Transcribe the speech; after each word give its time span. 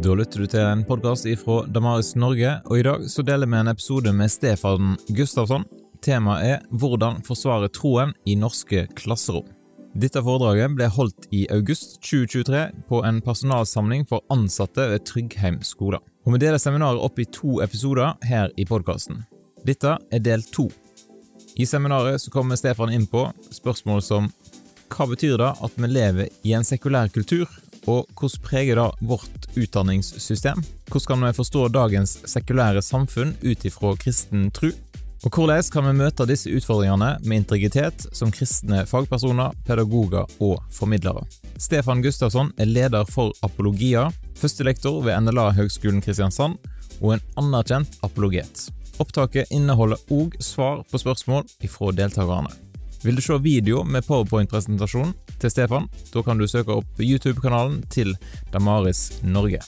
Da 0.00 0.14
lytter 0.16 0.40
du 0.40 0.48
til 0.48 0.62
en 0.64 0.80
podkast 0.88 1.26
ifra 1.28 1.66
Damaris 1.68 2.14
Norge, 2.16 2.54
og 2.64 2.78
i 2.78 2.84
dag 2.86 3.02
så 3.12 3.20
deler 3.20 3.48
vi 3.50 3.58
en 3.58 3.68
episode 3.68 4.12
med 4.16 4.32
Stefan 4.32 4.94
Gustavsson. 5.12 5.66
Temaet 6.00 6.44
er 6.46 6.62
'Hvordan 6.72 7.20
forsvare 7.26 7.68
troen 7.68 8.14
i 8.24 8.34
norske 8.34 8.86
klasserom'. 8.96 9.52
Dette 9.94 10.22
foredraget 10.22 10.74
ble 10.74 10.88
holdt 10.88 11.26
i 11.30 11.46
august 11.50 12.00
2023 12.00 12.72
på 12.88 13.04
en 13.04 13.20
personalsamling 13.20 14.08
for 14.08 14.24
ansatte 14.30 14.88
ved 14.88 15.04
Tryggheim 15.04 15.62
skole. 15.62 15.98
Og 16.24 16.32
Vi 16.32 16.38
deler 16.38 16.58
seminaret 16.58 17.00
opp 17.00 17.18
i 17.18 17.24
to 17.24 17.60
episoder 17.60 18.16
her 18.24 18.48
i 18.56 18.64
podkasten. 18.64 19.26
Dette 19.66 19.98
er 20.10 20.18
del 20.18 20.42
to. 20.42 20.70
I 21.58 21.64
seminaret 21.64 22.20
så 22.20 22.30
kommer 22.30 22.56
Stefan 22.56 22.88
inn 22.88 23.06
på 23.06 23.30
spørsmål 23.50 24.02
som 24.02 24.32
hva 24.88 25.06
betyr 25.06 25.36
det 25.36 25.54
at 25.62 25.76
vi 25.76 25.86
lever 25.86 26.28
i 26.44 26.52
en 26.52 26.64
sekulær 26.64 27.12
kultur, 27.12 27.46
og 27.88 28.08
hvordan 28.18 28.44
preger 28.44 28.76
det 28.80 29.08
vårt 29.08 29.48
utdanningssystem? 29.56 30.62
Hvordan 30.90 31.06
kan 31.06 31.26
vi 31.26 31.36
forstå 31.38 31.68
dagens 31.68 32.18
sekulære 32.28 32.82
samfunn 32.82 33.36
ut 33.42 33.64
ifra 33.64 33.94
kristen 33.96 34.50
tro? 34.50 34.72
Og 35.20 35.36
hvordan 35.36 35.66
kan 35.72 35.84
vi 35.84 35.92
møte 35.98 36.24
disse 36.28 36.48
utfordringene 36.48 37.10
med 37.24 37.42
integritet 37.42 38.06
som 38.16 38.32
kristne 38.32 38.86
fagpersoner, 38.88 39.52
pedagoger 39.66 40.24
og 40.40 40.62
formidlere? 40.72 41.26
Stefan 41.60 42.00
Gustavsson 42.02 42.52
er 42.56 42.70
leder 42.70 43.04
for 43.04 43.36
Apologia, 43.44 44.08
førstelektor 44.40 45.02
ved 45.04 45.20
NLA 45.20 45.50
Høgskolen 45.58 46.00
Kristiansand 46.00 46.56
og 47.00 47.14
en 47.14 47.26
anerkjent 47.40 48.00
apologet. 48.04 48.70
Opptaket 49.00 49.52
inneholder 49.52 50.00
òg 50.12 50.36
svar 50.44 50.82
på 50.88 51.00
spørsmål 51.00 51.46
ifra 51.64 51.92
deltakerne. 51.96 52.52
Vil 53.04 53.16
du 53.16 53.22
se 53.24 53.36
video 53.40 53.84
med 53.84 54.04
powerpoint-presentasjon 54.04 55.14
til 55.40 55.50
Stefan, 55.50 55.88
da 56.14 56.22
kan 56.22 56.38
du 56.38 56.46
søke 56.48 56.76
opp 56.80 57.00
YouTube-kanalen 57.00 57.82
til 57.90 58.16
Damaris 58.52 59.10
Norge. 59.22 59.62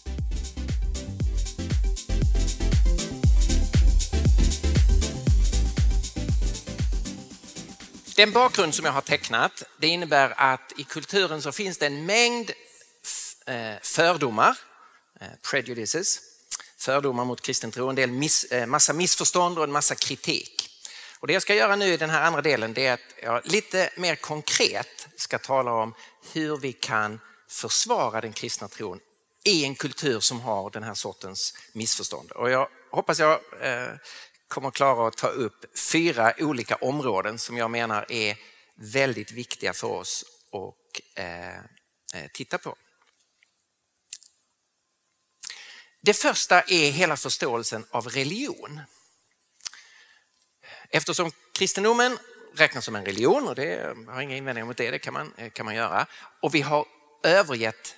Den 8.16 8.32
bakgrund 8.32 8.74
som 8.74 8.84
jag 8.84 8.92
har 8.92 9.00
tecknat 9.00 9.62
det 9.78 9.86
innebär 9.86 10.34
att 10.36 10.72
i 10.76 10.84
kulturen 10.84 11.42
så 11.42 11.52
finns 11.52 11.78
det 11.78 11.86
en 11.86 12.06
mängd 12.06 12.50
eh, 13.46 13.78
fördomar, 13.82 14.56
eh, 15.20 15.26
prejudices, 15.50 16.20
fördomar 16.78 17.24
mot 17.24 17.40
kristen 17.40 17.70
tro, 17.70 17.88
en 17.88 17.94
del 17.94 18.10
miss, 18.10 18.44
eh, 18.44 18.66
massa 18.66 18.92
missförstånd 18.92 19.58
och 19.58 19.64
en 19.64 19.72
massa 19.72 19.94
kritik. 19.94 20.71
Och 21.22 21.28
det 21.28 21.32
jag 21.32 21.42
ska 21.42 21.54
göra 21.54 21.76
nu 21.76 21.84
i 21.84 21.96
den 21.96 22.10
här 22.10 22.22
andra 22.22 22.42
delen 22.42 22.74
det 22.74 22.86
är 22.86 22.92
att 22.92 23.14
jag 23.22 23.46
lite 23.46 23.90
mer 23.96 24.16
konkret 24.16 25.08
ska 25.16 25.38
tala 25.38 25.72
om 25.72 25.94
hur 26.32 26.56
vi 26.56 26.72
kan 26.72 27.20
försvara 27.48 28.20
den 28.20 28.32
kristna 28.32 28.68
tron 28.68 29.00
i 29.44 29.64
en 29.64 29.74
kultur 29.74 30.20
som 30.20 30.40
har 30.40 30.70
den 30.70 30.82
här 30.82 30.94
sortens 30.94 31.54
missförstånd. 31.72 32.30
Och 32.30 32.50
jag 32.50 32.68
hoppas 32.90 33.18
jag 33.18 33.40
eh, 33.60 33.88
kommer 34.48 34.70
klara 34.70 35.08
att 35.08 35.16
ta 35.16 35.28
upp 35.28 35.78
fyra 35.78 36.34
olika 36.38 36.76
områden 36.76 37.38
som 37.38 37.56
jag 37.56 37.70
menar 37.70 38.12
är 38.12 38.36
väldigt 38.74 39.32
viktiga 39.32 39.72
för 39.72 39.88
oss 39.88 40.24
att 40.52 41.18
eh, 41.18 41.56
eh, 42.14 42.30
titta 42.32 42.58
på. 42.58 42.76
Det 46.00 46.14
första 46.14 46.60
är 46.60 46.90
hela 46.90 47.16
förståelsen 47.16 47.86
av 47.90 48.08
religion. 48.08 48.80
Eftersom 50.92 51.30
kristendomen 51.52 52.18
räknas 52.54 52.84
som 52.84 52.96
en 52.96 53.04
religion 53.04 53.48
och 53.48 53.54
det 53.54 53.96
har 54.08 54.20
inga 54.20 54.36
invändningar 54.36 54.66
mot 54.66 54.76
det, 54.76 54.90
det 54.90 54.98
kan 54.98 55.12
man, 55.12 55.32
eh, 55.36 55.50
kan 55.50 55.66
man 55.66 55.74
göra. 55.74 56.06
Och 56.42 56.54
vi 56.54 56.60
har 56.60 56.86
övergett 57.22 57.96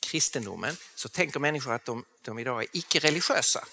kristendomen 0.00 0.76
så 0.94 1.08
tänker 1.08 1.40
människor 1.40 1.72
att 1.72 1.84
de, 1.84 2.04
de 2.22 2.38
idag 2.38 2.62
är 2.62 2.68
icke-religiösa. 2.72 3.64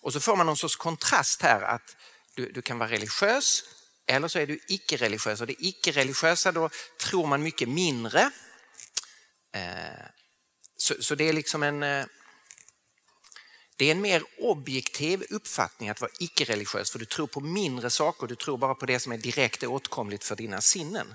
Och 0.00 0.12
så 0.12 0.20
får 0.20 0.36
man 0.36 0.46
någon 0.46 0.56
sorts 0.56 0.76
kontrast 0.76 1.42
här 1.42 1.62
att 1.62 1.96
du, 2.34 2.52
du 2.52 2.62
kan 2.62 2.78
vara 2.78 2.90
religiös 2.90 3.64
eller 4.06 4.28
så 4.28 4.38
är 4.38 4.46
du 4.46 4.60
icke-religiös. 4.68 5.40
Och 5.40 5.46
det 5.46 5.64
icke-religiösa 5.64 6.52
då 6.52 6.70
tror 7.00 7.26
man 7.26 7.42
mycket 7.42 7.68
mindre. 7.68 8.30
Eh, 9.54 10.06
så, 10.76 10.94
så, 11.00 11.14
det 11.14 11.28
är 11.28 11.32
liksom 11.32 11.62
en 11.62 11.82
eh, 11.82 12.06
det 13.78 13.84
är 13.86 13.90
en 13.90 14.00
mer 14.00 14.22
objektiv 14.38 15.24
uppfattning 15.30 15.88
att 15.88 16.00
vara 16.00 16.10
icke-religiös 16.18 16.90
för 16.90 16.98
du 16.98 17.04
tror 17.04 17.26
på 17.26 17.40
mindre 17.40 17.90
saker, 17.90 18.26
du 18.26 18.34
tror 18.34 18.58
bara 18.58 18.74
på 18.74 18.86
det 18.86 19.00
som 19.00 19.12
är 19.12 19.18
direkt 19.18 19.62
åtkomligt 19.62 20.24
för 20.24 20.36
dina 20.36 20.60
sinnen. 20.60 21.14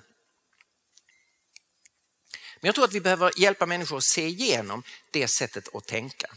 Men 2.59 2.67
jag 2.67 2.75
tror 2.75 2.85
att 2.85 2.93
vi 2.93 3.01
behöver 3.01 3.31
hjälpa 3.39 3.65
människor 3.65 3.97
att 3.97 4.03
se 4.03 4.27
igenom 4.27 4.83
det 5.11 5.27
sättet 5.27 5.75
att 5.75 5.85
tänka. 5.85 6.27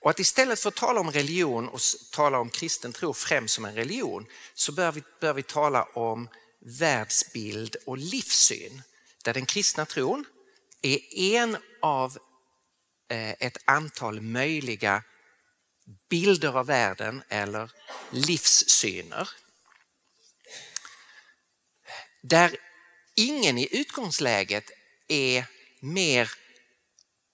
Och 0.00 0.10
att 0.10 0.20
istället 0.20 0.60
för 0.60 0.68
att 0.68 0.74
tala 0.74 1.00
om 1.00 1.10
religion 1.10 1.68
och 1.68 1.80
tala 2.12 2.38
om 2.38 2.50
kristen 2.50 2.92
tro 2.92 3.14
främst 3.14 3.54
som 3.54 3.64
en 3.64 3.74
religion 3.74 4.26
så 4.54 4.72
bör 4.72 4.92
vi, 4.92 5.02
bör 5.20 5.32
vi 5.32 5.42
tala 5.42 5.82
om 5.84 6.28
världsbild 6.58 7.76
och 7.86 7.98
livssyn. 7.98 8.82
Där 9.24 9.34
den 9.34 9.46
kristna 9.46 9.86
tron 9.86 10.24
är 10.82 11.14
en 11.14 11.56
av 11.82 12.18
eh, 13.08 13.30
ett 13.30 13.58
antal 13.64 14.20
möjliga 14.20 15.02
bilder 16.08 16.58
av 16.58 16.66
världen 16.66 17.22
eller 17.28 17.70
livssyner. 18.10 19.28
Där 22.22 22.56
ingen 23.14 23.58
i 23.58 23.68
utgångsläget 23.80 24.70
är 25.08 25.46
mer 25.80 26.30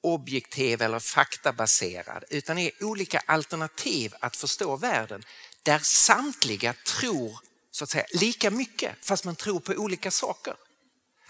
objektiv 0.01 0.83
eller 0.83 0.99
faktabaserad 0.99 2.25
utan 2.31 2.59
är 2.59 2.85
olika 2.85 3.19
alternativ 3.19 4.15
att 4.21 4.37
förstå 4.37 4.77
världen 4.77 5.25
där 5.63 5.79
samtliga 5.79 6.73
tror 6.73 7.39
så 7.71 7.85
att 7.85 7.91
säga 7.91 8.07
lika 8.13 8.51
mycket 8.51 9.05
fast 9.07 9.25
man 9.25 9.37
tror 9.37 9.61
på 9.61 9.73
olika 9.73 10.11
saker. 10.11 10.57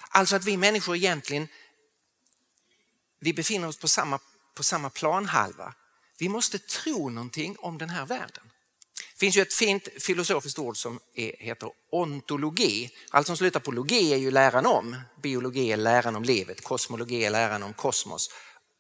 Alltså 0.09 0.37
att 0.37 0.45
vi 0.45 0.57
människor 0.57 0.97
egentligen 0.97 1.49
vi 3.21 3.33
befinner 3.33 3.69
oss 3.69 3.77
på 3.77 3.89
samma, 3.89 4.19
på 4.55 4.63
samma 4.63 4.91
planhalva 4.91 5.75
vi 6.19 6.29
måste 6.29 6.59
tro 6.59 7.09
någonting 7.09 7.57
om 7.59 7.79
den 7.79 7.91
här 7.91 8.07
världen. 8.07 8.51
Det 9.17 9.21
finns 9.21 9.37
ju 9.37 9.43
ett 9.43 9.55
fint 9.55 9.89
filosofiskt 9.99 10.59
ord 10.59 10.77
som 10.77 11.01
är, 11.15 11.33
heter 11.39 11.71
ontologi. 11.93 12.91
Allt 13.11 13.27
som 13.27 13.37
slutar 13.37 13.61
på 13.61 13.73
logi 13.73 14.13
är 14.13 14.17
ju 14.17 14.31
läran 14.31 14.67
om. 14.67 14.97
Biologi 15.23 15.73
är 15.73 15.77
läran 15.77 16.17
om 16.17 16.23
livet, 16.23 16.61
kosmologi 16.61 17.25
är 17.25 17.31
läran 17.31 17.63
om 17.63 17.73
kosmos. 17.73 18.31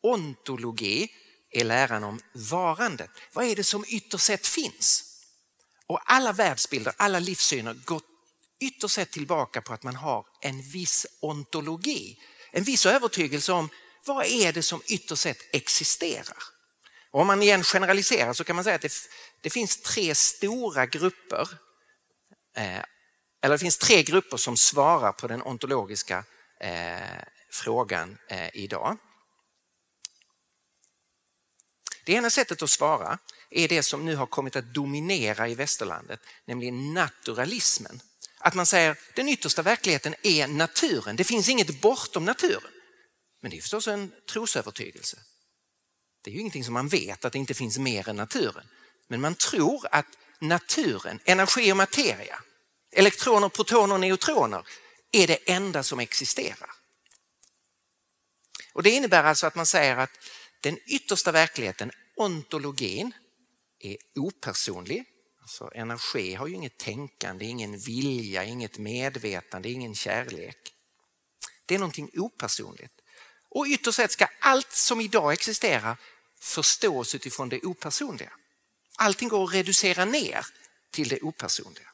Ontologi 0.02 1.08
är 1.50 1.64
läran 1.64 2.04
om 2.04 2.20
varandet. 2.32 3.10
Vad 3.32 3.44
är 3.44 3.56
det 3.56 3.64
som 3.64 3.84
ytterst 3.88 4.24
sett 4.24 4.46
finns? 4.46 5.04
Och 5.86 6.00
alla 6.04 6.32
världsbilder, 6.32 6.94
alla 6.96 7.18
livssyner 7.18 7.74
går 7.84 8.00
ytterst 8.60 8.94
sett 8.94 9.10
tillbaka 9.10 9.62
på 9.62 9.72
att 9.72 9.82
man 9.82 9.96
har 9.96 10.26
en 10.40 10.62
viss 10.62 11.06
ontologi. 11.20 12.18
En 12.52 12.64
viss 12.64 12.86
övertygelse 12.86 13.52
om 13.52 13.68
vad 14.06 14.26
är 14.26 14.52
det 14.52 14.62
som 14.62 14.82
ytterst 14.86 15.22
sett 15.22 15.54
existerar. 15.54 16.55
Och 17.10 17.20
om 17.20 17.26
man 17.26 17.42
igen 17.42 17.64
generaliserar 17.64 18.32
så 18.32 18.44
kan 18.44 18.56
man 18.56 18.64
säga 18.64 18.76
att 18.76 18.82
det, 18.82 18.92
det 19.40 19.50
finns 19.50 19.82
tre 19.82 20.14
stora 20.14 20.86
grupper, 20.86 21.48
eh, 22.56 22.82
eller 23.42 23.54
det 23.54 23.58
finns 23.58 23.78
tre 23.78 24.02
grupper 24.02 24.36
som 24.36 24.56
svarar 24.56 25.12
på 25.12 25.26
den 25.26 25.42
ontologiska 25.42 26.24
eh, 26.60 27.22
frågan 27.50 28.18
eh, 28.28 28.56
idag. 28.56 28.96
Det 32.04 32.12
ena 32.12 32.30
sättet 32.30 32.62
att 32.62 32.70
svara 32.70 33.18
är 33.50 33.68
det 33.68 33.82
som 33.82 34.04
nu 34.04 34.16
har 34.16 34.26
kommit 34.26 34.56
att 34.56 34.74
dominera 34.74 35.48
i 35.48 35.54
västerlandet, 35.54 36.20
nämligen 36.44 36.94
naturalismen. 36.94 38.00
Att 38.38 38.54
man 38.54 38.66
säger 38.66 38.98
den 39.14 39.28
yttersta 39.28 39.62
verkligheten 39.62 40.14
är 40.22 40.46
naturen, 40.48 41.16
det 41.16 41.24
finns 41.24 41.48
inget 41.48 41.80
bortom 41.80 42.24
naturen. 42.24 42.72
Men 43.40 43.50
det 43.50 43.56
är 43.56 43.60
förstås 43.60 43.88
en 43.88 44.12
trosövertygelse. 44.30 45.18
Det 46.26 46.30
är 46.30 46.34
ju 46.34 46.40
ingenting 46.40 46.64
som 46.64 46.74
man 46.74 46.88
vet 46.88 47.24
att 47.24 47.32
det 47.32 47.38
inte 47.38 47.54
finns 47.54 47.78
mer 47.78 48.08
än 48.08 48.16
naturen. 48.16 48.68
Men 49.08 49.20
man 49.20 49.34
tror 49.34 49.86
att 49.90 50.06
naturen, 50.38 51.20
energi 51.24 51.72
och 51.72 51.76
materia, 51.76 52.42
elektroner, 52.92 53.48
protoner 53.48 53.94
och 53.94 54.00
neutroner 54.00 54.66
är 55.12 55.26
det 55.26 55.50
enda 55.50 55.82
som 55.82 56.00
existerar. 56.00 56.70
Och 58.72 58.82
Det 58.82 58.90
innebär 58.90 59.24
alltså 59.24 59.46
att 59.46 59.54
man 59.54 59.66
säger 59.66 59.96
att 59.96 60.10
den 60.60 60.78
yttersta 60.86 61.32
verkligheten, 61.32 61.92
ontologin, 62.16 63.12
är 63.80 63.96
opersonlig. 64.14 65.04
Alltså 65.40 65.70
energi 65.74 66.34
har 66.34 66.46
ju 66.46 66.54
inget 66.54 66.78
tänkande, 66.78 67.44
ingen 67.44 67.78
vilja, 67.78 68.44
inget 68.44 68.78
medvetande, 68.78 69.68
ingen 69.68 69.94
kärlek. 69.94 70.72
Det 71.66 71.74
är 71.74 71.78
någonting 71.78 72.10
opersonligt. 72.14 72.94
Och 73.50 73.66
ytterst 73.66 73.96
sett 73.96 74.12
ska 74.12 74.26
allt 74.40 74.72
som 74.72 75.00
idag 75.00 75.32
existerar 75.32 75.96
förstås 76.40 77.14
utifrån 77.14 77.48
det 77.48 77.62
opersonliga. 77.62 78.32
Allting 78.96 79.28
går 79.28 79.44
att 79.44 79.54
reducera 79.54 80.04
ner 80.04 80.46
till 80.90 81.08
det 81.08 81.20
opersonliga. 81.20 81.92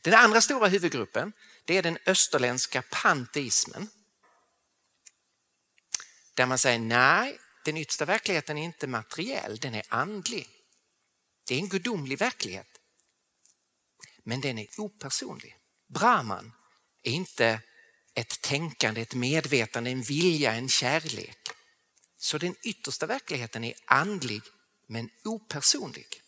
Den 0.00 0.14
andra 0.14 0.40
stora 0.40 0.68
huvudgruppen 0.68 1.32
det 1.64 1.76
är 1.76 1.82
den 1.82 1.98
österländska 2.06 2.82
panteismen. 2.90 3.88
där 6.34 6.46
man 6.46 6.58
säger 6.58 6.78
nej, 6.78 7.38
den 7.64 7.76
yttersta 7.76 8.04
verkligheten 8.04 8.58
är 8.58 8.64
inte 8.64 8.86
materiell, 8.86 9.56
den 9.56 9.74
är 9.74 9.84
andlig. 9.88 10.48
Det 11.46 11.54
är 11.54 11.58
en 11.58 11.68
gudomlig 11.68 12.18
verklighet. 12.18 12.80
Men 14.22 14.40
den 14.40 14.58
är 14.58 14.66
opersonlig. 14.78 15.56
Brahman 15.88 16.52
är 17.02 17.12
inte 17.12 17.60
ett 18.14 18.40
tänkande, 18.40 19.00
ett 19.00 19.14
medvetande, 19.14 19.90
en 19.90 20.02
vilja, 20.02 20.52
en 20.52 20.68
kärlek. 20.68 21.43
Så 22.24 22.38
den 22.38 22.56
yttersta 22.62 23.06
verkligheten 23.06 23.64
är 23.64 23.74
andlig 23.84 24.42
men 24.86 25.10
opersonlig. 25.24 26.22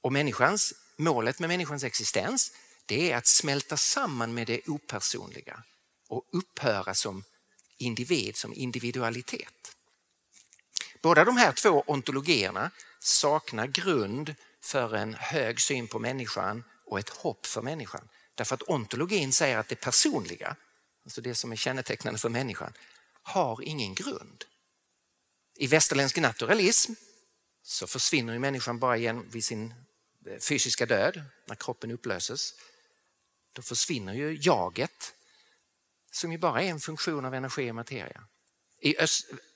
Och 0.00 0.12
människans, 0.12 0.74
målet 0.96 1.38
med 1.38 1.48
människans 1.48 1.84
existens 1.84 2.52
det 2.86 3.12
är 3.12 3.16
att 3.16 3.26
smälta 3.26 3.76
samman 3.76 4.34
med 4.34 4.46
det 4.46 4.68
opersonliga 4.68 5.62
och 6.08 6.24
upphöra 6.32 6.94
som 6.94 7.24
individ, 7.78 8.36
som 8.36 8.54
individualitet. 8.54 9.76
Båda 11.02 11.24
de 11.24 11.36
här 11.36 11.52
två 11.52 11.84
ontologierna 11.86 12.70
saknar 12.98 13.66
grund 13.66 14.34
för 14.60 14.94
en 14.94 15.14
hög 15.14 15.60
syn 15.60 15.88
på 15.88 15.98
människan 15.98 16.64
och 16.84 16.98
ett 16.98 17.08
hopp 17.08 17.46
för 17.46 17.62
människan. 17.62 18.08
Därför 18.34 18.54
att 18.54 18.62
ontologin 18.62 19.32
säger 19.32 19.58
att 19.58 19.68
det 19.68 19.80
personliga, 19.80 20.56
alltså 21.04 21.20
det 21.20 21.34
som 21.34 21.52
är 21.52 21.56
kännetecknande 21.56 22.20
för 22.20 22.28
människan, 22.28 22.72
har 23.28 23.62
ingen 23.62 23.94
grund. 23.94 24.44
I 25.56 25.66
västerländsk 25.66 26.16
naturalism 26.16 26.92
så 27.62 27.86
försvinner 27.86 28.32
ju 28.32 28.38
människan 28.38 28.78
bara 28.78 28.96
igen 28.96 29.30
vid 29.30 29.44
sin 29.44 29.74
eh, 30.26 30.38
fysiska 30.38 30.86
död, 30.86 31.22
när 31.46 31.54
kroppen 31.54 31.90
upplöses. 31.90 32.54
Då 33.52 33.62
försvinner 33.62 34.14
ju 34.14 34.38
jaget 34.40 35.14
som 36.10 36.32
ju 36.32 36.38
bara 36.38 36.62
är 36.62 36.68
en 36.68 36.80
funktion 36.80 37.24
av 37.24 37.34
energi 37.34 37.70
och 37.70 37.74
materia. 37.74 38.24
I 38.80 38.96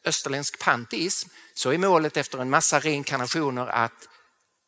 österländsk 0.05 0.59
panteism 0.59 1.29
så 1.55 1.71
är 1.71 1.79
målet 1.79 2.17
efter 2.17 2.39
en 2.39 2.51
massa 2.51 2.81
reinkarnationer 2.81 3.67
att 3.67 4.09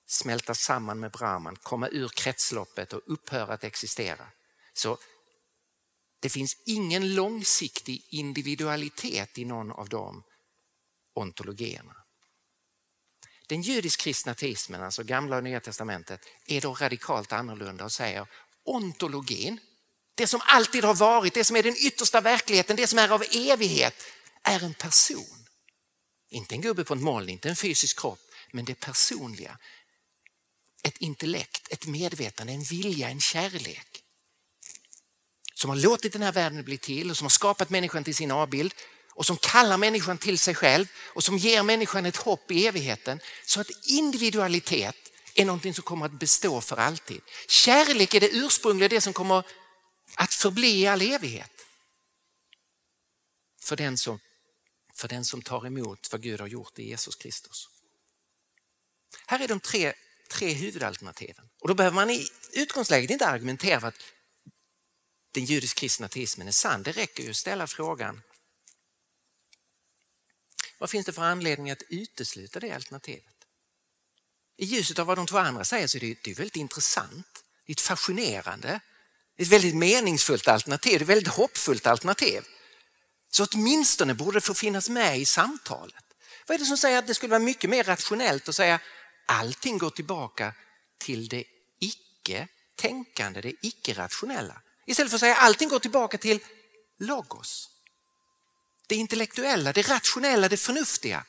smälta 0.07 0.55
samman 0.55 1.01
med 1.01 1.11
Brahman, 1.11 1.57
komma 1.57 1.89
ur 1.89 2.09
kretsloppet 2.09 2.93
och 2.93 3.01
upphöra 3.07 3.55
att 3.55 3.65
existera. 3.65 4.27
Så 4.75 4.99
det 6.25 6.31
finns 6.31 6.57
ingen 6.67 7.15
långsiktig 7.15 8.07
individualitet 8.09 9.39
i 9.39 9.45
någon 9.45 9.73
av 9.73 9.89
de 9.89 10.23
ontologierna. 11.15 11.97
Den 13.49 13.63
judisk-kristna 13.63 14.35
teismen, 14.35 14.83
alltså 14.83 15.03
gamla 15.03 15.37
och 15.37 15.45
nya 15.45 15.61
testamentet, 15.61 16.21
är 16.47 16.61
då 16.61 16.75
radikalt 16.75 17.33
annorlunda 17.33 17.85
och 17.85 17.93
säger 17.93 18.27
ontologin, 18.65 19.61
det 20.15 20.27
som 20.27 20.41
alltid 20.45 20.85
har 20.85 20.95
varit, 20.95 21.35
det 21.35 21.45
som 21.45 21.57
är 21.57 21.63
den 21.63 21.77
yttersta 21.77 22.21
verkligheten, 22.21 22.77
det 22.77 22.87
som 22.87 22.99
är 22.99 23.09
av 23.09 23.25
evighet, 23.33 23.95
är 24.43 24.65
en 24.65 24.75
person. 24.75 25.47
Inte 26.29 26.55
en 26.55 26.61
gubbe 26.61 26.85
på 26.85 26.95
ett 26.95 27.03
moln, 27.03 27.29
inte 27.29 27.49
en 27.49 27.57
fysisk 27.57 28.01
kropp, 28.01 28.21
men 28.53 28.65
det 28.65 28.75
personliga. 28.75 29.59
Ett 30.83 30.97
intellekt, 30.97 31.73
ett 31.73 31.87
medvetande, 31.87 32.53
en 32.53 32.63
vilja, 32.63 33.09
en 33.09 33.21
kärlek. 33.21 34.04
Som 35.55 35.71
har 35.71 35.77
låtit 35.77 36.13
den 36.13 36.23
här 36.23 36.33
världen 36.33 36.65
bli 36.65 36.79
till 36.79 37.11
och 37.11 37.17
som 37.17 37.25
har 37.25 37.31
skapat 37.31 37.71
människan 37.71 38.05
till 38.05 38.15
sin 38.15 38.31
avbild 38.31 38.75
och 39.15 39.27
som 39.27 39.37
kallar 39.37 39.79
människan 39.79 40.19
till 40.19 40.39
sig 40.39 40.55
själv 40.55 40.87
och 41.15 41.25
som 41.25 41.39
ger 41.39 41.63
människan 41.63 42.07
ett 42.07 42.17
hopp 42.17 42.51
i 42.51 42.67
evigheten. 42.67 43.21
Så 43.45 43.61
att 43.61 43.71
individualitet 43.87 44.97
är 45.35 45.45
någonting 45.45 45.75
som 45.75 45.85
kommer 45.85 46.07
att 46.07 46.13
bestå 46.13 46.61
för 46.61 46.77
alltid. 46.77 47.21
Kärlek 47.49 48.15
är 48.15 48.21
det 48.21 48.31
ursprungliga, 48.31 48.89
det 48.89 49.01
som 49.01 49.13
kommer 49.13 49.45
att 50.15 50.35
förbli 50.35 50.81
i 50.81 50.87
all 50.87 51.03
evighet. 51.03 51.51
För 53.63 53.77
den 53.77 53.99
som, 53.99 54.21
för 54.95 55.09
den 55.09 55.25
som 55.25 55.43
tar 55.43 55.67
emot 55.67 56.09
vad 56.13 56.23
Gud 56.23 56.41
har 56.41 56.47
gjort 56.47 56.79
i 56.79 56.89
Jesus 56.89 57.17
Kristus. 57.17 57.69
Här 59.27 59.41
är 59.41 59.49
de 59.49 59.61
tre, 59.61 59.93
tre 60.31 60.53
huvudalternativen. 60.53 61.49
Och 61.61 61.69
då 61.69 61.75
behöver 61.75 61.95
man 61.95 62.11
i 62.11 62.27
utgångsläget 62.53 63.11
inte 63.11 63.27
argumentera 63.27 63.81
för 63.81 63.89
att 63.89 63.99
den 65.35 65.45
judisk-kristna 65.45 66.09
teismen 66.09 66.49
är 66.49 66.53
sann. 66.53 66.83
Det 66.83 66.93
räcker 66.93 67.23
ju 67.23 67.31
att 67.31 67.37
ställa 67.37 67.67
frågan 67.67 68.23
vad 70.79 70.91
finns 70.91 71.07
det 71.07 71.13
för 71.13 71.23
anledning 71.23 71.71
att 71.71 71.83
utesluta 71.89 72.61
det 72.61 72.73
alternativet? 72.73 73.35
I 74.57 74.65
ljuset 74.65 74.99
av 74.99 75.07
vad 75.07 75.19
de 75.19 75.27
två 75.27 75.39
andra 75.39 75.65
säger 75.65 75.87
så 75.87 75.99
är 75.99 76.01
det, 76.01 76.17
det 76.25 76.31
är 76.31 76.35
väldigt 76.35 76.57
intressant, 76.57 77.45
det 77.67 77.71
är 77.71 77.75
ett 77.75 77.81
fascinerande, 77.81 78.81
ett 79.37 79.49
väldigt 79.49 79.77
meningsfullt 79.77 80.49
alternativ, 80.49 81.03
ett 81.03 81.09
väldigt 81.09 81.35
hoppfullt 81.35 81.87
alternativ. 81.87 82.43
Så 83.31 83.47
åtminstone 83.53 84.15
borde 84.15 84.37
det 84.37 84.41
få 84.41 84.55
finnas 84.55 84.89
med 84.89 85.19
i 85.19 85.25
samtalet. 85.25 86.05
Vad 86.47 86.55
är 86.55 86.59
det 86.59 86.65
som 86.65 86.77
säger 86.77 86.99
att 86.99 87.07
det 87.07 87.15
skulle 87.15 87.31
vara 87.31 87.41
mycket 87.41 87.71
mer 87.71 87.85
rationellt 87.85 88.49
att 88.49 88.55
säga 88.55 88.81
allting 89.27 89.79
går 89.79 89.91
tillbaka 89.91 90.55
till 90.99 91.29
det 91.29 91.45
icke-tänkande, 91.79 93.41
det 93.41 93.53
icke-rationella. 93.63 94.61
Istället 94.87 95.11
för 95.11 95.17
att 95.17 95.21
säga 95.21 95.37
allting 95.37 95.69
går 95.69 95.79
tillbaka 95.79 96.19
till 96.19 96.41
logos. 96.99 97.71
Det 98.89 98.95
intellektuella, 98.95 99.73
det 99.73 99.89
rationella, 99.89 100.49
det 100.49 100.57
förnuftiga. 100.57 101.25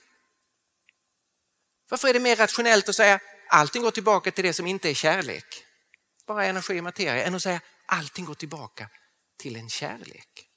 Varför 1.89 2.07
är 2.07 2.13
det 2.13 2.19
mer 2.19 2.35
rationellt 2.35 2.89
att 2.89 2.95
säga 2.95 3.19
allting 3.49 3.81
går 3.81 3.91
tillbaka 3.91 4.31
till 4.31 4.43
det 4.43 4.53
som 4.53 4.67
inte 4.67 4.89
är 4.89 4.93
kärlek, 4.93 5.65
bara 6.27 6.45
energi 6.45 6.79
och 6.79 6.83
materia, 6.83 7.25
än 7.25 7.35
att 7.35 7.43
säga 7.43 7.61
allting 7.85 8.25
går 8.25 8.33
tillbaka 8.33 8.89
till 9.37 9.55
en 9.55 9.69
kärlek? 9.69 10.49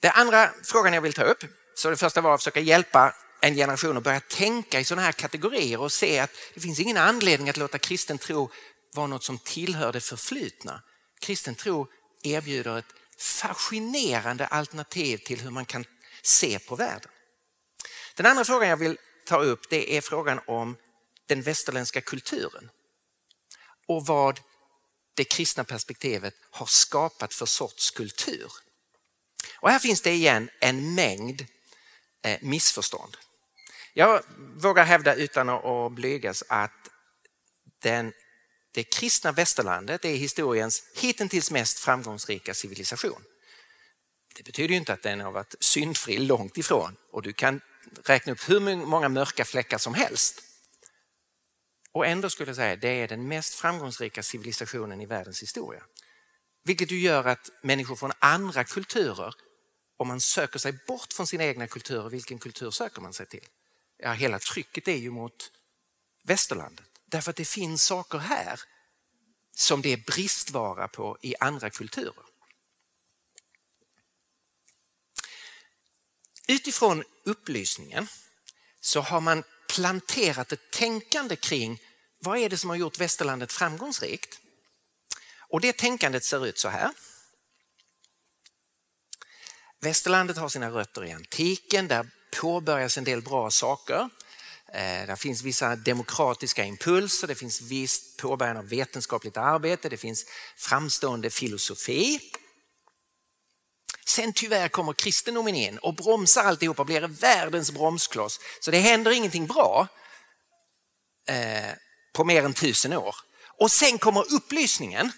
Den 0.00 0.12
andra 0.14 0.50
frågan 0.64 0.92
jag 0.92 1.00
vill 1.00 1.12
ta 1.12 1.22
upp, 1.22 1.44
så 1.74 1.90
det 1.90 1.96
första 1.96 2.20
var 2.20 2.34
att 2.34 2.40
försöka 2.40 2.60
hjälpa 2.60 3.14
en 3.46 3.54
generation 3.54 3.96
att 3.96 4.02
börja 4.02 4.20
tänka 4.20 4.80
i 4.80 4.84
sådana 4.84 5.02
här 5.02 5.12
kategorier 5.12 5.80
och 5.80 5.92
se 5.92 6.18
att 6.18 6.30
det 6.54 6.60
finns 6.60 6.80
ingen 6.80 6.96
anledning 6.96 7.48
att 7.48 7.56
låta 7.56 7.78
kristen 7.78 8.18
tro 8.18 8.50
vara 8.94 9.06
något 9.06 9.24
som 9.24 9.38
tillhör 9.38 9.92
det 9.92 10.00
förflutna. 10.00 10.82
Kristen 11.20 11.54
tro 11.54 11.86
erbjuder 12.22 12.78
ett 12.78 12.94
fascinerande 13.18 14.46
alternativ 14.46 15.18
till 15.18 15.40
hur 15.40 15.50
man 15.50 15.64
kan 15.64 15.84
se 16.22 16.58
på 16.58 16.76
världen. 16.76 17.10
Den 18.14 18.26
andra 18.26 18.44
frågan 18.44 18.68
jag 18.68 18.76
vill 18.76 18.98
ta 19.24 19.42
upp 19.42 19.70
det 19.70 19.96
är 19.96 20.00
frågan 20.00 20.40
om 20.46 20.76
den 21.26 21.42
västerländska 21.42 22.00
kulturen 22.00 22.70
och 23.88 24.06
vad 24.06 24.40
det 25.14 25.24
kristna 25.24 25.64
perspektivet 25.64 26.34
har 26.50 26.66
skapat 26.66 27.34
för 27.34 27.46
sorts 27.46 27.90
kultur. 27.90 28.52
Och 29.60 29.70
här 29.70 29.78
finns 29.78 30.02
det 30.02 30.12
igen 30.12 30.50
en 30.60 30.94
mängd 30.94 31.46
eh, 32.22 32.38
missförstånd. 32.42 33.16
Jag 33.98 34.22
vågar 34.56 34.84
hävda 34.84 35.14
utan 35.14 35.48
att 35.48 35.92
blygas 35.92 36.44
att 36.48 36.88
den, 37.82 38.12
det 38.74 38.84
kristna 38.84 39.32
västerlandet 39.32 40.04
är 40.04 40.16
historiens 40.16 40.82
hittills 40.94 41.50
mest 41.50 41.78
framgångsrika 41.78 42.54
civilisation. 42.54 43.22
Det 44.34 44.42
betyder 44.42 44.74
inte 44.74 44.92
att 44.92 45.02
den 45.02 45.20
har 45.20 45.32
varit 45.32 45.54
syndfri 45.60 46.18
långt 46.18 46.58
ifrån 46.58 46.96
och 47.12 47.22
du 47.22 47.32
kan 47.32 47.60
räkna 48.04 48.32
upp 48.32 48.48
hur 48.48 48.76
många 48.76 49.08
mörka 49.08 49.44
fläckar 49.44 49.78
som 49.78 49.94
helst. 49.94 50.42
Och 51.92 52.06
ändå 52.06 52.30
skulle 52.30 52.48
jag 52.48 52.56
säga 52.56 52.72
att 52.72 52.80
det 52.80 52.88
är 52.88 53.08
den 53.08 53.28
mest 53.28 53.54
framgångsrika 53.54 54.22
civilisationen 54.22 55.00
i 55.00 55.06
världens 55.06 55.42
historia. 55.42 55.82
Vilket 56.64 56.90
ju 56.90 56.98
gör 56.98 57.24
att 57.24 57.50
människor 57.62 57.96
från 57.96 58.12
andra 58.18 58.64
kulturer, 58.64 59.34
om 59.96 60.08
man 60.08 60.20
söker 60.20 60.58
sig 60.58 60.72
bort 60.86 61.12
från 61.12 61.26
sina 61.26 61.44
egna 61.44 61.66
kulturer, 61.66 62.08
vilken 62.08 62.38
kultur 62.38 62.70
söker 62.70 63.00
man 63.00 63.12
sig 63.12 63.26
till? 63.26 63.46
Ja, 63.98 64.12
hela 64.12 64.38
trycket 64.38 64.88
är 64.88 64.96
ju 64.96 65.10
mot 65.10 65.52
västerlandet. 66.22 66.86
Därför 67.06 67.30
att 67.30 67.36
det 67.36 67.44
finns 67.44 67.82
saker 67.82 68.18
här 68.18 68.60
som 69.52 69.82
det 69.82 69.92
är 69.92 69.96
bristvara 69.96 70.88
på 70.88 71.18
i 71.22 71.34
andra 71.40 71.70
kulturer. 71.70 72.24
Utifrån 76.48 77.04
upplysningen 77.24 78.08
så 78.80 79.00
har 79.00 79.20
man 79.20 79.44
planterat 79.68 80.52
ett 80.52 80.70
tänkande 80.70 81.36
kring 81.36 81.82
vad 82.18 82.38
är 82.38 82.48
det 82.48 82.58
som 82.58 82.70
har 82.70 82.76
gjort 82.76 82.98
västerlandet 82.98 83.52
framgångsrikt? 83.52 84.40
Och 85.38 85.60
det 85.60 85.76
tänkandet 85.76 86.24
ser 86.24 86.46
ut 86.46 86.58
så 86.58 86.68
här. 86.68 86.90
Västerlandet 89.80 90.36
har 90.36 90.48
sina 90.48 90.70
rötter 90.70 91.04
i 91.04 91.12
antiken, 91.12 91.88
där 91.88 92.10
påbörjas 92.40 92.98
en 92.98 93.04
del 93.04 93.22
bra 93.22 93.50
saker. 93.50 94.08
Eh, 94.72 95.06
det 95.06 95.16
finns 95.18 95.42
vissa 95.42 95.76
demokratiska 95.76 96.64
impulser, 96.64 97.26
det 97.26 97.34
finns 97.34 97.60
visst 97.60 98.16
påbörjan 98.16 98.56
av 98.56 98.68
vetenskapligt 98.68 99.36
arbete, 99.36 99.88
det 99.88 99.96
finns 99.96 100.26
framstående 100.56 101.30
filosofi. 101.30 102.20
Sen 104.06 104.32
tyvärr 104.32 104.68
kommer 104.68 104.92
kristendomen 104.92 105.54
in 105.54 105.78
och 105.78 105.94
bromsar 105.94 106.44
alltihopa 106.44 106.82
och 106.82 106.86
blir 106.86 107.00
världens 107.00 107.72
bromskloss. 107.72 108.40
Så 108.60 108.70
det 108.70 108.78
händer 108.78 109.10
ingenting 109.10 109.46
bra 109.46 109.88
eh, 111.28 111.74
på 112.14 112.24
mer 112.24 112.44
än 112.44 112.54
tusen 112.54 112.92
år. 112.92 113.16
Och 113.58 113.70
sen 113.70 113.98
kommer 113.98 114.34
upplysningen 114.34 115.12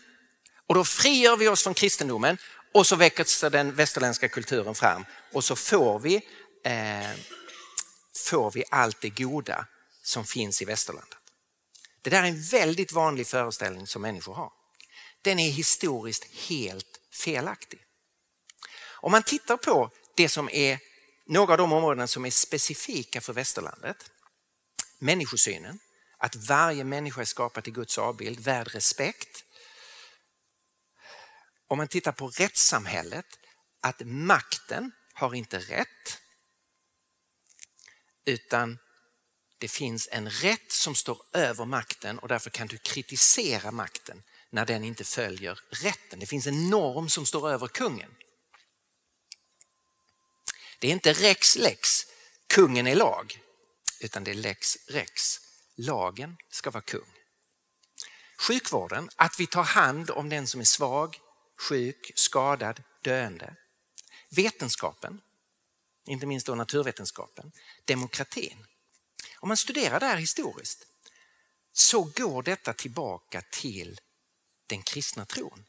Och 0.68 0.74
då 0.74 0.84
frigör 0.84 1.36
vi 1.36 1.48
oss 1.48 1.62
från 1.62 1.74
kristendomen 1.74 2.38
och 2.74 2.86
så 2.86 2.96
väcks 2.96 3.40
den 3.40 3.74
västerländska 3.74 4.28
kulturen 4.28 4.74
fram 4.74 5.04
och 5.32 5.44
så 5.44 5.56
får 5.56 5.98
vi, 5.98 6.20
eh, 6.64 7.10
får 8.16 8.50
vi 8.50 8.64
allt 8.70 9.00
det 9.00 9.10
goda 9.10 9.66
som 10.02 10.24
finns 10.24 10.62
i 10.62 10.64
västerlandet. 10.64 11.18
Det 12.02 12.10
där 12.10 12.22
är 12.22 12.26
en 12.26 12.42
väldigt 12.42 12.92
vanlig 12.92 13.26
föreställning 13.26 13.86
som 13.86 14.02
människor 14.02 14.34
har. 14.34 14.52
Den 15.22 15.38
är 15.38 15.50
historiskt 15.50 16.24
helt 16.48 17.00
felaktig. 17.12 17.80
Om 19.00 19.12
man 19.12 19.22
tittar 19.22 19.56
på 19.56 19.90
det 20.16 20.28
som 20.28 20.48
är 20.52 20.78
några 21.26 21.52
av 21.52 21.58
de 21.58 21.72
områden 21.72 22.08
som 22.08 22.24
är 22.24 22.30
specifika 22.30 23.20
för 23.20 23.32
västerlandet. 23.32 24.10
Människosynen, 24.98 25.78
att 26.18 26.36
varje 26.36 26.84
människa 26.84 27.20
är 27.20 27.24
skapad 27.24 27.64
till 27.64 27.72
Guds 27.72 27.98
avbild, 27.98 28.40
värd 28.40 28.68
respekt. 28.68 29.44
Om 31.68 31.78
man 31.78 31.88
tittar 31.88 32.12
på 32.12 32.28
rättssamhället, 32.28 33.26
att 33.80 34.02
makten 34.04 34.92
har 35.12 35.34
inte 35.34 35.58
rätt 35.58 36.18
utan 38.24 38.78
det 39.58 39.68
finns 39.68 40.08
en 40.12 40.30
rätt 40.30 40.72
som 40.72 40.94
står 40.94 41.22
över 41.32 41.64
makten 41.64 42.18
och 42.18 42.28
därför 42.28 42.50
kan 42.50 42.66
du 42.66 42.78
kritisera 42.78 43.70
makten 43.70 44.22
när 44.50 44.66
den 44.66 44.84
inte 44.84 45.04
följer 45.04 45.60
rätten. 45.70 46.18
Det 46.18 46.26
finns 46.26 46.46
en 46.46 46.70
norm 46.70 47.08
som 47.08 47.26
står 47.26 47.50
över 47.50 47.68
kungen. 47.68 48.14
Det 50.78 50.88
är 50.88 50.92
inte 50.92 51.12
rex 51.12 51.56
lex, 51.56 52.06
kungen 52.46 52.86
är 52.86 52.94
lag, 52.94 53.40
utan 54.00 54.24
det 54.24 54.30
är 54.30 54.34
lex 54.34 54.76
rex. 54.88 55.40
Lagen 55.76 56.36
ska 56.50 56.70
vara 56.70 56.82
kung. 56.82 57.14
Sjukvården, 58.38 59.10
att 59.16 59.40
vi 59.40 59.46
tar 59.46 59.62
hand 59.62 60.10
om 60.10 60.28
den 60.28 60.46
som 60.46 60.60
är 60.60 60.64
svag, 60.64 61.20
sjuk, 61.68 62.12
skadad, 62.14 62.82
döende. 63.02 63.54
Vetenskapen, 64.30 65.20
inte 66.08 66.26
minst 66.26 66.46
då 66.46 66.54
naturvetenskapen. 66.54 67.52
Demokratin. 67.84 68.66
Om 69.40 69.48
man 69.48 69.56
studerar 69.56 70.00
det 70.00 70.06
här 70.06 70.16
historiskt 70.16 70.86
så 71.72 72.02
går 72.02 72.42
detta 72.42 72.72
tillbaka 72.72 73.42
till 73.50 74.00
den 74.66 74.82
kristna 74.82 75.24
tron. 75.24 75.64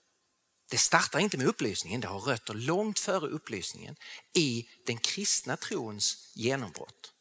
Det 0.69 0.77
startar 0.77 1.19
inte 1.19 1.37
med 1.37 1.47
upplysningen, 1.47 2.01
det 2.01 2.07
har 2.07 2.19
rötter 2.19 2.53
långt 2.53 2.99
före 2.99 3.27
upplysningen 3.27 3.95
i 4.33 4.69
den 4.85 4.97
kristna 4.97 5.57
trons 5.57 6.31
genombrott. 6.33 7.13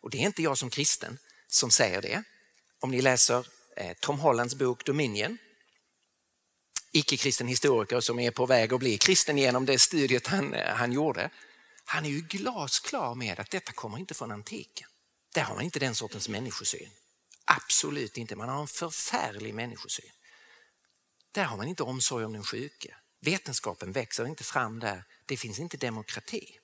Och 0.00 0.10
det 0.10 0.18
är 0.18 0.26
inte 0.26 0.42
jag 0.42 0.58
som 0.58 0.70
kristen 0.70 1.18
som 1.46 1.70
säger 1.70 2.02
det. 2.02 2.22
Om 2.80 2.90
ni 2.90 3.02
läser 3.02 3.46
eh, 3.76 3.96
Tom 4.00 4.18
Hollands 4.18 4.54
bok 4.54 4.84
Dominion, 4.84 5.38
icke-kristen 6.92 7.48
historiker 7.48 8.00
som 8.00 8.18
är 8.18 8.30
på 8.30 8.46
väg 8.46 8.74
att 8.74 8.80
bli 8.80 8.98
kristen 8.98 9.38
genom 9.38 9.66
det 9.66 9.78
studiet 9.78 10.26
han, 10.26 10.54
eh, 10.54 10.74
han 10.74 10.92
gjorde. 10.92 11.30
Han 11.90 12.04
är 12.04 12.10
ju 12.10 12.20
glasklar 12.20 13.14
med 13.14 13.40
att 13.40 13.50
detta 13.50 13.72
kommer 13.72 13.98
inte 13.98 14.14
från 14.14 14.32
antiken. 14.32 14.88
Där 15.34 15.42
har 15.42 15.54
man 15.54 15.64
inte 15.64 15.78
den 15.78 15.94
sortens 15.94 16.28
människosyn. 16.28 16.90
Absolut 17.44 18.16
inte, 18.16 18.36
man 18.36 18.48
har 18.48 18.60
en 18.60 18.66
förfärlig 18.66 19.54
människosyn. 19.54 20.10
Där 21.32 21.44
har 21.44 21.56
man 21.56 21.68
inte 21.68 21.82
omsorg 21.82 22.24
om 22.24 22.32
den 22.32 22.44
sjuke. 22.44 22.96
Vetenskapen 23.20 23.92
växer 23.92 24.26
inte 24.26 24.44
fram 24.44 24.78
där. 24.78 25.04
Det 25.26 25.36
finns 25.36 25.58
inte 25.58 25.76
demokrati. 25.76 26.58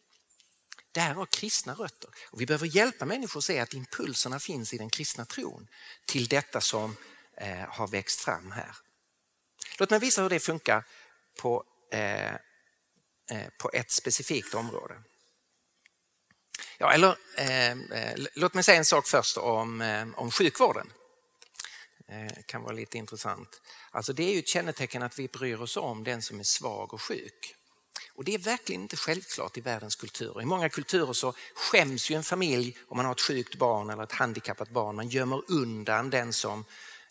Det 0.93 1.01
här 1.01 1.15
har 1.15 1.27
kristna 1.27 1.75
rötter. 1.75 2.11
Och 2.31 2.41
vi 2.41 2.47
behöver 2.47 2.67
hjälpa 2.67 3.05
människor 3.05 3.41
att 3.41 3.45
se 3.45 3.59
att 3.59 3.75
impulserna 3.75 4.41
finns 4.41 4.75
i 4.75 4.79
den 4.79 4.91
kristna 4.91 5.25
tron 5.25 5.69
till 6.07 6.29
detta 6.29 6.61
som 6.61 6.97
eh, 7.37 7.69
har 7.69 7.89
växt 7.89 8.21
fram 8.21 8.51
här. 8.51 8.77
Låt 9.79 9.91
mig 9.91 10.01
visa 10.01 10.23
hur 10.23 10.31
det 10.31 10.41
funkar 10.41 10.85
på, 11.41 11.65
eh, 11.93 12.35
eh, 13.31 13.49
på 13.59 13.71
ett 13.73 13.91
specifikt 13.91 14.55
område. 14.55 15.03
Ja, 16.79 16.93
eller, 16.93 17.17
eh, 17.37 17.71
eh 17.71 18.17
låt 18.35 18.55
mig 18.55 18.65
säga 18.65 18.79
en 18.79 18.85
sak 18.85 19.07
först 19.07 19.37
om, 19.37 19.81
eh, 19.81 20.07
om 20.15 20.31
sjukvården. 20.31 20.93
Det 22.07 22.47
kan 22.47 22.63
vara 22.63 22.73
lite 22.73 22.99
intressant. 22.99 23.61
Alltså 23.91 24.13
det 24.13 24.23
är 24.23 24.33
ju 24.33 24.39
ett 24.39 24.49
kännetecken 24.49 25.03
att 25.03 25.19
vi 25.19 25.29
bryr 25.29 25.61
oss 25.61 25.77
om 25.77 26.05
den 26.05 26.23
som 26.23 26.41
är 26.41 26.45
svag 26.45 26.95
och 26.95 27.03
sjuk. 27.03 27.55
Och 28.15 28.25
Det 28.25 28.35
är 28.35 28.39
verkligen 28.39 28.83
inte 28.83 28.97
självklart 28.97 29.57
i 29.57 29.61
världens 29.61 29.97
kulturer. 29.97 30.43
I 30.43 30.45
många 30.45 30.69
kulturer 30.69 31.13
så 31.13 31.35
skäms 31.55 32.11
ju 32.11 32.17
en 32.17 32.23
familj 32.23 32.79
om 32.89 32.97
man 32.97 33.07
har 33.07 33.13
ett 33.13 33.21
sjukt 33.21 33.55
barn 33.55 33.91
eller 33.91 34.03
ett 34.03 34.13
handikappat 34.13 34.71
barn. 34.71 34.97
Man 34.97 35.09
gömmer 35.09 35.43
undan 35.49 36.11
den 36.11 36.33
som, 36.33 36.65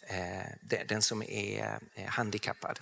eh, 0.07 0.85
den 0.85 1.01
som 1.01 1.23
är 1.23 1.79
eh, 1.93 2.09
handikappad. 2.09 2.79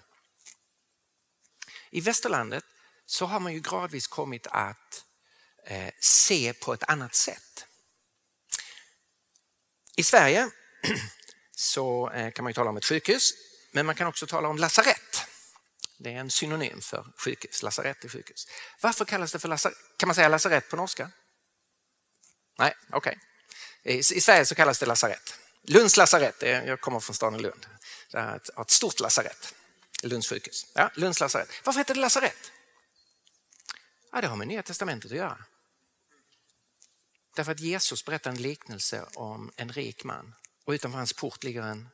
I 1.89 2.01
västerlandet 2.01 2.63
så 3.05 3.25
har 3.25 3.39
man 3.39 3.53
ju 3.53 3.59
gradvis 3.59 4.07
kommit 4.07 4.47
att 4.47 5.05
Eh, 5.65 5.89
se 5.99 6.53
på 6.53 6.73
ett 6.73 6.83
annat 6.83 7.15
sätt. 7.15 7.65
I 9.95 10.03
Sverige 10.03 10.49
så 11.55 12.09
eh, 12.09 12.31
kan 12.31 12.43
man 12.43 12.53
tala 12.53 12.69
om 12.69 12.77
ett 12.77 12.85
sjukhus, 12.85 13.33
men 13.71 13.85
man 13.85 13.95
kan 13.95 14.07
också 14.07 14.27
tala 14.27 14.47
om 14.47 14.57
lasarett. 14.57 15.27
Det 15.97 16.13
är 16.13 16.17
en 16.17 16.31
synonym 16.31 16.81
för 16.81 17.05
sjukhus, 17.17 17.63
lasarett 17.63 18.03
är 18.03 18.09
sjukhus. 18.09 18.47
Varför 18.81 19.05
kallas 19.05 19.31
det 19.31 19.39
för 19.39 19.47
lasarett? 19.47 19.77
Kan 19.97 20.07
man 20.07 20.15
säga 20.15 20.27
lasarett 20.27 20.69
på 20.69 20.75
norska? 20.75 21.11
Nej, 22.57 22.73
okej. 22.89 23.17
Okay. 23.83 23.97
I, 23.97 24.03
Sverige 24.03 24.45
så 24.45 24.55
kallas 24.55 24.79
det 24.79 24.85
lasarett. 24.85 25.39
Lunds 25.63 25.97
lasarett, 25.97 26.41
jag 26.41 26.81
kommer 26.81 26.99
från 26.99 27.15
staden 27.15 27.41
Lund. 27.41 27.65
Det 28.11 28.19
har 28.19 28.35
ett, 28.35 28.49
ett 28.59 28.69
stort 28.69 28.99
lasarett, 28.99 29.53
Lunds 30.03 30.29
sjukhus. 30.29 30.65
Ja, 30.73 30.91
Lunds 30.95 31.19
lasarett. 31.19 31.49
Varför 31.63 31.79
heter 31.79 31.93
det 31.93 31.99
lasarett? 31.99 32.51
Ja, 34.11 34.21
det 34.21 34.27
har 34.27 34.35
med 34.35 34.47
Nya 34.47 34.63
Testamentet 34.63 35.11
att 35.11 35.17
göra. 35.17 35.45
Därför 37.35 37.51
att 37.51 37.59
Jesus 37.59 38.05
berättar 38.05 38.31
en 38.31 38.41
liknelse 38.41 39.05
om 39.15 39.51
en 39.55 39.73
rik 39.73 40.03
man 40.03 40.35
och 40.65 40.71
utanför 40.71 40.97
hans 40.97 41.13
port 41.13 41.43
ligger 41.43 41.61
en 41.61 41.89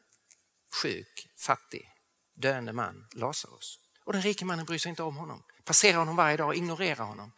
sjuk, 0.82 1.30
fattig, 1.38 1.94
döende 2.34 2.74
man, 2.74 3.08
Lazarus. 3.12 3.80
Och 4.04 4.14
den 4.14 4.22
rike 4.22 4.46
mannen 4.46 4.66
bryr 4.66 4.78
sig 4.78 4.90
inte 4.90 5.04
om 5.04 5.18
honom, 5.18 5.44
passerar 5.64 5.98
honom 5.98 6.16
varje 6.16 6.38
dag, 6.38 6.56
ignorerar 6.56 7.06
honom 7.06 7.32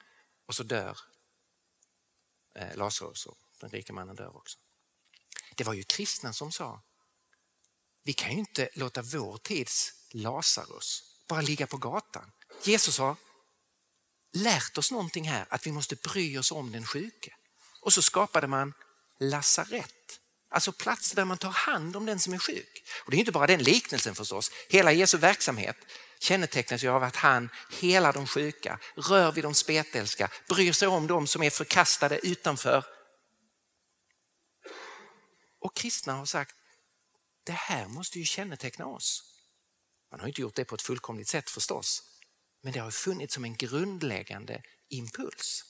och 0.46 0.56
så 0.56 0.63
dör 0.63 0.98
eh, 2.56 2.75
Lazarus 2.75 3.25
och 3.25 3.38
den 3.60 3.70
rike 3.70 3.94
mannen 3.94 4.15
dör 4.15 4.38
också. 4.38 4.58
Det 5.56 5.63
var 5.63 5.74
ju 5.74 5.84
kristna 5.84 6.34
som 6.34 6.51
sa, 6.51 6.82
vi 8.03 8.13
kan 8.13 8.32
ju 8.32 8.39
inte 8.39 8.70
låta 8.74 9.01
vår 9.01 9.38
tids 9.38 9.94
Lazarus 10.10 11.03
bara 11.27 11.41
ligga 11.41 11.68
på 11.68 11.77
gatan. 11.77 12.32
Jesus 12.63 12.98
har 12.98 13.15
lärt 14.34 14.77
oss 14.77 14.91
någonting 14.91 15.29
här, 15.29 15.48
att 15.50 15.68
vi 15.68 15.72
måste 15.72 15.96
bry 15.96 16.38
oss 16.38 16.51
om 16.51 16.72
den 16.72 16.86
sjuke. 16.86 17.36
Och 17.89 17.93
så 17.93 18.01
skapade 18.01 18.48
man 18.48 18.74
lasarett 19.19 20.19
Alltså 20.50 20.72
platser 20.72 21.15
där 21.15 21.25
man 21.25 21.38
tar 21.38 21.50
hand 21.50 21.96
om 21.96 22.05
den 22.05 22.19
som 22.19 22.34
är 22.34 22.38
sjuk. 22.38 22.84
Och 23.05 23.12
Det 23.12 23.17
är 23.17 23.19
inte 23.19 23.31
bara 23.31 23.48
den 23.48 23.63
liknelsen 23.63 24.15
förstås. 24.15 24.51
Hela 24.69 24.91
Jesu 24.91 25.17
verksamhet 25.17 25.77
kännetecknas 26.19 26.84
av 26.84 27.03
att 27.03 27.15
han 27.15 27.50
helar 27.72 28.13
de 28.13 28.27
sjuka, 28.27 28.79
rör 28.96 29.31
vid 29.31 29.43
de 29.43 29.53
spetälska, 29.53 30.29
bryr 30.48 30.74
sig 30.74 30.88
om 30.88 31.08
de 31.08 31.27
som 31.27 31.43
är 31.43 31.50
förkastade 31.50 32.27
utanför. 32.27 32.86
Och 35.60 35.75
kristna 35.75 36.13
har 36.13 36.25
sagt, 36.25 36.55
det 37.43 37.51
här 37.51 37.88
måste 37.88 38.19
ju 38.19 38.25
känneteckna 38.25 38.86
oss. 38.86 39.24
Man 40.12 40.19
har 40.19 40.27
inte 40.27 40.41
gjort 40.41 40.55
det 40.55 40.65
på 40.65 40.75
ett 40.75 40.81
fullkomligt 40.81 41.27
sätt 41.27 41.50
förstås, 41.50 42.03
men 42.63 42.74
det 42.74 42.79
har 42.79 42.91
funnits 42.91 43.34
som 43.34 43.46
en 43.46 43.55
grundläggande 43.55 44.62
impuls. 44.89 45.65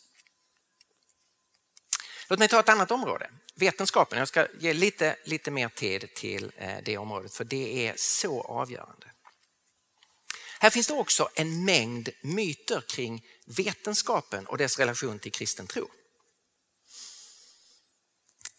Låt 2.29 2.39
mig 2.39 2.48
ta 2.48 2.59
ett 2.59 2.69
annat 2.69 2.91
område, 2.91 3.29
vetenskapen. 3.55 4.19
Jag 4.19 4.27
ska 4.27 4.48
ge 4.59 4.74
lite, 4.74 5.15
lite 5.24 5.51
mer 5.51 5.69
tid 5.69 6.13
till 6.13 6.51
eh, 6.57 6.77
det 6.83 6.98
området 6.98 7.33
för 7.33 7.43
det 7.43 7.88
är 7.88 7.93
så 7.98 8.41
avgörande. 8.41 9.07
Här 10.59 10.69
finns 10.69 10.88
det 10.88 10.93
också 10.93 11.29
en 11.33 11.65
mängd 11.65 12.09
myter 12.21 12.81
kring 12.81 13.25
vetenskapen 13.45 14.45
och 14.45 14.57
dess 14.57 14.79
relation 14.79 15.19
till 15.19 15.31
kristen 15.31 15.67
tro. 15.67 15.89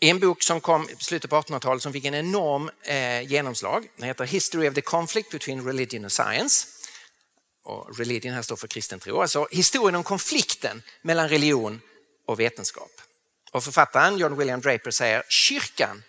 En 0.01 0.21
bok 0.21 0.43
som 0.43 0.61
kom 0.61 0.91
i 0.91 0.97
slutet 0.99 1.31
på 1.31 1.37
1800-talet 1.37 1.83
som 1.83 1.93
fick 1.93 2.05
en 2.05 2.15
enorm 2.15 2.71
eh, 2.83 3.23
genomslag, 3.23 3.89
den 3.97 4.07
heter 4.07 4.25
History 4.25 4.69
of 4.69 4.75
the 4.75 4.81
Conflict 4.81 5.31
Between 5.31 5.65
Religion 5.65 6.05
and 6.05 6.13
Science. 6.13 6.67
Och 7.63 7.99
religion 7.99 8.33
här 8.33 8.43
står 8.43 8.57
för 8.57 8.69
kristen 8.69 9.01
tro, 9.01 9.21
alltså 9.21 9.49
historien 9.51 9.95
om 9.95 10.05
konflikten 10.05 10.83
mellan 11.03 11.29
religion 11.29 11.81
och 12.27 12.41
vetenskap. 12.41 13.00
Och 13.51 13.65
författaren 13.65 14.19
John 14.19 14.37
William 14.37 14.61
Draper 14.61 14.91
säger 14.91 15.23
kyrkan 15.29 16.03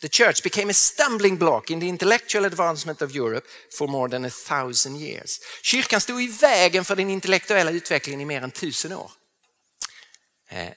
The 0.00 0.08
church 0.08 0.42
became 0.42 0.70
a 0.70 0.74
stumbling 0.74 1.38
block 1.38 1.70
in 1.70 1.80
the 1.80 1.86
intellectual 1.86 2.44
advancement 2.44 3.02
of 3.02 3.16
Europe 3.16 3.46
for 3.78 3.86
more 3.86 4.10
than 4.10 4.24
a 4.24 4.30
thousand 4.30 4.96
years. 4.96 5.40
Kyrkan 5.62 6.00
stod 6.00 6.22
i 6.22 6.26
vägen 6.26 6.84
för 6.84 6.96
den 6.96 7.10
intellektuella 7.10 7.70
utvecklingen 7.70 8.20
i 8.20 8.24
mer 8.24 8.42
än 8.42 8.50
tusen 8.50 8.92
år. 8.92 9.10
Eh, 10.48 10.68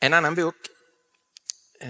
en 0.00 0.12
annan 0.12 0.34
bok, 0.34 0.54
eh, 1.80 1.88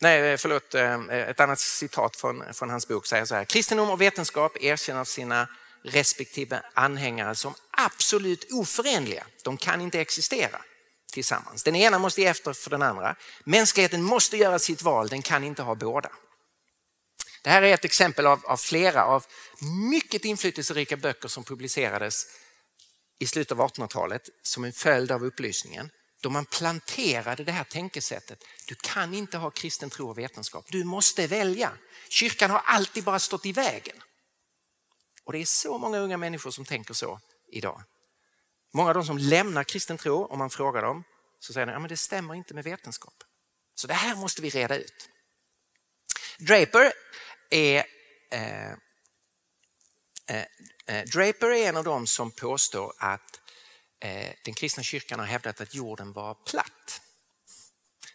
nej 0.00 0.32
eh, 0.32 0.36
förlåt, 0.36 0.74
ett 1.10 1.40
annat 1.40 1.58
citat 1.58 2.16
från, 2.16 2.54
från 2.54 2.70
hans 2.70 2.88
bok 2.88 3.06
säger 3.06 3.24
så 3.24 3.34
här. 3.34 3.44
Kristendom 3.44 3.90
och 3.90 4.00
vetenskap 4.00 4.56
erkänner 4.60 5.04
sina 5.04 5.48
respektive 5.84 6.62
anhängare 6.74 7.34
som 7.34 7.54
absolut 7.70 8.52
oförenliga. 8.52 9.26
De 9.44 9.56
kan 9.56 9.80
inte 9.80 10.00
existera 10.00 10.62
tillsammans. 11.12 11.62
Den 11.62 11.76
ena 11.76 11.98
måste 11.98 12.20
ge 12.20 12.26
efter 12.26 12.52
för 12.52 12.70
den 12.70 12.82
andra. 12.82 13.16
Mänskligheten 13.44 14.02
måste 14.02 14.36
göra 14.36 14.58
sitt 14.58 14.82
val, 14.82 15.08
den 15.08 15.22
kan 15.22 15.44
inte 15.44 15.62
ha 15.62 15.74
båda. 15.74 16.10
Det 17.42 17.50
här 17.50 17.62
är 17.62 17.74
ett 17.74 17.84
exempel 17.84 18.26
av, 18.26 18.46
av 18.46 18.56
flera 18.56 19.04
av 19.04 19.24
mycket 19.90 20.24
inflytelserika 20.24 20.96
böcker 20.96 21.28
som 21.28 21.44
publicerades 21.44 22.26
i 23.18 23.26
slutet 23.26 23.58
av 23.58 23.68
1800-talet 23.68 24.22
som 24.42 24.64
en 24.64 24.72
följd 24.72 25.12
av 25.12 25.24
upplysningen. 25.24 25.90
Då 26.22 26.30
man 26.30 26.46
planterade 26.46 27.44
det 27.44 27.52
här 27.52 27.64
tänkesättet. 27.64 28.44
Du 28.68 28.74
kan 28.74 29.14
inte 29.14 29.38
ha 29.38 29.50
kristen 29.50 29.90
tro 29.90 30.10
och 30.10 30.18
vetenskap. 30.18 30.64
Du 30.68 30.84
måste 30.84 31.26
välja. 31.26 31.72
Kyrkan 32.08 32.50
har 32.50 32.62
alltid 32.64 33.04
bara 33.04 33.18
stått 33.18 33.46
i 33.46 33.52
vägen. 33.52 33.96
Och 35.24 35.32
det 35.32 35.38
är 35.38 35.44
så 35.44 35.78
många 35.78 35.98
unga 35.98 36.16
människor 36.16 36.50
som 36.50 36.64
tänker 36.64 36.94
så 36.94 37.20
idag. 37.52 37.82
Många 38.72 38.88
av 38.88 38.94
de 38.94 39.04
som 39.04 39.18
lämnar 39.18 39.64
kristen 39.64 39.98
tro, 39.98 40.26
om 40.26 40.38
man 40.38 40.50
frågar 40.50 40.82
dem, 40.82 41.04
så 41.38 41.52
säger 41.52 41.66
de 41.66 41.72
att 41.72 41.82
ja, 41.82 41.88
det 41.88 41.96
stämmer 41.96 42.34
inte 42.34 42.54
med 42.54 42.64
vetenskap. 42.64 43.24
Så 43.74 43.86
det 43.86 43.94
här 43.94 44.16
måste 44.16 44.42
vi 44.42 44.50
reda 44.50 44.76
ut. 44.76 45.08
Draper 46.38 46.92
är, 47.50 47.84
eh, 48.30 48.70
eh, 48.70 50.46
eh, 50.86 51.04
Draper 51.04 51.50
är 51.50 51.68
en 51.68 51.76
av 51.76 51.84
dem 51.84 52.06
som 52.06 52.30
påstår 52.30 52.92
att 52.98 53.40
eh, 54.00 54.32
den 54.44 54.54
kristna 54.54 54.82
kyrkan 54.82 55.18
har 55.18 55.26
hävdat 55.26 55.60
att 55.60 55.74
jorden 55.74 56.12
var 56.12 56.34
platt. 56.34 57.00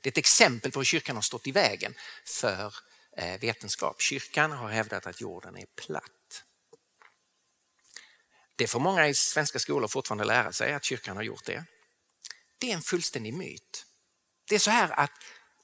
Det 0.02 0.10
är 0.10 0.12
ett 0.12 0.18
exempel 0.18 0.72
på 0.72 0.80
hur 0.80 0.86
kyrkan 0.86 1.16
har 1.16 1.24
stått 1.24 1.48
i 1.48 1.52
vägen 1.52 1.94
för 2.26 2.74
eh, 3.18 3.40
vetenskap. 3.40 4.02
Kyrkan 4.02 4.52
har 4.52 4.70
hävdat 4.70 5.08
att 5.08 5.22
jorden 5.22 5.58
är 5.58 5.66
platt. 5.66 6.12
Det 8.58 8.68
får 8.68 8.80
många 8.80 9.08
i 9.08 9.14
svenska 9.14 9.60
skolor 9.60 9.88
fortfarande 9.88 10.26
lära 10.26 10.52
sig 10.52 10.74
att 10.74 10.84
kyrkan 10.84 11.16
har 11.16 11.24
gjort 11.24 11.46
det. 11.46 11.66
Det 12.58 12.72
är 12.72 12.76
en 12.76 12.82
fullständig 12.82 13.34
myt. 13.34 13.86
Det 14.50 14.56
är 14.56 14.60
så 14.60 14.72
här 14.72 15.00
att 15.00 15.12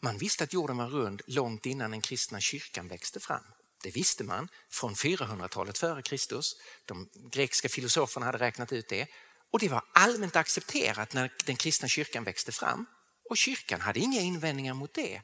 man 0.02 0.18
visste 0.18 0.44
att 0.44 0.54
jorden 0.54 0.78
var 0.78 0.88
rund 0.88 1.22
långt 1.28 1.66
innan 1.66 1.92
den 1.92 2.02
kristna 2.02 2.40
kyrkan 2.40 2.88
växte 2.88 3.20
fram. 3.20 3.44
Det 3.84 3.90
visste 3.90 4.24
man 4.24 4.48
från 4.72 4.94
400-talet 4.94 5.78
före 5.78 6.02
Kristus. 6.02 6.56
De 6.86 7.10
grekiska 7.32 7.70
filosoferna 7.70 8.26
hade 8.26 8.38
räknat 8.38 8.72
ut 8.72 8.90
det. 8.90 9.08
Och 9.52 9.60
det 9.60 9.70
var 9.70 9.84
allmänt 9.94 10.36
accepterat 10.36 11.14
när 11.14 11.34
den 11.46 11.56
kristna 11.56 11.88
kyrkan 11.88 12.24
växte 12.24 12.52
fram. 12.52 12.86
Och 13.30 13.38
kyrkan 13.38 13.82
hade 13.82 14.00
inga 14.00 14.22
invändningar 14.22 14.74
mot 14.74 14.94
det, 14.94 15.22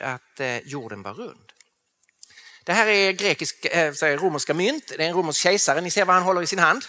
att, 0.00 0.40
eh, 0.40 0.58
jorden 0.58 1.02
var 1.02 1.14
rund. 1.14 1.52
Det 2.68 2.74
här 2.74 2.86
är 2.86 3.12
grekisk, 3.12 3.64
äh, 3.64 3.92
romerska 3.92 4.54
mynt, 4.54 4.88
det 4.88 5.04
är 5.04 5.08
en 5.08 5.14
romersk 5.14 5.40
kejsare, 5.40 5.80
ni 5.80 5.90
ser 5.90 6.04
vad 6.04 6.16
han 6.16 6.24
håller 6.24 6.42
i 6.42 6.46
sin 6.46 6.58
hand. 6.58 6.84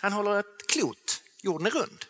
Han 0.00 0.12
håller 0.12 0.40
ett 0.40 0.66
klot, 0.68 1.22
jorden 1.42 1.66
är 1.66 1.70
rund. 1.70 2.04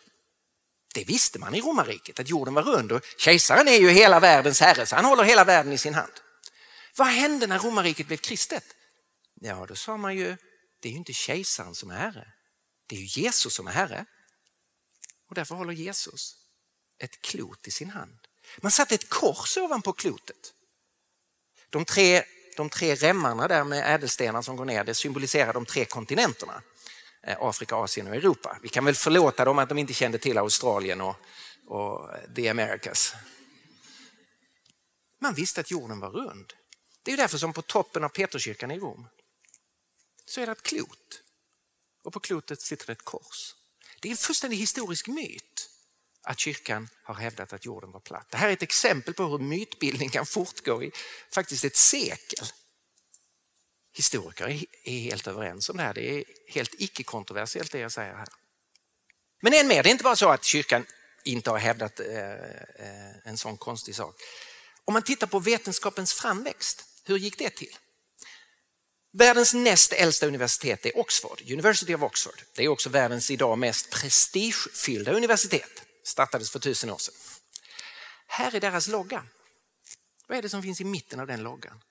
Det 0.93 1.03
visste 1.03 1.39
man 1.39 1.55
i 1.55 1.61
romarriket, 1.61 2.19
att 2.19 2.29
jorden 2.29 2.53
var 2.53 2.63
rund 2.63 2.91
och 2.91 3.05
kejsaren 3.17 3.67
är 3.67 3.77
ju 3.77 3.89
hela 3.89 4.19
världens 4.19 4.61
herre 4.61 4.85
så 4.85 4.95
han 4.95 5.05
håller 5.05 5.23
hela 5.23 5.43
världen 5.43 5.73
i 5.73 5.77
sin 5.77 5.93
hand. 5.93 6.11
Vad 6.97 7.07
hände 7.07 7.47
när 7.47 7.59
romarriket 7.59 8.07
blev 8.07 8.17
kristet? 8.17 8.65
Ja, 9.41 9.65
då 9.65 9.75
sa 9.75 9.97
man 9.97 10.15
ju, 10.15 10.37
det 10.79 10.87
är 10.87 10.91
ju 10.91 10.97
inte 10.97 11.13
kejsaren 11.13 11.75
som 11.75 11.91
är 11.91 11.97
herre, 11.97 12.27
det 12.87 12.95
är 12.95 12.99
ju 12.99 13.21
Jesus 13.21 13.53
som 13.53 13.67
är 13.67 13.71
herre. 13.71 14.05
Och 15.29 15.35
därför 15.35 15.55
håller 15.55 15.73
Jesus 15.73 16.35
ett 16.99 17.21
klot 17.21 17.67
i 17.67 17.71
sin 17.71 17.89
hand. 17.89 18.19
Man 18.57 18.71
satte 18.71 18.95
ett 18.95 19.09
kors 19.09 19.57
ovanpå 19.57 19.93
klotet. 19.93 20.53
De 21.71 21.85
tre, 21.85 22.23
de 22.57 22.69
tre 22.69 22.95
remmarna 22.95 23.47
där 23.47 23.63
med 23.63 23.95
ädelstenar 23.95 24.41
som 24.41 24.55
går 24.55 24.65
ner, 24.65 24.83
det 24.83 24.93
symboliserar 24.93 25.53
de 25.53 25.65
tre 25.65 25.85
kontinenterna. 25.85 26.61
Eh, 27.23 27.37
Afrika, 27.39 27.75
Asien 27.75 28.07
och 28.07 28.15
Europa. 28.15 28.57
Vi 28.61 28.69
kan 28.69 28.85
väl 28.85 28.95
förlåta 28.95 29.45
dem 29.45 29.59
att 29.59 29.69
de 29.69 29.77
inte 29.77 29.93
kände 29.93 30.17
till 30.17 30.37
Australien 30.37 31.01
och, 31.01 31.15
och 31.67 32.15
eh, 32.15 32.33
the 32.35 32.49
Americas. 32.49 33.15
Man 35.21 35.33
visste 35.33 35.61
att 35.61 35.71
jorden 35.71 35.99
var 35.99 36.09
rund. 36.09 36.53
Det 37.03 37.11
är 37.11 37.17
därför 37.17 37.37
som 37.37 37.53
på 37.53 37.61
toppen 37.61 38.03
av 38.03 38.09
Peterskyrkan 38.09 38.71
i 38.71 38.79
Rom 38.79 39.07
så 40.25 40.41
är 40.41 40.45
det 40.45 40.51
ett 40.51 40.63
klot 40.63 41.21
och 42.03 42.13
på 42.13 42.19
klotet 42.19 42.61
sitter 42.61 42.91
ett 42.91 43.05
kors. 43.05 43.55
Det 44.01 44.07
är 44.07 44.11
en 44.11 44.17
fullständig 44.17 44.57
historisk 44.57 45.07
myt 45.07 45.70
att 46.23 46.39
kyrkan 46.39 46.89
har 47.03 47.15
hävdat 47.15 47.53
att 47.53 47.65
jorden 47.65 47.91
var 47.91 47.99
platt. 47.99 48.27
Det 48.29 48.37
här 48.37 48.49
är 48.49 48.53
ett 48.53 48.63
exempel 48.63 49.13
på 49.13 49.23
hur 49.23 49.39
mytbildning 49.39 50.09
kan 50.09 50.25
fortgå 50.25 50.83
i 50.83 50.91
faktiskt 51.33 51.65
ett 51.65 51.75
sekel. 51.75 52.47
Historiker 53.93 54.65
är 54.83 54.99
helt 54.99 55.27
överens 55.27 55.69
om 55.69 55.77
det 55.77 55.83
här. 55.83 55.93
Det 55.93 56.09
är 56.09 56.23
helt 56.47 56.75
icke-kontroversiellt 56.77 57.71
det 57.71 57.79
jag 57.79 57.91
säger 57.91 58.13
här. 58.13 58.27
Men 59.41 59.53
än 59.53 59.67
mer, 59.67 59.83
det 59.83 59.89
är 59.89 59.91
inte 59.91 60.03
bara 60.03 60.15
så 60.15 60.29
att 60.29 60.43
kyrkan 60.43 60.85
inte 61.23 61.49
har 61.49 61.57
hävdat 61.57 61.99
eh, 61.99 62.31
eh, 62.31 63.15
en 63.25 63.37
sån 63.37 63.57
konstig 63.57 63.95
sak. 63.95 64.15
Om 64.85 64.93
man 64.93 65.03
tittar 65.03 65.27
på 65.27 65.39
vetenskapens 65.39 66.13
framväxt, 66.13 66.85
hur 67.05 67.17
gick 67.17 67.37
det 67.37 67.49
till? 67.49 67.77
Världens 69.13 69.53
näst 69.53 69.93
äldsta 69.93 70.27
universitet 70.27 70.85
är 70.85 70.99
Oxford, 70.99 71.41
University 71.51 71.95
of 71.95 72.01
Oxford. 72.01 72.41
Det 72.55 72.63
är 72.63 72.67
också 72.67 72.89
världens 72.89 73.31
idag 73.31 73.57
mest 73.57 73.89
prestigefyllda 73.89 75.11
universitet 75.11 75.83
startades 76.03 76.51
för 76.51 76.59
tusen 76.59 76.89
år 76.89 76.97
sedan. 76.97 77.13
Här 78.27 78.55
är 78.55 78.59
deras 78.59 78.87
logga. 78.87 79.25
Vad 80.27 80.37
är 80.37 80.41
det 80.41 80.49
som 80.49 80.63
finns 80.63 80.81
i 80.81 80.83
mitten 80.83 81.19
av 81.19 81.27
den 81.27 81.43
loggan? 81.43 81.81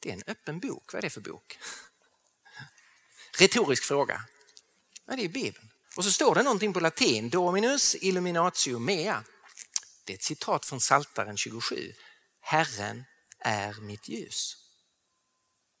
Det 0.00 0.08
är 0.08 0.12
en 0.12 0.22
öppen 0.26 0.60
bok. 0.60 0.92
Vad 0.92 0.98
är 0.98 1.02
det 1.02 1.10
för 1.10 1.20
bok? 1.20 1.58
Retorisk 3.38 3.84
fråga. 3.84 4.24
Ja, 5.06 5.16
det 5.16 5.24
är 5.24 5.28
Bibeln. 5.28 5.70
Och 5.96 6.04
så 6.04 6.12
står 6.12 6.34
det 6.34 6.42
någonting 6.42 6.72
på 6.72 6.80
latin, 6.80 7.30
Dominus 7.30 7.94
illuminatio 7.94 8.78
mea. 8.78 9.24
Det 10.04 10.12
är 10.12 10.14
ett 10.14 10.22
citat 10.22 10.66
från 10.66 10.80
Saltaren 10.80 11.36
27. 11.36 11.92
Herren 12.40 13.04
är 13.38 13.80
mitt 13.80 14.08
ljus. 14.08 14.56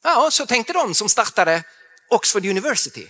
Ja, 0.02 0.30
så 0.32 0.46
tänkte 0.46 0.72
de 0.72 0.94
som 0.94 1.08
startade 1.08 1.64
Oxford 2.10 2.46
University. 2.46 3.06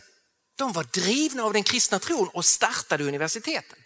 De 0.56 0.72
var 0.72 0.84
drivna 0.84 1.42
av 1.42 1.52
den 1.52 1.62
kristna 1.62 1.98
tron 1.98 2.28
och 2.28 2.44
startade 2.44 3.04
universiteten. 3.04 3.78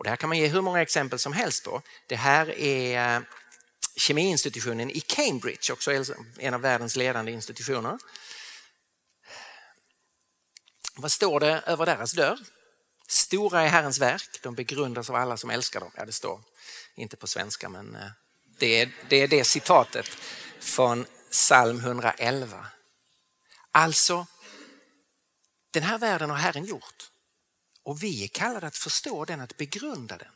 Och 0.00 0.04
det 0.04 0.10
här 0.10 0.16
kan 0.16 0.28
man 0.28 0.38
ge 0.38 0.46
hur 0.46 0.60
många 0.60 0.82
exempel 0.82 1.18
som 1.18 1.32
helst 1.32 1.64
på. 1.64 1.82
Det 2.06 2.16
här 2.16 2.58
är 2.58 3.16
eh, 3.16 3.22
kemiinstitutionen 3.96 4.90
i 4.90 5.00
Cambridge, 5.00 5.72
också 5.72 6.04
en 6.38 6.54
av 6.54 6.60
världens 6.60 6.96
ledande 6.96 7.32
institutioner. 7.32 7.98
Vad 10.96 11.12
står 11.12 11.40
det 11.40 11.62
över 11.66 11.86
deras 11.86 12.12
dörr? 12.12 12.38
Stora 13.08 13.62
är 13.62 13.68
Herrens 13.68 13.98
verk, 13.98 14.40
de 14.42 14.54
begrundas 14.54 15.10
av 15.10 15.16
alla 15.16 15.36
som 15.36 15.50
älskar 15.50 15.80
dem. 15.80 15.90
Ja, 15.96 16.04
det 16.04 16.12
står 16.12 16.40
inte 16.94 17.16
på 17.16 17.26
svenska, 17.26 17.68
men 17.68 17.94
eh, 17.94 18.10
det 18.58 18.80
är 18.80 18.92
det, 19.08 19.16
är 19.16 19.28
det 19.28 19.44
citatet 19.44 20.06
från 20.60 21.06
psalm 21.30 21.78
111. 21.78 22.66
Alltså, 23.70 24.26
den 25.70 25.82
här 25.82 25.98
världen 25.98 26.30
har 26.30 26.36
Herren 26.36 26.64
gjort. 26.64 27.09
Och 27.90 28.02
vi 28.02 28.24
är 28.24 28.28
kallade 28.28 28.66
att 28.66 28.76
förstå 28.76 29.24
den, 29.24 29.40
att 29.40 29.56
begrunda 29.56 30.16
den, 30.16 30.32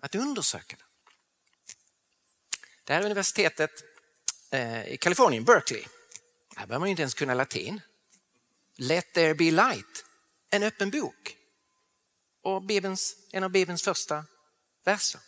att 0.00 0.14
undersöka 0.14 0.76
den. 0.76 0.86
Det 2.84 2.94
här 2.94 3.04
universitetet 3.04 3.70
eh, 4.50 4.86
i 4.88 4.96
Kalifornien, 4.96 5.44
Berkeley, 5.44 5.84
här 6.56 6.66
behöver 6.66 6.78
man 6.78 6.88
inte 6.88 7.02
ens 7.02 7.14
kunna 7.14 7.34
latin. 7.34 7.80
Let 8.76 9.12
there 9.12 9.34
be 9.34 9.50
light, 9.50 10.04
en 10.50 10.62
öppen 10.62 10.90
bok. 10.90 11.36
Och 12.42 12.62
Bibelns, 12.62 13.16
en 13.30 13.44
av 13.44 13.50
Bibelns 13.50 13.82
första 13.82 14.24
verser. 14.84 15.20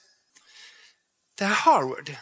Det 1.34 1.44
här 1.44 1.54
Harvard, 1.54 2.16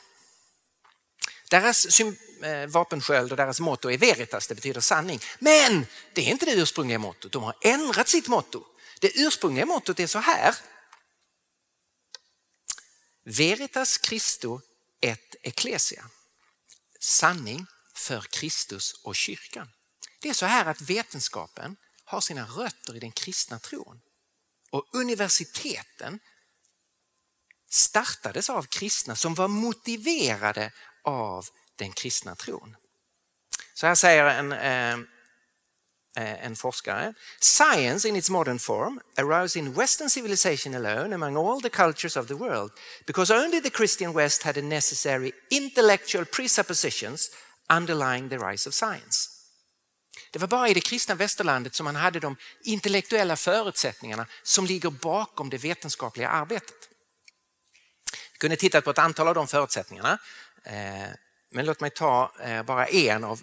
deras 1.51 2.01
eh, 2.01 2.67
vapensköld 2.67 3.31
och 3.31 3.37
deras 3.37 3.61
motto 3.61 3.91
är 3.91 3.99
veritas, 3.99 4.49
det 4.49 4.55
betyder 4.55 4.81
sanning. 4.81 5.21
Men 5.39 5.87
det 6.13 6.21
är 6.21 6.31
inte 6.31 6.47
det 6.47 6.53
ursprungliga 6.53 6.99
mottot, 6.99 7.33
de 7.33 7.43
har 7.43 7.55
ändrat 7.63 8.09
sitt 8.09 8.29
motto. 8.29 8.67
Det 9.00 9.12
ursprungliga 9.14 9.66
mottot 9.66 10.00
är 10.00 10.07
så 10.07 10.18
här. 10.18 10.54
Veritas 13.24 14.00
Christo 14.02 14.61
et 15.00 15.37
ecclesia. 15.42 16.11
Sanning 17.00 17.66
för 17.94 18.20
Kristus 18.20 18.92
och 19.04 19.16
kyrkan. 19.16 19.70
Det 20.20 20.28
är 20.28 20.35
så 20.35 20.46
här 20.46 20.66
att 20.66 20.80
vetenskapen 20.80 21.76
har 22.04 22.20
sina 22.20 22.46
rötter 22.46 22.96
i 22.96 22.98
den 22.98 23.12
kristna 23.12 23.59
tron. 23.59 24.00
Och 24.70 24.88
universiteten 24.92 26.20
startades 27.70 28.50
av 28.50 28.62
kristna 28.62 29.16
som 29.16 29.35
var 29.35 29.48
motiverade 29.48 30.72
av 31.02 31.46
den 31.76 31.92
kristna 31.92 32.37
tron. 32.37 32.76
Så 33.74 33.87
här 33.87 33.94
säger 33.94 34.24
en 34.24 34.52
eh, 34.52 35.13
Eh, 36.16 36.46
en 36.46 36.57
forskare. 36.57 37.14
Science 37.40 38.09
in 38.09 38.16
its 38.16 38.31
modern 38.31 38.59
form 38.59 39.00
arose 39.16 39.59
in 39.59 39.74
Western 39.74 40.11
civilization 40.11 40.74
alone 40.74 41.14
among 41.14 41.37
all 41.37 41.61
the 41.61 41.68
cultures 41.68 42.16
of 42.16 42.27
the 42.27 42.35
world 42.35 42.70
because 43.07 43.35
only 43.35 43.61
the 43.61 43.70
Christian 43.70 44.12
West 44.12 44.42
had 44.42 44.55
the 44.55 44.62
necessary 44.62 45.33
intellectual 45.50 46.24
presuppositions 46.24 47.31
underlying 47.70 48.29
the 48.29 48.38
rise 48.38 48.68
of 48.68 48.74
science. 48.74 49.31
Det 50.31 50.38
var 50.38 50.48
bara 50.48 50.68
i 50.68 50.74
det 50.74 50.81
kristna 50.81 51.14
västerlandet 51.14 51.74
som 51.74 51.85
man 51.85 51.96
hade 51.96 52.20
de 52.20 52.37
intellektuella 52.64 53.37
förutsättningarna 53.37 54.27
som 54.42 54.66
ligger 54.66 54.90
bakom 54.90 55.50
det 55.50 55.59
vetenskapliga 55.59 56.29
arbetet. 56.29 56.88
Vi 58.33 58.38
kunde 58.38 58.57
titta 58.57 58.81
på 58.81 58.90
ett 58.90 58.98
antal 58.98 59.29
av 59.29 59.35
de 59.35 59.46
förutsättningarna, 59.48 60.18
eh, 60.64 61.09
men 61.50 61.66
låt 61.66 61.81
mig 61.81 61.90
ta 61.90 62.33
eh, 62.40 62.62
bara 62.62 62.87
en 62.87 63.24
av, 63.24 63.40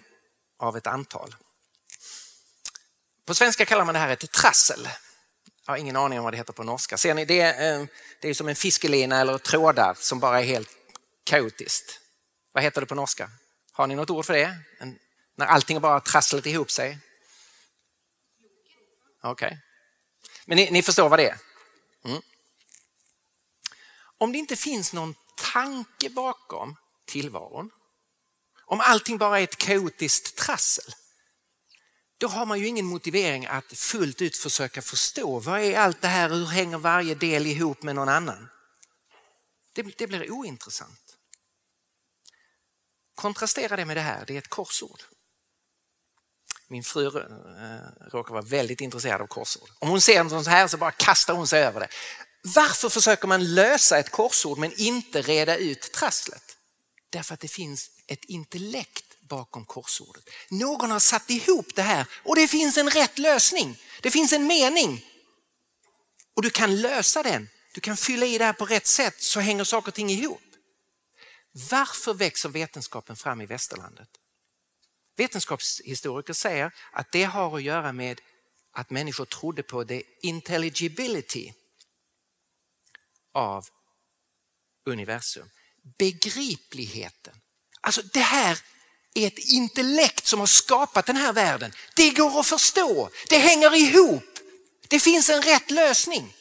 av 0.58 0.76
ett 0.76 0.86
antal. 0.86 1.34
På 3.24 3.34
svenska 3.34 3.64
kallar 3.66 3.84
man 3.84 3.94
det 3.94 4.00
här 4.00 4.08
ett 4.08 4.32
trassel. 4.32 4.88
Jag 5.66 5.72
har 5.72 5.78
ingen 5.78 5.96
aning 5.96 6.18
om 6.18 6.24
vad 6.24 6.32
det 6.32 6.36
heter 6.36 6.52
på 6.52 6.62
norska. 6.62 6.96
Ser 6.96 7.14
ni, 7.14 7.24
det, 7.24 7.40
är, 7.40 7.80
eh, 7.80 7.86
det 8.20 8.28
är 8.28 8.34
som 8.34 8.48
en 8.48 8.56
fiskelina 8.56 9.20
eller 9.20 9.38
trådar 9.38 9.94
som 9.94 10.20
bara 10.20 10.40
är 10.40 10.44
helt 10.44 10.68
kaotiskt. 11.24 12.00
Vad 12.52 12.64
heter 12.64 12.80
det 12.80 12.86
på 12.86 12.94
norska? 12.94 13.30
Har 13.72 13.86
ni 13.86 13.94
något 13.94 14.10
ord 14.10 14.24
för 14.24 14.32
det? 14.32 14.56
En, 14.78 14.98
när 15.36 15.46
allting 15.46 15.80
bara 15.80 16.00
trasslat 16.00 16.46
ihop 16.46 16.70
sig? 16.70 16.98
Okej. 19.22 19.46
Okay. 19.46 19.58
Men 20.44 20.56
ni, 20.56 20.70
ni, 20.70 20.82
förstår 20.82 21.08
vad 21.08 21.18
det 21.18 21.28
är? 21.28 21.38
Mm. 22.04 22.22
Om 24.18 24.32
det 24.32 24.38
inte 24.38 24.56
finns 24.56 24.92
någon 24.92 25.14
tanke 25.52 26.10
bakom 26.10 26.76
tillvaron, 27.06 27.70
om 28.64 28.80
allting 28.80 29.18
bara 29.18 29.40
är 29.40 29.44
ett 29.44 29.58
kaotiskt 29.58 30.36
trassel, 30.36 30.94
då 32.22 32.28
har 32.28 32.46
man 32.46 32.58
ju 32.58 32.66
ingen 32.66 32.86
motivering 32.86 33.46
att 33.46 33.72
fullt 33.72 34.22
ut 34.22 34.36
försöka 34.36 34.82
förstå 34.82 35.38
vad 35.38 35.60
är 35.60 35.78
allt 35.78 36.00
det 36.00 36.08
här, 36.08 36.28
hur 36.28 36.46
hänger 36.46 36.78
varje 36.78 37.14
del 37.14 37.46
ihop 37.46 37.82
med 37.82 37.94
någon 37.94 38.08
annan? 38.08 38.48
Det, 39.72 39.82
det 39.98 40.06
blir 40.06 40.30
ointressant. 40.30 41.16
Kontrastera 43.14 43.76
det 43.76 43.84
med 43.84 43.96
det 43.96 44.00
här, 44.00 44.24
det 44.26 44.34
är 44.34 44.38
ett 44.38 44.48
korsord. 44.48 45.00
Min 46.68 46.84
fru 46.84 47.06
äh, 47.06 47.12
råkar 48.12 48.32
vara 48.32 48.42
väldigt 48.42 48.80
intresserad 48.80 49.20
av 49.20 49.26
korsord. 49.26 49.68
Om 49.78 49.88
hon 49.88 50.00
ser 50.00 50.24
något 50.24 50.44
så 50.44 50.50
här 50.50 50.68
så 50.68 50.76
bara 50.76 50.90
kastar 50.90 51.34
hon 51.34 51.46
sig 51.46 51.62
över 51.62 51.80
det. 51.80 51.88
Varför 52.42 52.88
försöker 52.88 53.28
man 53.28 53.54
lösa 53.54 53.98
ett 53.98 54.10
korsord 54.10 54.58
men 54.58 54.72
inte 54.76 55.22
reda 55.22 55.56
ut 55.56 55.92
trasslet? 55.92 56.56
Därför 57.10 57.34
att 57.34 57.40
det 57.40 57.48
finns 57.48 57.90
ett 58.06 58.24
intellekt 58.24 59.11
bakom 59.36 59.64
korsordet. 59.64 60.30
Någon 60.48 60.90
har 60.90 61.00
satt 61.00 61.30
ihop 61.30 61.74
det 61.74 61.82
här 61.82 62.06
och 62.24 62.36
det 62.36 62.48
finns 62.48 62.76
en 62.76 62.90
rätt 62.90 63.18
lösning. 63.18 63.78
Det 64.02 64.10
finns 64.10 64.32
en 64.32 64.46
mening. 64.46 65.04
Och 66.34 66.42
du 66.42 66.50
kan 66.50 66.80
lösa 66.80 67.22
den. 67.22 67.48
Du 67.74 67.80
kan 67.80 67.96
fylla 67.96 68.26
i 68.26 68.38
det 68.38 68.44
här 68.44 68.52
på 68.52 68.66
rätt 68.66 68.86
sätt 68.86 69.22
så 69.22 69.40
hänger 69.40 69.64
saker 69.64 69.88
och 69.88 69.94
ting 69.94 70.10
ihop. 70.10 70.42
Varför 71.70 72.14
växer 72.14 72.48
vetenskapen 72.48 73.16
fram 73.16 73.40
i 73.40 73.46
västerlandet? 73.46 74.08
Vetenskapshistoriker 75.16 76.32
säger 76.32 76.74
att 76.92 77.12
det 77.12 77.24
har 77.24 77.56
att 77.56 77.62
göra 77.62 77.92
med 77.92 78.20
att 78.72 78.90
människor 78.90 79.24
trodde 79.24 79.62
på 79.62 79.84
the 79.84 80.02
intelligibility 80.22 81.52
av 83.34 83.64
universum. 84.86 85.50
Begripligheten. 85.98 87.34
Alltså 87.80 88.02
det 88.02 88.20
här 88.20 88.58
ett 89.14 89.38
intellekt 89.38 90.26
som 90.26 90.40
har 90.40 90.46
skapat 90.46 91.06
den 91.06 91.16
här 91.16 91.32
världen. 91.32 91.72
Det 91.96 92.10
går 92.10 92.40
att 92.40 92.46
förstå, 92.46 93.10
det 93.28 93.38
hänger 93.38 93.74
ihop, 93.74 94.38
det 94.88 95.00
finns 95.00 95.28
en 95.28 95.42
rätt 95.42 95.70
lösning. 95.70 96.36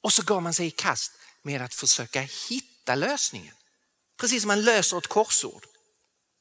Och 0.00 0.12
så 0.12 0.22
gav 0.22 0.42
man 0.42 0.54
sig 0.54 0.66
i 0.66 0.70
kast 0.70 1.12
med 1.42 1.62
att 1.62 1.74
försöka 1.74 2.20
hitta 2.20 2.94
lösningen. 2.94 3.54
Precis 4.16 4.42
som 4.42 4.48
man 4.48 4.62
löser 4.62 4.98
ett 4.98 5.06
korsord 5.06 5.66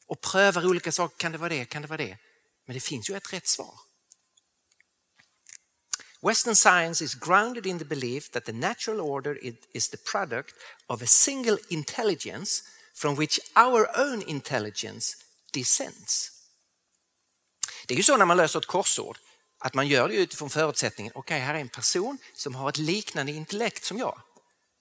och 0.08 0.22
prövar 0.22 0.66
olika 0.66 0.92
saker. 0.92 1.18
Kan 1.18 1.32
det 1.32 1.38
vara 1.38 1.50
det? 1.50 1.66
Kan 1.66 1.82
det 1.82 1.88
vara 1.88 1.98
det? 1.98 2.18
Men 2.66 2.74
det 2.74 2.80
finns 2.80 3.10
ju 3.10 3.16
ett 3.16 3.34
rätt 3.34 3.48
svar. 3.48 3.74
Western 6.22 6.56
science 6.56 7.04
is 7.04 7.16
grounded 7.16 7.66
in 7.66 7.80
the 7.80 7.86
belief 7.86 8.32
that 8.32 8.46
the 8.46 8.54
natural 8.54 9.02
order 9.02 9.38
is 9.74 9.90
the 9.90 9.98
product 9.98 10.56
of 10.88 11.02
a 11.02 11.06
single 11.06 11.58
intelligence 11.70 12.64
from 12.96 13.16
which 13.16 13.40
our 13.56 14.00
own 14.00 14.22
intelligence 14.22 15.18
descends. 15.54 16.32
Det 17.86 17.94
är 17.94 17.98
ju 17.98 18.04
så 18.04 18.18
när 18.18 18.26
man 18.26 18.38
löser 18.38 18.60
ett 18.60 18.66
korsord 18.66 19.18
att 19.60 19.74
man 19.74 19.88
gör 19.88 20.10
det 20.10 20.16
utifrån 20.16 20.50
förutsättningen, 20.50 21.14
okej 21.16 21.36
okay, 21.36 21.46
här 21.46 21.54
är 21.54 21.60
en 21.60 21.70
person 21.70 22.18
som 22.34 22.56
har 22.56 22.70
ett 22.70 22.78
liknande 22.78 23.32
intellekt 23.32 23.84
som 23.84 23.98
jag. 23.98 24.22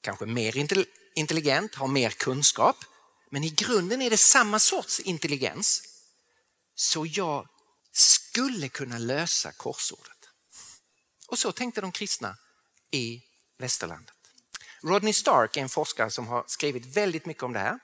Kanske 0.00 0.26
mer 0.26 0.56
intelligent, 1.14 1.74
har 1.74 1.88
mer 1.88 2.10
kunskap, 2.10 2.76
men 3.30 3.44
i 3.44 3.50
grunden 3.50 4.02
är 4.02 4.10
det 4.10 4.16
samma 4.16 4.58
sorts 4.58 5.00
intelligens. 5.00 5.82
Så 6.74 7.06
jag 7.06 7.48
skulle 7.92 8.68
kunna 8.68 8.98
lösa 8.98 9.52
korsordet. 9.52 10.28
Och 11.28 11.38
så 11.38 11.52
tänkte 11.52 11.80
de 11.80 11.92
kristna 11.92 12.36
i 12.90 13.22
västerlandet. 13.58 14.14
Rodney 14.82 15.12
Stark 15.12 15.56
är 15.56 15.62
en 15.62 15.68
forskare 15.68 16.10
som 16.10 16.26
har 16.26 16.44
skrivit 16.46 16.86
väldigt 16.86 17.26
mycket 17.26 17.42
om 17.42 17.52
det 17.52 17.58
här. 17.58 17.78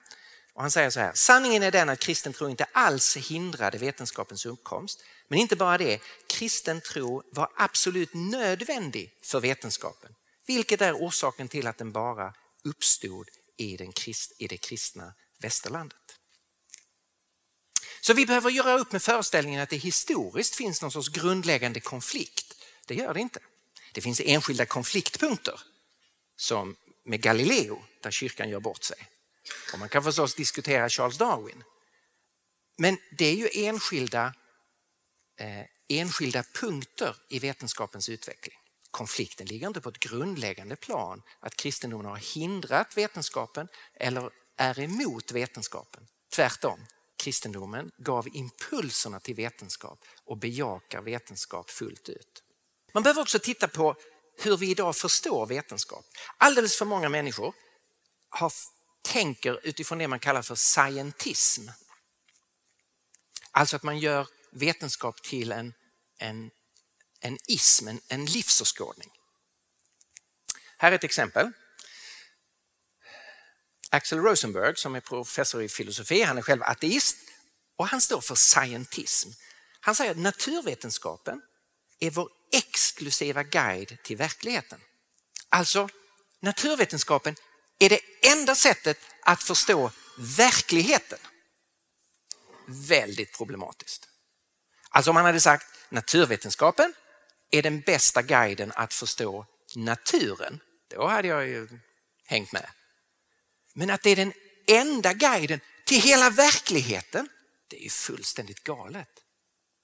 Och 0.59 0.65
han 0.65 0.71
säger 0.71 0.91
så 0.91 1.01
här, 1.01 1.13
sanningen 1.15 1.63
är 1.63 1.71
den 1.71 1.89
att 1.89 1.99
kristen 1.99 2.33
tro 2.33 2.49
inte 2.49 2.67
alls 2.73 3.17
hindrade 3.17 3.79
vetenskapens 3.79 4.47
uppkomst. 4.47 5.03
Men 5.29 5.39
inte 5.39 5.57
bara 5.57 5.79
det, 5.79 6.01
kristen 6.27 6.81
tro 6.81 7.23
var 7.33 7.51
absolut 7.57 8.15
nödvändig 8.15 9.13
för 9.23 9.41
vetenskapen. 9.41 10.15
Vilket 10.47 10.81
är 10.81 10.95
orsaken 10.95 11.49
till 11.49 11.67
att 11.67 11.79
den 11.79 11.93
bara 11.93 12.35
uppstod 12.65 13.29
i, 13.57 13.77
den 13.77 13.93
krist, 13.93 14.33
i 14.39 14.47
det 14.47 14.57
kristna 14.57 15.13
västerlandet. 15.41 16.19
Så 18.01 18.15
vi 18.15 18.27
behöver 18.27 18.51
göra 18.51 18.79
upp 18.79 18.93
med 18.93 19.03
föreställningen 19.03 19.63
att 19.63 19.71
det 19.71 19.77
historiskt 19.77 20.55
finns 20.55 20.83
någon 20.83 20.93
sorts 20.93 21.09
grundläggande 21.09 21.81
konflikt. 21.81 22.55
Det 22.87 22.95
gör 22.95 23.15
det 23.15 23.21
inte. 23.21 23.41
Det 23.93 24.01
finns 24.01 24.21
enskilda 24.25 24.67
konfliktpunkter 24.67 25.61
som 26.37 26.77
med 27.05 27.21
Galileo 27.21 27.85
där 28.03 28.11
kyrkan 28.11 28.49
gör 28.49 28.61
bort 28.61 28.85
sig. 28.85 29.09
Och 29.73 29.79
man 29.79 29.89
kan 29.89 30.03
förstås 30.03 30.35
diskutera 30.35 30.89
Charles 30.89 31.19
Darwin. 31.19 31.65
Men 32.79 32.99
det 33.19 33.25
är 33.25 33.35
ju 33.35 33.49
enskilda, 33.67 34.35
eh, 35.41 35.67
enskilda 35.89 36.43
punkter 36.43 37.17
i 37.29 37.39
vetenskapens 37.39 38.09
utveckling. 38.09 38.57
Konflikten 38.91 39.47
ligger 39.47 39.67
inte 39.67 39.81
på 39.81 39.89
ett 39.89 39.99
grundläggande 39.99 40.77
plan 40.77 41.23
att 41.41 41.57
kristendomen 41.57 42.07
har 42.07 42.17
hindrat 42.17 42.97
vetenskapen 42.97 43.69
eller 43.95 44.31
är 44.57 44.81
emot 44.81 45.33
vetenskapen. 45.33 46.07
Tvärtom, 46.35 46.87
kristendomen 47.17 47.91
gav 47.99 48.29
impulserna 48.29 49.21
till 49.21 49.35
vetenskap 49.35 50.05
och 50.25 50.37
bejakar 50.37 51.03
vetenskap 51.03 51.71
fullt 51.71 52.09
ut. 52.09 52.43
Man 52.95 53.03
behöver 53.03 53.23
också 53.23 53.39
titta 53.39 53.69
på 53.69 53.97
hur 54.37 54.57
vi 54.57 54.71
idag 54.71 54.97
förstår 54.97 55.47
vetenskap. 55.47 56.05
Alldeles 56.37 56.77
för 56.77 56.85
många 56.85 57.09
människor 57.09 57.55
har 58.29 58.53
tänker 59.03 59.67
utifrån 59.67 59.99
det 59.99 60.09
man 60.09 60.21
kallar 60.21 60.43
för 60.43 60.55
scientism. 60.55 61.69
Alltså 63.51 63.77
att 63.77 63.83
man 63.83 63.99
gör 63.99 64.27
vetenskap 64.53 65.23
till 65.23 65.53
en, 65.53 65.75
en, 66.19 66.51
en 67.21 67.39
ism, 67.47 67.89
en, 67.89 68.01
en 68.09 68.25
livsåskådning. 68.25 69.11
Här 70.77 70.93
är 70.93 70.97
ett 70.97 71.05
exempel. 71.05 71.53
Axel 73.91 74.19
Rosenberg 74.19 74.77
som 74.77 74.95
är 74.95 75.01
professor 75.01 75.63
i 75.63 75.69
filosofi, 75.69 76.23
han 76.23 76.39
är 76.39 76.43
själv 76.43 76.63
ateist 76.63 77.17
och 77.77 77.89
han 77.89 78.01
står 78.01 78.21
för 78.21 78.35
scientism. 78.35 79.29
Han 79.81 79.95
säger 79.95 80.11
att 80.11 80.19
naturvetenskapen 80.19 81.43
är 82.01 82.11
vår 82.11 82.31
exklusiva 82.53 83.43
guide 83.43 83.99
till 84.03 84.17
verkligheten. 84.17 84.81
Alltså 85.49 85.89
naturvetenskapen 86.41 87.37
är 87.79 87.89
det 87.89 88.01
enda 88.23 88.55
sättet 88.55 88.99
att 89.23 89.43
förstå 89.43 89.91
verkligheten. 90.19 91.19
Väldigt 92.67 93.33
problematiskt. 93.33 94.09
Alltså 94.91 95.11
om 95.11 95.15
man 95.15 95.25
hade 95.25 95.41
sagt 95.41 95.67
naturvetenskapen 95.89 96.95
är 97.51 97.63
den 97.63 97.81
bästa 97.81 98.23
guiden 98.23 98.73
att 98.75 98.95
förstå 98.95 99.47
naturen, 99.77 100.61
då 100.91 101.07
hade 101.07 101.29
jag 101.29 101.49
ju 101.49 101.69
hängt 102.27 102.53
med. 102.53 102.71
Men 103.75 103.91
att 103.91 104.03
det 104.03 104.11
är 104.11 104.17
den 104.17 104.33
enda 104.67 105.13
guiden 105.13 105.61
till 105.87 106.03
hela 106.03 106.31
verkligheten, 106.31 107.29
det 107.69 107.77
är 107.77 107.83
ju 107.83 107.91
fullständigt 107.91 108.65
galet. 108.65 109.09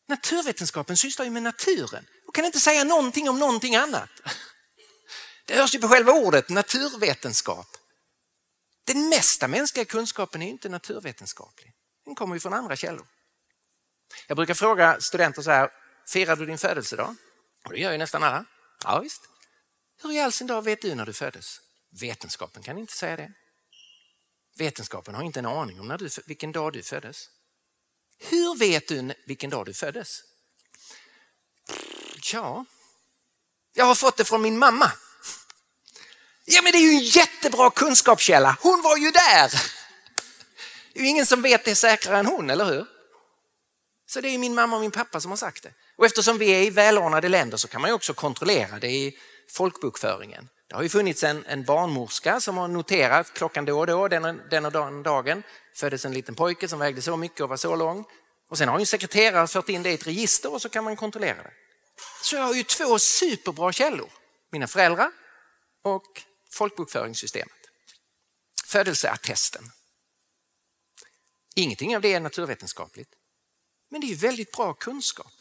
Naturvetenskapen 0.08 0.96
sysslar 0.96 1.24
ju 1.24 1.30
med 1.30 1.42
naturen 1.42 2.06
och 2.26 2.34
kan 2.34 2.44
inte 2.44 2.60
säga 2.60 2.84
någonting 2.84 3.28
om 3.28 3.38
någonting 3.38 3.76
annat. 3.76 4.10
Det 5.46 5.54
hörs 5.54 5.74
ju 5.74 5.78
på 5.78 5.88
själva 5.88 6.12
ordet 6.12 6.48
naturvetenskap. 6.48 7.76
Den 8.84 9.08
mesta 9.08 9.48
mänskliga 9.48 9.84
kunskapen 9.84 10.42
är 10.42 10.48
inte 10.48 10.68
naturvetenskaplig. 10.68 11.72
Den 12.04 12.14
kommer 12.14 12.34
ju 12.36 12.40
från 12.40 12.52
andra 12.52 12.76
källor. 12.76 13.06
Jag 14.26 14.36
brukar 14.36 14.54
fråga 14.54 15.00
studenter 15.00 15.42
så 15.42 15.50
här, 15.50 15.70
firar 16.08 16.36
du 16.36 16.46
din 16.46 16.58
födelsedag? 16.58 17.16
Och 17.64 17.72
det 17.72 17.78
gör 17.78 17.92
ju 17.92 17.98
nästan 17.98 18.22
alla. 18.22 18.44
Ja, 18.84 19.00
visst. 19.00 19.22
Hur 20.02 20.12
i 20.12 20.20
all 20.20 20.32
sin 20.32 20.46
dag 20.46 20.62
vet 20.62 20.82
du 20.82 20.94
när 20.94 21.06
du 21.06 21.12
föddes? 21.12 21.60
Vetenskapen 22.00 22.62
kan 22.62 22.78
inte 22.78 22.92
säga 22.92 23.16
det. 23.16 23.32
Vetenskapen 24.56 25.14
har 25.14 25.22
inte 25.22 25.38
en 25.38 25.46
aning 25.46 25.80
om 25.80 25.88
när 25.88 25.98
du, 25.98 26.08
vilken 26.26 26.52
dag 26.52 26.72
du 26.72 26.82
föddes. 26.82 27.30
Hur 28.18 28.58
vet 28.58 28.88
du 28.88 29.14
vilken 29.26 29.50
dag 29.50 29.66
du 29.66 29.74
föddes? 29.74 30.22
Ja, 32.32 32.64
jag 33.74 33.84
har 33.84 33.94
fått 33.94 34.16
det 34.16 34.24
från 34.24 34.42
min 34.42 34.58
mamma. 34.58 34.92
Ja, 36.46 36.62
men 36.62 36.72
det 36.72 36.78
är 36.78 36.82
ju 36.82 36.98
en 36.98 37.04
jättebra 37.04 37.70
kunskapskälla. 37.70 38.56
Hon 38.60 38.82
var 38.82 38.96
ju 38.96 39.10
där. 39.10 39.50
Det 40.92 41.00
är 41.00 41.02
ju 41.02 41.08
ingen 41.08 41.26
som 41.26 41.42
vet 41.42 41.64
det 41.64 41.74
säkrare 41.74 42.18
än 42.18 42.26
hon, 42.26 42.50
eller 42.50 42.64
hur? 42.64 42.86
Så 44.06 44.20
det 44.20 44.28
är 44.28 44.38
min 44.38 44.54
mamma 44.54 44.76
och 44.76 44.82
min 44.82 44.90
pappa 44.90 45.20
som 45.20 45.30
har 45.30 45.36
sagt 45.36 45.62
det. 45.62 45.72
Och 45.96 46.06
eftersom 46.06 46.38
vi 46.38 46.50
är 46.50 46.62
i 46.62 46.70
välordnade 46.70 47.28
länder 47.28 47.56
så 47.56 47.68
kan 47.68 47.80
man 47.80 47.90
ju 47.90 47.94
också 47.94 48.14
kontrollera 48.14 48.78
det 48.78 48.90
i 48.90 49.18
folkbokföringen. 49.50 50.48
Det 50.68 50.74
har 50.74 50.82
ju 50.82 50.88
funnits 50.88 51.24
en, 51.24 51.44
en 51.46 51.64
barnmorska 51.64 52.40
som 52.40 52.56
har 52.56 52.68
noterat 52.68 53.32
klockan 53.34 53.64
då 53.64 53.78
och 53.78 53.86
då, 53.86 54.08
den, 54.08 54.40
den 54.50 54.64
och 54.64 54.72
den 54.72 55.02
dagen 55.02 55.42
föddes 55.74 56.04
en 56.04 56.12
liten 56.12 56.34
pojke 56.34 56.68
som 56.68 56.78
vägde 56.78 57.02
så 57.02 57.16
mycket 57.16 57.40
och 57.40 57.48
var 57.48 57.56
så 57.56 57.76
lång. 57.76 58.04
Och 58.50 58.58
sen 58.58 58.68
har 58.68 58.78
en 58.78 58.86
sekreterare 58.86 59.46
fört 59.46 59.68
in 59.68 59.82
det 59.82 59.90
i 59.90 59.94
ett 59.94 60.06
register 60.06 60.52
och 60.52 60.62
så 60.62 60.68
kan 60.68 60.84
man 60.84 60.96
kontrollera 60.96 61.42
det. 61.42 61.52
Så 62.22 62.36
jag 62.36 62.42
har 62.42 62.54
ju 62.54 62.62
två 62.62 62.98
superbra 62.98 63.72
källor. 63.72 64.08
Mina 64.52 64.66
föräldrar 64.66 65.10
och 65.84 66.22
folkbokföringssystemet. 66.54 67.52
Födelseattesten. 68.64 69.70
Ingenting 71.54 71.96
av 71.96 72.02
det 72.02 72.12
är 72.12 72.20
naturvetenskapligt. 72.20 73.10
Men 73.90 74.00
det 74.00 74.06
är 74.06 74.08
ju 74.08 74.14
väldigt 74.14 74.52
bra 74.52 74.74
kunskap. 74.74 75.32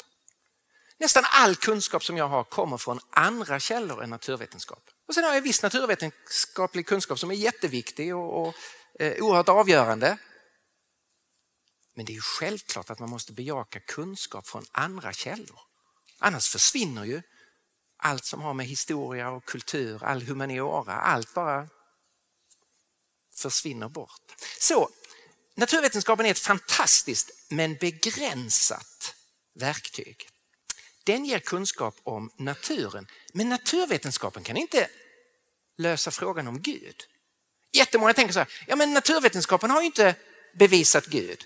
Nästan 0.97 1.23
all 1.31 1.55
kunskap 1.55 2.03
som 2.03 2.17
jag 2.17 2.27
har 2.27 2.43
kommer 2.43 2.77
från 2.77 2.99
andra 3.09 3.59
källor 3.59 4.03
än 4.03 4.09
naturvetenskap. 4.09 4.89
Och 5.07 5.13
sen 5.13 5.23
har 5.23 5.33
jag 5.33 5.41
viss 5.41 5.63
naturvetenskaplig 5.63 6.87
kunskap 6.87 7.19
som 7.19 7.31
är 7.31 7.35
jätteviktig 7.35 8.15
och, 8.15 8.41
och 8.41 8.55
eh, 8.99 9.23
oerhört 9.23 9.49
avgörande. 9.49 10.17
Men 11.95 12.05
det 12.05 12.11
är 12.11 12.15
ju 12.15 12.21
självklart 12.21 12.89
att 12.89 12.99
man 12.99 13.09
måste 13.09 13.33
bejaka 13.33 13.79
kunskap 13.79 14.47
från 14.47 14.65
andra 14.71 15.13
källor. 15.13 15.59
Annars 16.19 16.49
försvinner 16.49 17.03
ju 17.03 17.21
allt 18.03 18.25
som 18.25 18.41
har 18.41 18.53
med 18.53 18.65
historia 18.65 19.29
och 19.29 19.45
kultur, 19.45 20.03
all 20.03 20.21
humaniora, 20.21 20.93
allt 20.93 21.33
bara 21.33 21.67
försvinner 23.35 23.89
bort. 23.89 24.21
Så 24.59 24.89
naturvetenskapen 25.55 26.25
är 26.25 26.31
ett 26.31 26.39
fantastiskt 26.39 27.31
men 27.49 27.75
begränsat 27.75 29.15
verktyg. 29.55 30.29
Den 31.03 31.25
ger 31.25 31.39
kunskap 31.39 31.95
om 32.03 32.31
naturen, 32.37 33.07
men 33.33 33.49
naturvetenskapen 33.49 34.43
kan 34.43 34.57
inte 34.57 34.89
lösa 35.77 36.11
frågan 36.11 36.47
om 36.47 36.61
Gud. 36.61 37.03
Jättemånga 37.71 38.13
tänker 38.13 38.33
så 38.33 38.39
här, 38.39 38.49
ja 38.67 38.75
men 38.75 38.93
naturvetenskapen 38.93 39.69
har 39.69 39.81
ju 39.81 39.85
inte 39.85 40.15
bevisat 40.59 41.05
Gud. 41.05 41.45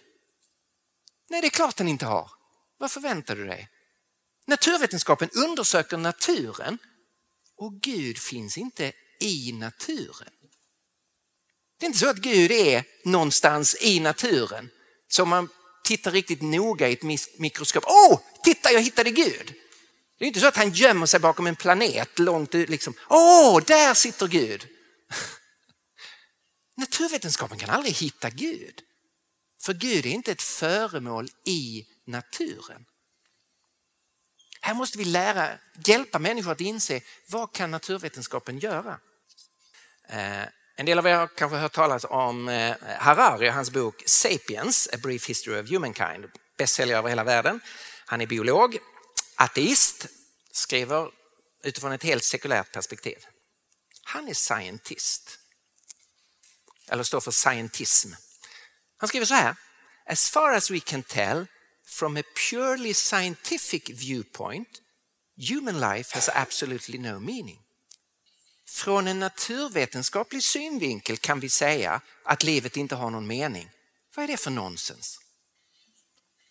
Nej, 1.29 1.41
det 1.41 1.47
är 1.47 1.49
klart 1.49 1.75
den 1.75 1.87
inte 1.87 2.05
har. 2.05 2.31
Vad 2.77 2.91
förväntar 2.91 3.35
du 3.35 3.45
dig? 3.45 3.69
Naturvetenskapen 4.47 5.29
undersöker 5.29 5.97
naturen 5.97 6.77
och 7.57 7.73
Gud 7.81 8.17
finns 8.17 8.57
inte 8.57 8.93
i 9.19 9.51
naturen. 9.51 10.33
Det 11.79 11.85
är 11.85 11.87
inte 11.87 11.99
så 11.99 12.09
att 12.09 12.17
Gud 12.17 12.51
är 12.51 12.83
någonstans 13.05 13.77
i 13.81 13.99
naturen. 13.99 14.69
som 15.09 15.23
om 15.23 15.29
man 15.29 15.49
tittar 15.83 16.11
riktigt 16.11 16.41
noga 16.41 16.89
i 16.89 16.93
ett 16.93 17.03
mikroskop. 17.39 17.83
Åh, 17.87 18.13
oh, 18.13 18.19
titta 18.43 18.71
jag 18.71 18.81
hittade 18.81 19.11
Gud. 19.11 19.53
Det 20.19 20.25
är 20.25 20.27
inte 20.27 20.39
så 20.39 20.47
att 20.47 20.57
han 20.57 20.73
gömmer 20.73 21.05
sig 21.05 21.19
bakom 21.19 21.47
en 21.47 21.55
planet 21.55 22.19
långt 22.19 22.55
ut. 22.55 22.69
Liksom. 22.69 22.93
Åh, 23.09 23.57
oh, 23.57 23.63
där 23.65 23.93
sitter 23.93 24.27
Gud. 24.27 24.67
Naturvetenskapen 26.77 27.57
kan 27.57 27.69
aldrig 27.69 27.93
hitta 27.93 28.29
Gud. 28.29 28.81
För 29.61 29.73
Gud 29.73 30.05
är 30.05 30.09
inte 30.09 30.31
ett 30.31 30.41
föremål 30.41 31.29
i 31.45 31.85
naturen. 32.05 32.85
Här 34.67 34.73
måste 34.73 34.97
vi 34.97 35.05
lära, 35.05 35.49
hjälpa 35.85 36.19
människor 36.19 36.51
att 36.51 36.61
inse 36.61 37.01
vad 37.27 37.53
kan 37.53 37.71
naturvetenskapen 37.71 38.59
göra? 38.59 38.99
Eh, 40.09 40.43
en 40.75 40.85
del 40.85 40.99
av 40.99 41.07
er 41.07 41.15
har 41.15 41.27
kanske 41.27 41.57
hört 41.57 41.73
talas 41.73 42.05
om 42.09 42.49
eh, 42.49 42.75
Harari 42.97 43.49
och 43.49 43.53
hans 43.53 43.71
bok 43.71 44.03
Sapiens, 44.05 44.89
A 44.93 44.97
Brief 45.03 45.29
History 45.29 45.61
of 45.61 45.69
Humankind. 45.69 46.25
Bästsäljare 46.57 46.99
över 46.99 47.09
hela 47.09 47.23
världen. 47.23 47.59
Han 48.05 48.21
är 48.21 48.27
biolog, 48.27 48.77
ateist, 49.35 50.07
skriver 50.51 51.11
utifrån 51.63 51.91
ett 51.91 52.03
helt 52.03 52.23
sekulärt 52.23 52.71
perspektiv. 52.71 53.17
Han 54.03 54.27
är 54.27 54.33
scientist, 54.33 55.39
eller 56.87 57.03
står 57.03 57.19
för 57.21 57.31
scientism. 57.31 58.09
Han 58.97 59.07
skriver 59.07 59.25
så 59.25 59.33
här. 59.33 59.55
As 60.05 60.29
far 60.29 60.53
as 60.53 60.71
we 60.71 60.79
can 60.79 61.03
tell 61.03 61.45
from 61.99 62.17
a 62.17 62.23
purely 62.49 62.93
scientific 62.93 63.89
viewpoint 63.89 64.81
human 65.37 65.79
life 65.79 66.15
has 66.15 66.29
absolutely 66.33 66.97
no 66.97 67.19
meaning. 67.19 67.59
Från 68.69 69.07
en 69.07 69.19
naturvetenskaplig 69.19 70.43
synvinkel 70.43 71.17
kan 71.17 71.39
vi 71.39 71.49
säga 71.49 72.01
att 72.23 72.43
livet 72.43 72.77
inte 72.77 72.95
har 72.95 73.09
någon 73.09 73.27
mening. 73.27 73.69
Vad 74.15 74.23
är 74.23 74.27
det 74.27 74.37
för 74.37 74.51
nonsens? 74.51 75.19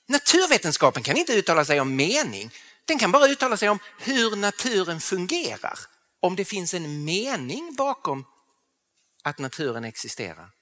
Naturvetenskapen 0.08 1.02
kan 1.02 1.16
inte 1.16 1.32
uttala 1.32 1.64
sig 1.64 1.80
om 1.80 1.96
mening. 1.96 2.50
Den 2.84 2.98
kan 2.98 3.12
bara 3.12 3.26
uttala 3.26 3.56
sig 3.56 3.68
om 3.68 3.78
hur 4.00 4.36
naturen 4.36 5.00
fungerar. 5.00 5.78
Om 6.20 6.36
det 6.36 6.44
finns 6.44 6.74
en 6.74 7.04
mening 7.04 7.74
bakom 7.74 8.24
att 9.22 9.38
naturen 9.38 9.84
existerar. 9.84 10.55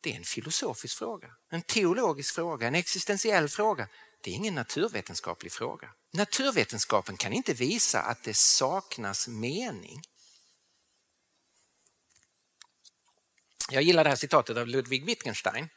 Det 0.00 0.12
är 0.12 0.16
en 0.16 0.24
filosofisk 0.24 0.98
fråga, 0.98 1.28
en 1.50 1.62
teologisk 1.62 2.34
fråga, 2.34 2.66
en 2.66 2.74
existentiell 2.74 3.48
fråga. 3.48 3.88
Det 4.22 4.30
är 4.30 4.34
ingen 4.34 4.54
naturvetenskaplig 4.54 5.52
fråga. 5.52 5.90
Naturvetenskapen 6.12 7.16
kan 7.16 7.32
inte 7.32 7.52
visa 7.52 8.00
att 8.02 8.22
det 8.22 8.34
saknas 8.34 9.28
mening. 9.28 10.02
Jag 13.70 13.82
gillar 13.82 14.04
det 14.04 14.10
här 14.10 14.16
citatet 14.16 14.56
av 14.56 14.66
Ludwig 14.66 15.04
Wittgenstein. 15.04 15.68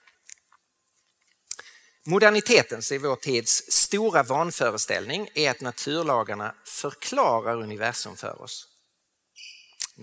Modernitetens, 2.06 2.92
i 2.92 2.98
vår 2.98 3.16
tids 3.16 3.64
stora 3.70 4.24
vanföreställning, 4.24 5.30
är 5.34 5.52
att 5.52 5.62
naturlagarna 5.62 6.56
förklarar 6.66 7.62
universum 7.62 8.16
för 8.16 8.42
oss. 8.42 8.73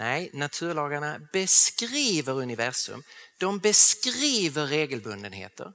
Nej, 0.00 0.30
naturlagarna 0.32 1.18
beskriver 1.32 2.32
universum. 2.32 3.02
De 3.38 3.58
beskriver 3.58 4.66
regelbundenheter. 4.66 5.72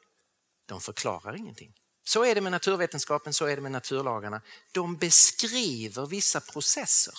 De 0.66 0.82
förklarar 0.82 1.36
ingenting. 1.36 1.74
Så 2.04 2.26
är 2.26 2.36
det 2.36 2.42
med 2.42 2.52
naturvetenskapen, 2.52 3.34
så 3.34 3.46
är 3.46 3.56
det 3.56 3.62
med 3.62 3.72
naturlagarna. 3.72 4.42
De 4.72 4.98
beskriver 4.98 6.06
vissa 6.06 6.42
processer. 6.42 7.14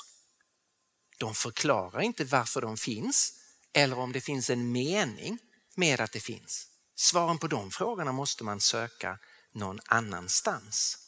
De 1.18 1.34
förklarar 1.34 2.00
inte 2.00 2.24
varför 2.24 2.60
de 2.60 2.76
finns 2.76 3.32
eller 3.72 3.98
om 3.98 4.12
det 4.12 4.20
finns 4.20 4.50
en 4.50 4.72
mening 4.72 5.38
med 5.74 6.00
att 6.00 6.12
det 6.12 6.20
finns. 6.20 6.68
Svaren 6.94 7.38
på 7.38 7.46
de 7.46 7.70
frågorna 7.70 8.12
måste 8.12 8.44
man 8.44 8.60
söka 8.60 9.18
någon 9.52 9.80
annanstans. 9.86 10.98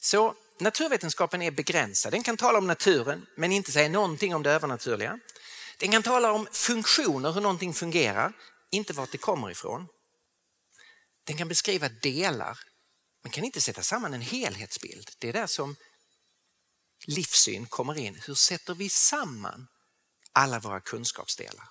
Så 0.00 0.34
naturvetenskapen 0.60 1.42
är 1.42 1.50
begränsad. 1.50 2.12
Den 2.12 2.22
kan 2.22 2.36
tala 2.36 2.58
om 2.58 2.66
naturen 2.66 3.26
men 3.36 3.52
inte 3.52 3.72
säga 3.72 3.88
någonting 3.88 4.34
om 4.34 4.42
det 4.42 4.50
övernaturliga. 4.50 5.18
Den 5.78 5.90
kan 5.90 6.02
tala 6.02 6.32
om 6.32 6.48
funktioner, 6.52 7.32
hur 7.32 7.40
någonting 7.40 7.74
fungerar, 7.74 8.32
inte 8.70 8.92
vart 8.92 9.12
det 9.12 9.18
kommer 9.18 9.50
ifrån. 9.50 9.88
Den 11.24 11.36
kan 11.36 11.48
beskriva 11.48 11.88
delar 11.88 12.58
men 13.22 13.32
kan 13.32 13.44
inte 13.44 13.60
sätta 13.60 13.82
samman 13.82 14.14
en 14.14 14.20
helhetsbild. 14.20 15.10
Det 15.18 15.28
är 15.28 15.32
där 15.32 15.46
som 15.46 15.76
livssyn 17.06 17.66
kommer 17.66 17.98
in. 17.98 18.20
Hur 18.26 18.34
sätter 18.34 18.74
vi 18.74 18.88
samman 18.88 19.66
alla 20.32 20.58
våra 20.58 20.80
kunskapsdelar? 20.80 21.68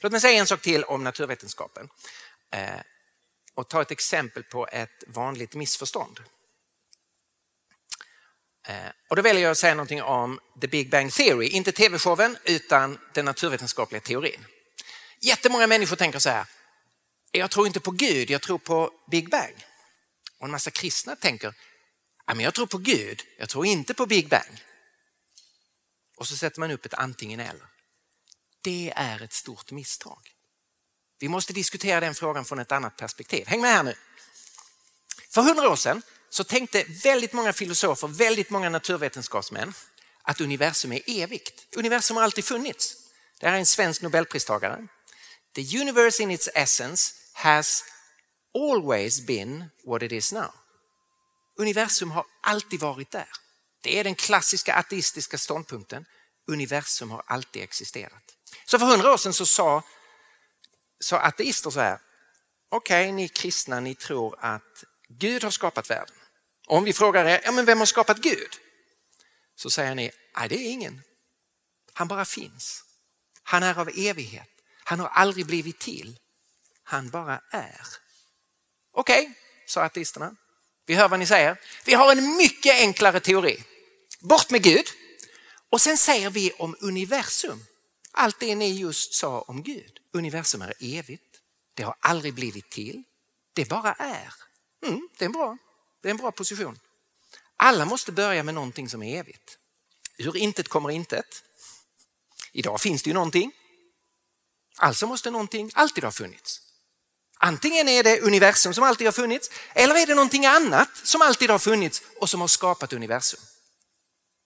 Låt 0.00 0.12
mig 0.12 0.20
säga 0.20 0.40
en 0.40 0.46
sak 0.46 0.60
till 0.60 0.84
om 0.84 1.04
naturvetenskapen 1.04 1.88
eh, 2.50 2.80
och 3.54 3.68
ta 3.68 3.82
ett 3.82 3.90
exempel 3.90 4.42
på 4.42 4.66
ett 4.66 5.04
vanligt 5.06 5.54
missförstånd. 5.54 6.20
Eh, 8.68 8.90
och 9.08 9.16
då 9.16 9.22
väljer 9.22 9.42
jag 9.42 9.50
att 9.50 9.58
säga 9.58 9.74
någonting 9.74 10.02
om 10.02 10.40
The 10.60 10.66
Big 10.66 10.90
Bang 10.90 11.12
Theory, 11.12 11.48
inte 11.48 11.72
tv-showen 11.72 12.38
utan 12.44 12.98
den 13.12 13.24
naturvetenskapliga 13.24 14.00
teorin. 14.00 14.46
Jättemånga 15.20 15.66
människor 15.66 15.96
tänker 15.96 16.18
så 16.18 16.30
här, 16.30 16.46
jag 17.32 17.50
tror 17.50 17.66
inte 17.66 17.80
på 17.80 17.90
Gud, 17.90 18.30
jag 18.30 18.42
tror 18.42 18.58
på 18.58 18.90
Big 19.10 19.30
Bang. 19.30 19.66
Och 20.38 20.44
en 20.44 20.50
massa 20.50 20.70
kristna 20.70 21.16
tänker, 21.16 21.54
jag 22.38 22.54
tror 22.54 22.66
på 22.66 22.78
Gud, 22.78 23.22
jag 23.38 23.48
tror 23.48 23.66
inte 23.66 23.94
på 23.94 24.06
Big 24.06 24.28
Bang. 24.28 24.64
Och 26.16 26.28
så 26.28 26.36
sätter 26.36 26.60
man 26.60 26.70
upp 26.70 26.86
ett 26.86 26.94
antingen 26.94 27.40
eller. 27.40 27.66
Det 28.62 28.92
är 28.96 29.22
ett 29.22 29.32
stort 29.32 29.70
misstag. 29.70 30.30
Vi 31.18 31.28
måste 31.28 31.52
diskutera 31.52 32.00
den 32.00 32.14
frågan 32.14 32.44
från 32.44 32.58
ett 32.58 32.72
annat 32.72 32.96
perspektiv. 32.96 33.46
Häng 33.46 33.60
med 33.60 33.70
här 33.70 33.82
nu. 33.82 33.94
För 35.30 35.42
hundra 35.42 35.70
år 35.70 35.76
sedan 35.76 36.02
så 36.34 36.44
tänkte 36.44 36.84
väldigt 36.84 37.32
många 37.32 37.52
filosofer, 37.52 38.08
väldigt 38.08 38.50
många 38.50 38.68
naturvetenskapsmän 38.68 39.74
att 40.22 40.40
universum 40.40 40.92
är 40.92 41.00
evigt. 41.06 41.66
Universum 41.76 42.16
har 42.16 42.24
alltid 42.24 42.44
funnits. 42.44 42.96
Det 43.40 43.46
här 43.46 43.54
är 43.54 43.58
en 43.58 43.66
svensk 43.66 44.02
nobelpristagare. 44.02 44.86
The 45.54 45.80
universe 45.80 46.22
in 46.22 46.30
its 46.30 46.48
essence 46.54 47.14
has 47.32 47.84
always 48.54 49.26
been 49.26 49.64
what 49.84 50.02
it 50.02 50.12
is 50.12 50.32
now. 50.32 50.50
Universum 51.58 52.10
har 52.10 52.24
alltid 52.40 52.80
varit 52.80 53.10
där. 53.10 53.28
Det 53.82 53.98
är 53.98 54.04
den 54.04 54.14
klassiska 54.14 54.74
ateistiska 54.74 55.38
ståndpunkten. 55.38 56.04
Universum 56.46 57.10
har 57.10 57.22
alltid 57.26 57.62
existerat. 57.62 58.34
Så 58.64 58.78
för 58.78 58.86
hundra 58.86 59.12
år 59.12 59.16
sedan 59.16 59.32
så 59.32 59.46
sa, 59.46 59.82
sa 61.00 61.18
ateister 61.18 61.70
så 61.70 61.80
här. 61.80 61.98
Okej, 62.68 63.04
okay, 63.04 63.12
ni 63.12 63.28
kristna, 63.28 63.80
ni 63.80 63.94
tror 63.94 64.36
att 64.40 64.84
Gud 65.08 65.44
har 65.44 65.50
skapat 65.50 65.90
världen. 65.90 66.16
Om 66.66 66.84
vi 66.84 66.92
frågar 66.92 67.24
er, 67.24 67.40
ja, 67.44 67.52
men 67.52 67.64
vem 67.64 67.78
har 67.78 67.86
skapat 67.86 68.18
Gud? 68.18 68.60
Så 69.56 69.70
säger 69.70 69.94
ni, 69.94 70.10
nej 70.36 70.48
det 70.48 70.54
är 70.54 70.70
ingen. 70.70 71.02
Han 71.92 72.08
bara 72.08 72.24
finns. 72.24 72.84
Han 73.42 73.62
är 73.62 73.78
av 73.78 73.90
evighet. 73.96 74.48
Han 74.84 75.00
har 75.00 75.08
aldrig 75.08 75.46
blivit 75.46 75.78
till. 75.78 76.18
Han 76.82 77.10
bara 77.10 77.40
är. 77.50 77.86
Okej, 78.92 79.22
okay, 79.22 79.34
sa 79.66 79.82
ateisterna. 79.82 80.36
Vi 80.86 80.94
hör 80.94 81.08
vad 81.08 81.18
ni 81.18 81.26
säger. 81.26 81.60
Vi 81.84 81.94
har 81.94 82.12
en 82.12 82.36
mycket 82.36 82.74
enklare 82.74 83.20
teori. 83.20 83.64
Bort 84.20 84.50
med 84.50 84.62
Gud. 84.62 84.86
Och 85.70 85.80
sen 85.80 85.98
säger 85.98 86.30
vi 86.30 86.52
om 86.52 86.76
universum. 86.80 87.64
Allt 88.12 88.40
det 88.40 88.54
ni 88.54 88.72
just 88.72 89.14
sa 89.14 89.40
om 89.40 89.62
Gud. 89.62 89.98
Universum 90.12 90.62
är 90.62 90.74
evigt. 90.80 91.40
Det 91.74 91.82
har 91.82 91.96
aldrig 92.00 92.34
blivit 92.34 92.70
till. 92.70 93.02
Det 93.52 93.68
bara 93.68 93.92
är. 93.92 94.32
Mm, 94.86 95.08
det, 95.18 95.24
är 95.24 95.28
bra 95.28 95.58
det 96.04 96.08
är 96.08 96.10
en 96.10 96.16
bra 96.16 96.32
position. 96.32 96.78
Alla 97.56 97.84
måste 97.84 98.12
börja 98.12 98.42
med 98.42 98.54
någonting 98.54 98.88
som 98.88 99.02
är 99.02 99.18
evigt. 99.18 99.58
Ur 100.18 100.36
intet 100.36 100.68
kommer 100.68 100.90
intet. 100.90 101.42
Idag 102.52 102.80
finns 102.80 103.02
det 103.02 103.10
ju 103.10 103.14
någonting. 103.14 103.52
Alltså 104.76 105.06
måste 105.06 105.30
någonting 105.30 105.70
alltid 105.74 106.04
ha 106.04 106.10
funnits. 106.10 106.60
Antingen 107.38 107.88
är 107.88 108.02
det 108.02 108.20
universum 108.20 108.74
som 108.74 108.84
alltid 108.84 109.06
har 109.06 109.12
funnits 109.12 109.50
eller 109.74 109.94
är 109.94 110.06
det 110.06 110.14
någonting 110.14 110.46
annat 110.46 110.90
som 111.04 111.22
alltid 111.22 111.50
har 111.50 111.58
funnits 111.58 112.02
och 112.20 112.30
som 112.30 112.40
har 112.40 112.48
skapat 112.48 112.92
universum. 112.92 113.40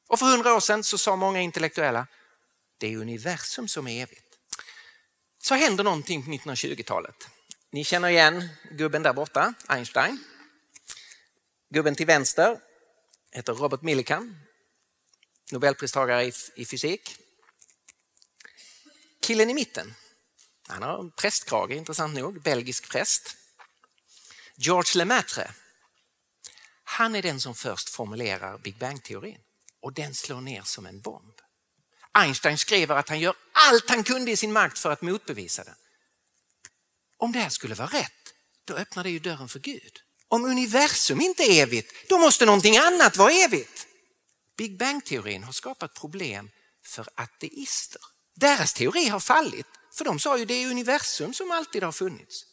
Och 0.08 0.18
för 0.18 0.26
hundra 0.26 0.54
år 0.54 0.60
sedan 0.60 0.84
så 0.84 0.98
sa 0.98 1.16
många 1.16 1.40
intellektuella, 1.40 2.06
det 2.78 2.92
är 2.92 2.96
universum 2.96 3.68
som 3.68 3.88
är 3.88 4.02
evigt. 4.02 4.38
Så 5.38 5.54
händer 5.54 5.84
någonting 5.84 6.24
på 6.24 6.30
1920-talet. 6.30 7.28
Ni 7.70 7.84
känner 7.84 8.08
igen 8.08 8.48
gubben 8.70 9.02
där 9.02 9.12
borta, 9.12 9.54
Einstein. 9.66 10.24
Gubben 11.70 11.94
till 11.94 12.06
vänster 12.06 12.60
heter 13.32 13.52
Robert 13.52 13.82
Millikan, 13.82 14.40
Nobelpristagare 15.50 16.32
i, 16.54 16.64
fysik. 16.64 17.16
Killen 19.22 19.50
i 19.50 19.54
mitten, 19.54 19.94
han 20.66 20.82
har 20.82 21.00
en 21.00 21.10
prästkrage 21.10 21.70
intressant 21.70 22.14
nog, 22.14 22.42
belgisk 22.42 22.90
präst. 22.90 23.36
George 24.56 24.98
Lemaitre, 24.98 25.50
han 26.84 27.14
är 27.14 27.22
den 27.22 27.40
som 27.40 27.54
först 27.54 27.88
formulerar 27.88 28.58
Big 28.58 28.78
Bang-teorin 28.78 29.40
och 29.80 29.92
den 29.92 30.14
slår 30.14 30.40
ner 30.40 30.62
som 30.62 30.86
en 30.86 31.00
bomb. 31.00 31.34
Einstein 32.12 32.58
skriver 32.58 32.96
att 32.96 33.08
han 33.08 33.20
gör 33.20 33.34
allt 33.52 33.90
han 33.90 34.04
kunde 34.04 34.30
i 34.30 34.36
sin 34.36 34.52
makt 34.52 34.78
för 34.78 34.90
att 34.90 35.02
motbevisa 35.02 35.64
den. 35.64 35.76
Om 37.16 37.32
det 37.32 37.38
här 37.38 37.50
skulle 37.50 37.74
vara 37.74 37.88
rätt, 37.88 38.34
då 38.64 38.74
öppnar 38.74 39.04
det 39.04 39.10
ju 39.10 39.18
dörren 39.18 39.48
för 39.48 39.58
Gud. 39.58 40.02
Om 40.28 40.44
universum 40.44 41.20
inte 41.20 41.42
är 41.42 41.62
evigt, 41.62 42.08
då 42.08 42.18
måste 42.18 42.46
någonting 42.46 42.76
annat 42.76 43.16
vara 43.16 43.32
evigt. 43.32 43.86
Big 44.56 44.78
Bang-teorin 44.78 45.42
har 45.42 45.52
skapat 45.52 45.94
problem 45.94 46.50
för 46.84 47.08
ateister. 47.14 48.02
Deras 48.34 48.74
teori 48.74 49.08
har 49.08 49.20
fallit, 49.20 49.66
för 49.92 50.04
de 50.04 50.18
sa 50.18 50.38
ju 50.38 50.44
det 50.44 50.54
är 50.54 50.70
universum 50.70 51.34
som 51.34 51.50
alltid 51.50 51.82
har 51.82 51.92
funnits. 51.92 52.44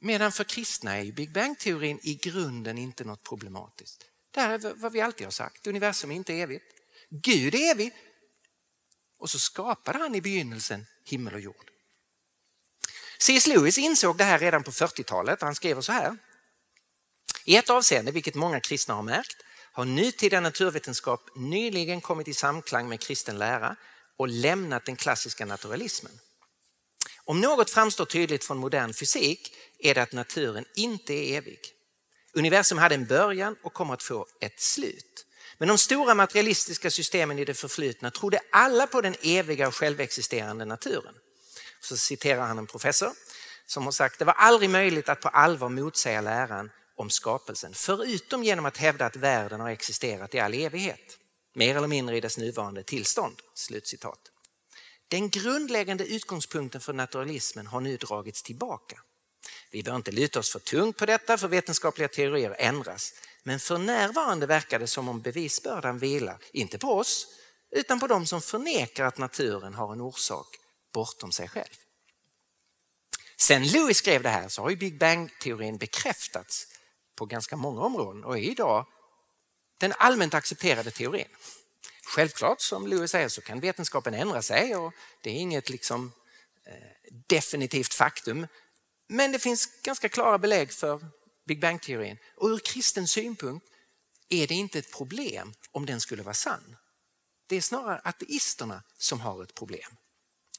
Medan 0.00 0.32
för 0.32 0.44
kristna 0.44 0.96
är 0.96 1.02
ju 1.02 1.12
Big 1.12 1.32
Bang-teorin 1.32 2.00
i 2.02 2.14
grunden 2.14 2.78
inte 2.78 3.04
något 3.04 3.22
problematiskt. 3.22 4.04
Det 4.30 4.40
här 4.40 4.50
är 4.50 4.74
vad 4.74 4.92
vi 4.92 5.00
alltid 5.00 5.26
har 5.26 5.32
sagt, 5.32 5.66
universum 5.66 6.10
är 6.10 6.16
inte 6.16 6.34
evigt. 6.34 6.64
Gud 7.10 7.54
är 7.54 7.70
evig 7.70 7.92
och 9.18 9.30
så 9.30 9.38
skapade 9.38 9.98
han 9.98 10.14
i 10.14 10.20
begynnelsen 10.20 10.86
himmel 11.04 11.34
och 11.34 11.40
jord. 11.40 11.70
C.S. 13.20 13.46
Lewis 13.46 13.78
insåg 13.78 14.16
det 14.16 14.24
här 14.24 14.38
redan 14.38 14.62
på 14.62 14.70
40-talet 14.70 15.40
han 15.40 15.54
skriver 15.54 15.80
så 15.80 15.92
här. 15.92 16.16
I 17.44 17.56
ett 17.56 17.70
avseende, 17.70 18.12
vilket 18.12 18.34
många 18.34 18.60
kristna 18.60 18.94
har 18.94 19.02
märkt, 19.02 19.36
har 19.72 19.84
nutida 19.84 20.40
naturvetenskap 20.40 21.20
nyligen 21.36 22.00
kommit 22.00 22.28
i 22.28 22.34
samklang 22.34 22.88
med 22.88 23.00
kristen 23.00 23.38
lära 23.38 23.76
och 24.16 24.28
lämnat 24.28 24.84
den 24.84 24.96
klassiska 24.96 25.46
naturalismen. 25.46 26.12
Om 27.24 27.40
något 27.40 27.70
framstår 27.70 28.04
tydligt 28.04 28.44
från 28.44 28.58
modern 28.58 28.94
fysik 28.94 29.52
är 29.78 29.94
det 29.94 30.02
att 30.02 30.12
naturen 30.12 30.64
inte 30.74 31.14
är 31.14 31.36
evig. 31.36 31.58
Universum 32.34 32.78
hade 32.78 32.94
en 32.94 33.06
början 33.06 33.56
och 33.62 33.72
kommer 33.72 33.94
att 33.94 34.02
få 34.02 34.26
ett 34.40 34.60
slut. 34.60 35.26
Men 35.58 35.68
de 35.68 35.78
stora 35.78 36.14
materialistiska 36.14 36.90
systemen 36.90 37.38
i 37.38 37.44
det 37.44 37.54
förflutna 37.54 38.10
trodde 38.10 38.40
alla 38.52 38.86
på 38.86 39.00
den 39.00 39.14
eviga 39.22 39.68
och 39.68 39.74
självexisterande 39.74 40.64
naturen. 40.64 41.14
Så 41.80 41.96
citerar 41.96 42.46
han 42.46 42.58
en 42.58 42.66
professor 42.66 43.12
som 43.66 43.84
har 43.84 43.92
sagt 43.92 44.18
det 44.18 44.24
var 44.24 44.32
aldrig 44.32 44.70
möjligt 44.70 45.08
att 45.08 45.20
på 45.20 45.28
allvar 45.28 45.68
motsäga 45.68 46.20
läran 46.20 46.70
om 46.96 47.10
skapelsen, 47.10 47.74
förutom 47.74 48.44
genom 48.44 48.66
att 48.66 48.76
hävda 48.76 49.06
att 49.06 49.16
världen 49.16 49.60
har 49.60 49.70
existerat 49.70 50.34
i 50.34 50.40
all 50.40 50.54
evighet, 50.54 51.18
mer 51.54 51.76
eller 51.76 51.88
mindre 51.88 52.16
i 52.16 52.20
dess 52.20 52.38
nuvarande 52.38 52.82
tillstånd. 52.82 53.40
Slutcitat. 53.54 54.18
Den 55.08 55.30
grundläggande 55.30 56.06
utgångspunkten 56.06 56.80
för 56.80 56.92
naturalismen 56.92 57.66
har 57.66 57.80
nu 57.80 57.96
dragits 57.96 58.42
tillbaka. 58.42 59.00
Vi 59.70 59.82
bör 59.82 59.96
inte 59.96 60.10
luta 60.10 60.38
oss 60.38 60.52
för 60.52 60.58
tungt 60.58 60.96
på 60.96 61.06
detta 61.06 61.38
för 61.38 61.48
vetenskapliga 61.48 62.08
teorier 62.08 62.56
ändras. 62.58 63.14
Men 63.42 63.60
för 63.60 63.78
närvarande 63.78 64.46
verkar 64.46 64.78
det 64.78 64.86
som 64.86 65.08
om 65.08 65.20
bevisbördan 65.20 65.98
vilar, 65.98 66.38
inte 66.52 66.78
på 66.78 66.98
oss, 66.98 67.26
utan 67.70 68.00
på 68.00 68.06
de 68.06 68.26
som 68.26 68.40
förnekar 68.40 69.04
att 69.04 69.18
naturen 69.18 69.74
har 69.74 69.92
en 69.92 70.00
orsak 70.00 70.46
bortom 70.98 71.32
sig 71.32 71.48
själv. 71.48 71.74
Sen 73.36 73.66
Lewis 73.66 73.98
skrev 73.98 74.22
det 74.22 74.28
här 74.28 74.48
så 74.48 74.62
har 74.62 74.70
ju 74.70 74.76
Big 74.76 74.98
Bang-teorin 74.98 75.78
bekräftats 75.78 76.66
på 77.16 77.26
ganska 77.26 77.56
många 77.56 77.80
områden 77.80 78.24
och 78.24 78.38
är 78.38 78.42
idag 78.42 78.86
den 79.78 79.92
allmänt 79.98 80.34
accepterade 80.34 80.90
teorin. 80.90 81.28
Självklart, 82.04 82.60
som 82.60 82.86
Lewis 82.86 83.10
säger, 83.10 83.28
så 83.28 83.40
kan 83.40 83.60
vetenskapen 83.60 84.14
ändra 84.14 84.42
sig 84.42 84.76
och 84.76 84.92
det 85.22 85.30
är 85.30 85.34
inget 85.34 85.70
liksom, 85.70 86.12
eh, 86.66 87.12
definitivt 87.28 87.94
faktum. 87.94 88.46
Men 89.08 89.32
det 89.32 89.38
finns 89.38 89.82
ganska 89.82 90.08
klara 90.08 90.38
belägg 90.38 90.72
för 90.72 91.06
Big 91.46 91.60
Bang-teorin 91.60 92.18
och 92.36 92.48
ur 92.48 92.58
kristen 92.58 93.08
synpunkt 93.08 93.66
är 94.28 94.46
det 94.46 94.54
inte 94.54 94.78
ett 94.78 94.92
problem 94.92 95.54
om 95.72 95.86
den 95.86 96.00
skulle 96.00 96.22
vara 96.22 96.34
sann. 96.34 96.76
Det 97.46 97.56
är 97.56 97.60
snarare 97.60 98.00
ateisterna 98.04 98.82
som 98.98 99.20
har 99.20 99.42
ett 99.42 99.54
problem. 99.54 99.96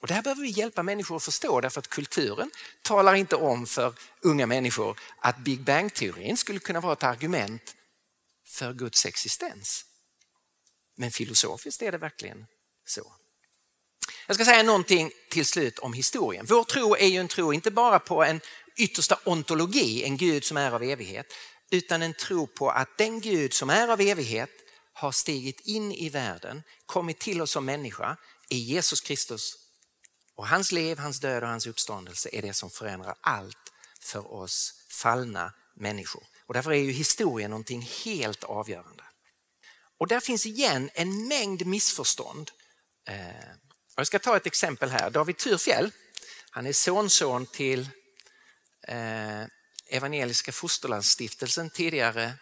Och 0.02 0.08
Det 0.08 0.14
här 0.14 0.22
behöver 0.22 0.42
vi 0.42 0.50
hjälpa 0.50 0.84
människor 0.84 1.16
att 1.16 1.24
förstå 1.24 1.62
därför 1.62 1.80
att 1.80 1.88
kulturen 1.88 2.52
talar 2.82 3.16
inte 3.16 3.36
om 3.36 3.66
för 3.66 3.94
unga 4.22 4.46
människor 4.46 5.00
att 5.20 5.38
Big 5.38 5.64
Bang-teorin 5.64 6.38
skulle 6.38 6.60
kunna 6.60 6.82
vara 6.82 6.94
ett 6.94 7.04
argument 7.04 7.76
för 8.48 8.74
Guds 8.74 9.06
existens. 9.06 9.86
Men 10.96 11.12
filosofiskt 11.12 11.82
är 11.82 11.92
det 11.92 11.98
verkligen 11.98 12.46
så. 12.86 13.14
Jag 14.28 14.36
ska 14.36 14.46
säga 14.46 14.64
någonting 14.64 15.12
till 15.30 15.46
slut 15.46 15.80
om 15.80 15.94
historien. 15.94 16.46
Vår 16.50 16.64
tro 16.64 16.96
är 16.96 17.08
ju 17.08 17.20
en 17.20 17.28
tro 17.28 17.54
inte 17.54 17.72
bara 17.72 18.00
på 18.00 18.24
en 18.24 18.42
yttersta 18.78 19.20
ontologi, 19.24 20.04
en 20.04 20.18
Gud 20.18 20.44
som 20.44 20.58
är 20.58 20.72
av 20.72 20.84
evighet, 20.84 21.34
utan 21.72 22.02
en 22.02 22.14
tro 22.14 22.48
på 22.48 22.70
att 22.70 22.98
den 22.98 23.22
Gud 23.22 23.54
som 23.54 23.70
är 23.70 23.88
av 23.88 24.02
evighet 24.02 24.50
har 24.94 25.12
stigit 25.12 25.60
in 25.60 25.92
i 25.92 26.10
världen, 26.10 26.64
kommit 26.86 27.20
till 27.20 27.42
oss 27.42 27.52
som 27.52 27.66
människa 27.66 28.18
i 28.50 28.58
Jesus 28.58 29.02
Kristus 29.02 29.59
och 30.40 30.48
hans 30.48 30.72
liv, 30.72 30.98
hans 30.98 31.20
död 31.20 31.44
och 31.44 31.50
hans 31.50 31.68
uppståndelse 31.68 32.30
är 32.32 32.42
det 32.42 32.54
som 32.54 32.70
förändrar 32.70 33.16
allt 33.22 33.74
för 34.00 34.34
oss 34.34 34.74
fallna 34.90 35.54
människor. 35.76 36.24
Och 36.46 36.54
därför 36.54 36.72
är 36.72 36.76
ju 36.76 36.92
historien 36.92 37.52
någonting 37.52 37.82
helt 37.82 38.44
avgörande. 38.44 39.04
Och 39.98 40.08
där 40.08 40.20
finns 40.20 40.46
igen 40.46 40.90
en 40.94 41.28
mängd 41.28 41.66
missförstånd. 41.66 42.52
Eh, 43.08 43.50
jag 43.96 44.08
ska 44.08 44.20
ta 44.20 44.38
ett 44.38 44.46
exempel 44.46 44.90
här. 44.90 45.10
David 45.10 45.38
Thurfjell, 45.38 45.92
han 46.50 46.66
är 46.66 46.74
sonson 46.74 47.46
till 47.46 47.90
eh, 48.88 49.44
Evangeliska 49.88 50.52
Fosterlandsstiftelsen, 50.52 51.70
tidigare 51.70 52.34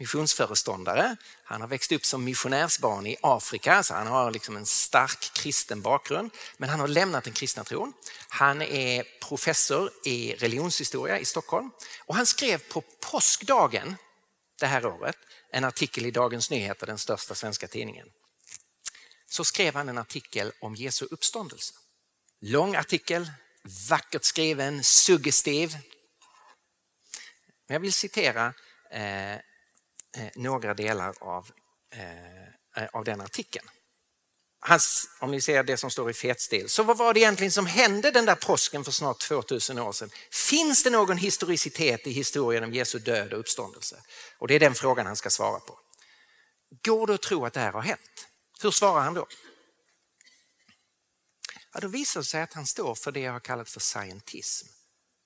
missionsföreståndare. 0.00 1.16
Han 1.44 1.60
har 1.60 1.68
växt 1.68 1.92
upp 1.92 2.04
som 2.04 2.24
missionärsbarn 2.24 3.06
i 3.06 3.16
Afrika, 3.20 3.82
så 3.82 3.94
han 3.94 4.06
har 4.06 4.30
liksom 4.30 4.56
en 4.56 4.66
stark 4.66 5.32
kristen 5.32 5.82
bakgrund. 5.82 6.30
Men 6.56 6.68
han 6.68 6.80
har 6.80 6.88
lämnat 6.88 7.24
den 7.24 7.32
kristna 7.32 7.64
tron. 7.64 7.92
Han 8.28 8.62
är 8.62 9.04
professor 9.28 9.90
i 10.04 10.34
religionshistoria 10.34 11.18
i 11.18 11.24
Stockholm 11.24 11.70
och 12.06 12.14
han 12.14 12.26
skrev 12.26 12.58
på 12.58 12.80
påskdagen 12.80 13.96
det 14.60 14.66
här 14.66 14.86
året 14.86 15.16
en 15.52 15.64
artikel 15.64 16.06
i 16.06 16.10
Dagens 16.10 16.50
Nyheter, 16.50 16.86
den 16.86 16.98
största 16.98 17.34
svenska 17.34 17.68
tidningen. 17.68 18.08
Så 19.26 19.44
skrev 19.44 19.74
han 19.74 19.88
en 19.88 19.98
artikel 19.98 20.52
om 20.60 20.74
Jesu 20.74 21.06
uppståndelse. 21.10 21.74
Lång 22.40 22.76
artikel, 22.76 23.30
vackert 23.90 24.24
skriven, 24.24 24.84
suggestiv. 24.84 25.76
Men 27.66 27.74
jag 27.74 27.80
vill 27.80 27.92
citera 27.92 28.54
eh, 28.90 29.40
Eh, 30.16 30.28
några 30.34 30.74
delar 30.74 31.14
av, 31.20 31.50
eh, 31.94 32.82
eh, 32.82 32.88
av 32.92 33.04
den 33.04 33.20
artikeln. 33.20 33.68
Hans, 34.62 35.08
om 35.20 35.30
ni 35.30 35.40
ser 35.40 35.62
det 35.62 35.76
som 35.76 35.90
står 35.90 36.10
i 36.10 36.14
fetstil. 36.14 36.68
Så 36.68 36.82
vad 36.82 36.98
var 36.98 37.14
det 37.14 37.20
egentligen 37.20 37.52
som 37.52 37.66
hände 37.66 38.10
den 38.10 38.24
där 38.24 38.34
påsken 38.34 38.84
för 38.84 38.92
snart 38.92 39.18
2000 39.18 39.78
år 39.78 39.92
sedan? 39.92 40.10
Finns 40.30 40.82
det 40.82 40.90
någon 40.90 41.16
historicitet 41.16 42.06
i 42.06 42.12
historien 42.12 42.64
om 42.64 42.72
Jesu 42.72 42.98
död 42.98 43.32
och 43.32 43.40
uppståndelse? 43.40 44.02
Och 44.38 44.48
det 44.48 44.54
är 44.54 44.60
den 44.60 44.74
frågan 44.74 45.06
han 45.06 45.16
ska 45.16 45.30
svara 45.30 45.60
på. 45.60 45.78
Går 46.84 47.06
det 47.06 47.14
att 47.14 47.22
tro 47.22 47.44
att 47.44 47.52
det 47.52 47.60
här 47.60 47.72
har 47.72 47.82
hänt? 47.82 48.28
Hur 48.62 48.70
svarar 48.70 49.00
han 49.00 49.14
då? 49.14 49.26
Ja, 51.72 51.80
då 51.80 51.88
visar 51.88 52.20
det 52.20 52.26
sig 52.26 52.42
att 52.42 52.52
han 52.52 52.66
står 52.66 52.94
för 52.94 53.12
det 53.12 53.20
jag 53.20 53.32
har 53.32 53.40
kallat 53.40 53.70
för 53.70 53.80
scientism. 53.80 54.66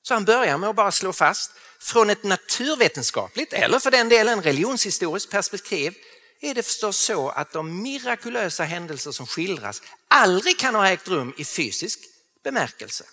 Så 0.06 0.14
han 0.14 0.24
börjar 0.24 0.58
med 0.58 0.70
att 0.70 0.76
bara 0.76 0.92
slå 0.92 1.12
fast, 1.12 1.50
från 1.78 2.10
ett 2.10 2.22
naturvetenskapligt 2.22 3.52
eller 3.52 3.78
för 3.78 3.90
den 3.90 4.08
delen 4.08 4.42
religionshistoriskt 4.42 5.30
perspektiv 5.30 5.94
är 6.40 6.54
det 6.54 6.62
förstås 6.62 6.98
så 6.98 7.28
att 7.28 7.52
de 7.52 7.82
mirakulösa 7.82 8.64
händelser 8.64 9.12
som 9.12 9.26
skildras 9.26 9.82
aldrig 10.08 10.58
kan 10.58 10.74
ha 10.74 10.88
ägt 10.88 11.08
rum 11.08 11.34
i 11.38 11.44
fysisk 11.44 12.00
bemärkelse. 12.44 13.04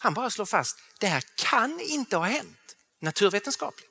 Han 0.00 0.14
bara 0.14 0.30
slår 0.30 0.46
fast, 0.46 0.78
det 1.00 1.06
här 1.06 1.24
kan 1.36 1.80
inte 1.80 2.16
ha 2.16 2.24
hänt 2.24 2.76
naturvetenskapligt. 3.00 3.90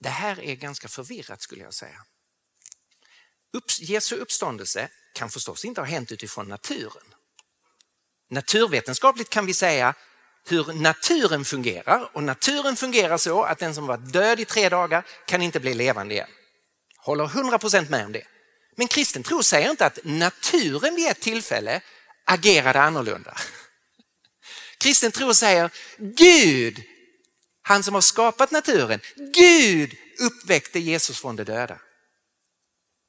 Det 0.00 0.08
här 0.08 0.40
är 0.40 0.54
ganska 0.54 0.88
förvirrat 0.88 1.42
skulle 1.42 1.62
jag 1.62 1.74
säga. 1.74 2.04
Jesu 3.80 4.16
uppståndelse 4.16 4.88
kan 5.14 5.30
förstås 5.30 5.64
inte 5.64 5.80
ha 5.80 5.86
hänt 5.86 6.12
utifrån 6.12 6.48
naturen. 6.48 7.14
Naturvetenskapligt 8.30 9.30
kan 9.30 9.46
vi 9.46 9.54
säga 9.54 9.94
hur 10.52 10.72
naturen 10.72 11.44
fungerar 11.44 12.10
och 12.12 12.22
naturen 12.22 12.76
fungerar 12.76 13.18
så 13.18 13.42
att 13.42 13.58
den 13.58 13.74
som 13.74 13.86
var 13.86 13.96
död 13.96 14.40
i 14.40 14.44
tre 14.44 14.68
dagar 14.68 15.06
kan 15.26 15.42
inte 15.42 15.60
bli 15.60 15.74
levande 15.74 16.14
igen. 16.14 16.28
Håller 16.98 17.26
100% 17.26 17.90
med 17.90 18.06
om 18.06 18.12
det. 18.12 18.24
Men 18.76 18.88
kristen 18.88 19.22
tro 19.22 19.42
säger 19.42 19.70
inte 19.70 19.86
att 19.86 19.98
naturen 20.04 20.94
vid 20.94 21.08
ett 21.08 21.20
tillfälle 21.20 21.80
agerade 22.26 22.80
annorlunda. 22.80 23.36
Kristen 24.78 25.12
tro 25.12 25.34
säger 25.34 25.70
Gud, 25.98 26.82
han 27.62 27.82
som 27.82 27.94
har 27.94 28.00
skapat 28.00 28.50
naturen, 28.50 29.00
Gud 29.34 29.94
uppväckte 30.18 30.78
Jesus 30.78 31.20
från 31.20 31.36
de 31.36 31.44
döda. 31.44 31.78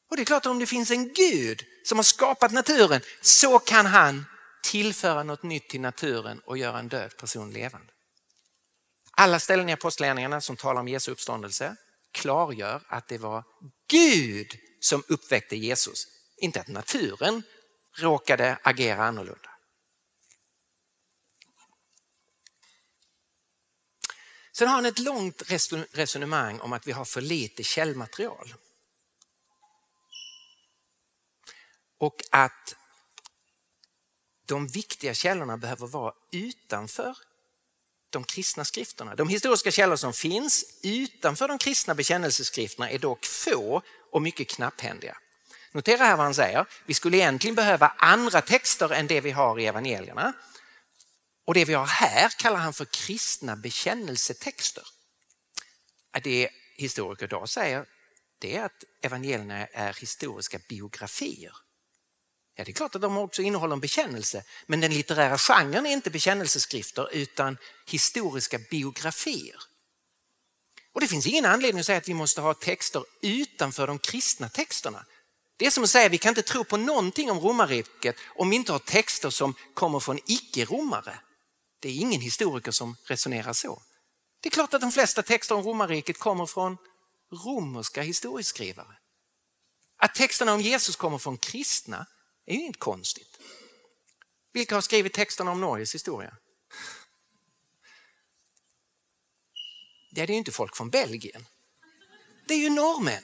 Och 0.09 0.15
det 0.15 0.23
är 0.23 0.25
klart 0.25 0.45
att 0.45 0.51
om 0.51 0.59
det 0.59 0.65
finns 0.65 0.91
en 0.91 1.13
Gud 1.13 1.63
som 1.83 1.97
har 1.97 2.03
skapat 2.03 2.51
naturen 2.51 3.01
så 3.21 3.59
kan 3.59 3.85
han 3.85 4.25
tillföra 4.63 5.23
något 5.23 5.43
nytt 5.43 5.69
till 5.69 5.81
naturen 5.81 6.39
och 6.39 6.57
göra 6.57 6.79
en 6.79 6.87
död 6.87 7.17
person 7.17 7.51
levande. 7.51 7.93
Alla 9.11 9.39
ställen 9.39 9.69
i 9.69 9.73
apostlagärningarna 9.73 10.41
som 10.41 10.57
talar 10.57 10.81
om 10.81 10.87
Jesu 10.87 11.11
uppståndelse 11.11 11.75
klargör 12.11 12.83
att 12.87 13.07
det 13.07 13.17
var 13.17 13.43
Gud 13.87 14.47
som 14.79 15.03
uppväckte 15.07 15.55
Jesus, 15.55 16.07
inte 16.37 16.61
att 16.61 16.67
naturen 16.67 17.43
råkade 17.97 18.59
agera 18.63 19.03
annorlunda. 19.03 19.49
Sen 24.51 24.67
har 24.67 24.75
han 24.75 24.85
ett 24.85 24.99
långt 24.99 25.41
resonemang 25.91 26.59
om 26.59 26.73
att 26.73 26.87
vi 26.87 26.91
har 26.91 27.05
för 27.05 27.21
lite 27.21 27.63
källmaterial. 27.63 28.55
Och 31.97 32.21
att 32.31 32.75
de 34.49 34.67
viktiga 34.67 35.13
källorna 35.13 35.57
behöver 35.57 35.87
vara 35.87 36.13
utanför 36.31 37.17
de 38.09 38.23
kristna 38.23 38.65
skrifterna. 38.65 39.15
De 39.15 39.29
historiska 39.29 39.71
källor 39.71 39.95
som 39.95 40.13
finns 40.13 40.65
utanför 40.83 41.47
de 41.47 41.57
kristna 41.57 41.95
bekännelseskrifterna 41.95 42.89
är 42.89 42.99
dock 42.99 43.25
få 43.25 43.81
och 44.11 44.21
mycket 44.21 44.47
knapphändiga. 44.47 45.17
Notera 45.71 46.03
här 46.03 46.17
vad 46.17 46.25
han 46.25 46.33
säger. 46.33 46.65
Vi 46.85 46.93
skulle 46.93 47.17
egentligen 47.17 47.55
behöva 47.55 47.87
andra 47.97 48.41
texter 48.41 48.93
än 48.93 49.07
det 49.07 49.21
vi 49.21 49.31
har 49.31 49.59
i 49.59 49.65
evangelierna. 49.65 50.33
Och 51.45 51.53
det 51.53 51.65
vi 51.65 51.73
har 51.73 51.85
här 51.85 52.29
kallar 52.29 52.59
han 52.59 52.73
för 52.73 52.85
kristna 52.85 53.55
bekännelsetexter. 53.55 54.83
Det 56.23 56.49
historiker 56.77 57.25
idag 57.25 57.49
säger 57.49 57.85
det 58.39 58.55
är 58.55 58.65
att 58.65 58.83
evangelierna 59.01 59.67
är 59.67 59.93
historiska 59.93 60.59
biografier. 60.69 61.53
Ja, 62.59 62.65
det 62.65 62.71
är 62.71 62.73
klart 62.73 62.95
att 62.95 63.01
de 63.01 63.17
också 63.17 63.41
innehåller 63.41 63.73
en 63.73 63.79
bekännelse, 63.79 64.43
men 64.65 64.79
den 64.81 64.93
litterära 64.93 65.37
genren 65.37 65.85
är 65.85 65.91
inte 65.91 66.09
bekännelseskrifter 66.09 67.13
utan 67.13 67.57
historiska 67.87 68.59
biografier. 68.71 69.55
Och 70.93 71.01
det 71.01 71.07
finns 71.07 71.27
ingen 71.27 71.45
anledning 71.45 71.79
att 71.79 71.85
säga 71.85 71.97
att 71.97 72.09
vi 72.09 72.13
måste 72.13 72.41
ha 72.41 72.53
texter 72.53 73.03
utanför 73.21 73.87
de 73.87 73.99
kristna 73.99 74.49
texterna. 74.49 75.05
Det 75.57 75.65
är 75.65 75.69
som 75.69 75.83
att 75.83 75.89
säga 75.89 76.05
att 76.05 76.11
vi 76.11 76.17
kan 76.17 76.29
inte 76.29 76.41
tro 76.41 76.63
på 76.63 76.77
någonting 76.77 77.31
om 77.31 77.39
romarriket 77.39 78.15
om 78.35 78.49
vi 78.49 78.55
inte 78.55 78.71
har 78.71 78.79
texter 78.79 79.29
som 79.29 79.53
kommer 79.73 79.99
från 79.99 80.19
icke-romare. 80.25 81.19
Det 81.81 81.89
är 81.89 81.93
ingen 81.93 82.21
historiker 82.21 82.71
som 82.71 82.95
resonerar 83.05 83.53
så. 83.53 83.81
Det 84.41 84.49
är 84.49 84.51
klart 84.51 84.73
att 84.73 84.81
de 84.81 84.91
flesta 84.91 85.21
texter 85.21 85.55
om 85.55 85.63
romarriket 85.63 86.19
kommer 86.19 86.45
från 86.45 86.77
romerska 87.45 88.01
historieskrivare. 88.01 88.97
Att 89.97 90.15
texterna 90.15 90.53
om 90.53 90.61
Jesus 90.61 90.95
kommer 90.95 91.17
från 91.17 91.37
kristna 91.37 92.05
är 92.53 92.59
ju 92.59 92.65
inte 92.65 92.79
konstigt. 92.79 93.39
Vilka 94.53 94.75
har 94.75 94.81
skrivit 94.81 95.13
texterna 95.13 95.51
om 95.51 95.61
Norges 95.61 95.95
historia? 95.95 96.37
Ja, 100.09 100.15
det 100.15 100.21
är 100.21 100.27
ju 100.27 100.33
inte 100.33 100.51
folk 100.51 100.75
från 100.77 100.89
Belgien. 100.89 101.45
Det 102.47 102.53
är 102.53 102.57
ju 102.57 102.69
norrmän. 102.69 103.23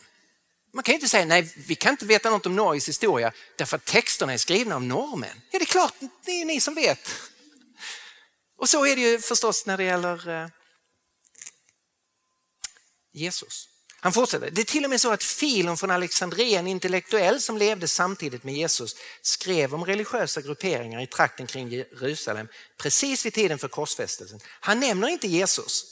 Man 0.73 0.83
kan 0.83 0.95
inte 0.95 1.09
säga 1.09 1.25
nej, 1.25 1.53
vi 1.67 1.75
kan 1.75 1.91
inte 1.91 2.05
veta 2.05 2.29
något 2.29 2.45
om 2.45 2.55
Norges 2.55 2.89
historia 2.89 3.33
därför 3.55 3.77
att 3.77 3.85
texterna 3.85 4.33
är 4.33 4.37
skrivna 4.37 4.75
av 4.75 4.83
norrmän. 4.83 5.41
Ja, 5.51 5.59
det 5.59 5.63
är 5.63 5.65
klart, 5.65 5.93
det 6.25 6.31
är 6.31 6.45
ni 6.45 6.61
som 6.61 6.75
vet. 6.75 7.11
Och 8.57 8.69
så 8.69 8.85
är 8.85 8.95
det 8.95 9.01
ju 9.01 9.19
förstås 9.19 9.65
när 9.65 9.77
det 9.77 9.83
gäller 9.83 10.29
eh, 10.29 10.49
Jesus. 13.11 13.69
Han 14.05 14.13
fortsätter, 14.13 14.51
det 14.51 14.61
är 14.61 14.65
till 14.65 14.83
och 14.83 14.89
med 14.89 15.01
så 15.01 15.11
att 15.11 15.23
Filon 15.23 15.77
från 15.77 15.91
Alexandria, 15.91 16.59
en 16.59 16.67
intellektuell 16.67 17.41
som 17.41 17.57
levde 17.57 17.87
samtidigt 17.87 18.43
med 18.43 18.53
Jesus, 18.53 18.95
skrev 19.21 19.73
om 19.73 19.85
religiösa 19.85 20.41
grupperingar 20.41 21.01
i 21.01 21.07
trakten 21.07 21.47
kring 21.47 21.69
Jerusalem 21.69 22.47
precis 22.77 23.25
vid 23.25 23.33
tiden 23.33 23.59
för 23.59 23.67
korsfästelsen. 23.67 24.39
Han 24.59 24.79
nämner 24.79 25.07
inte 25.07 25.27
Jesus 25.27 25.85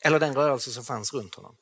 eller 0.00 0.20
den 0.20 0.34
rörelse 0.34 0.70
som 0.72 0.84
fanns 0.84 1.12
runt 1.12 1.34
honom. 1.34 1.56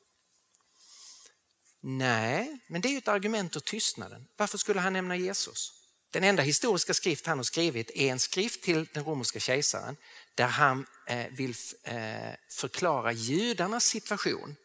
Nej, 1.81 2.59
men 2.67 2.81
det 2.81 2.87
är 2.87 2.91
ju 2.91 2.97
ett 2.97 3.07
argument 3.07 3.53
för 3.53 3.59
tystnaden. 3.59 4.27
Varför 4.37 4.57
skulle 4.57 4.79
han 4.79 4.93
nämna 4.93 5.15
Jesus? 5.15 5.73
Den 6.11 6.23
enda 6.23 6.43
historiska 6.43 6.93
skrift 6.93 7.25
han 7.27 7.37
har 7.39 7.43
skrivit 7.43 7.91
är 7.95 8.11
en 8.11 8.19
skrift 8.19 8.63
till 8.63 8.87
den 8.93 9.03
romerska 9.03 9.39
kejsaren 9.39 9.97
där 10.35 10.47
han 10.47 10.85
eh, 11.07 11.27
vill 11.31 11.55
eh, 11.83 12.33
förklara 12.49 13.11
judarnas 13.11 13.85
situation 13.85 14.55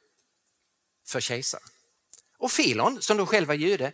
för 1.12 1.20
kejsaren. 1.20 1.68
Och 2.38 2.52
Filon, 2.52 3.02
som 3.02 3.16
då 3.16 3.26
själv 3.26 3.48
var 3.48 3.54
jude, 3.54 3.92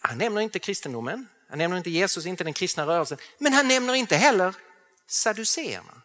han 0.00 0.18
nämner 0.18 0.40
inte 0.40 0.58
kristendomen, 0.58 1.28
han 1.48 1.58
nämner 1.58 1.76
inte 1.76 1.90
Jesus, 1.90 2.26
inte 2.26 2.44
den 2.44 2.52
kristna 2.52 2.86
rörelsen, 2.86 3.18
men 3.38 3.52
han 3.52 3.68
nämner 3.68 3.94
inte 3.94 4.16
heller 4.16 4.54
saduceerna. 5.06 6.02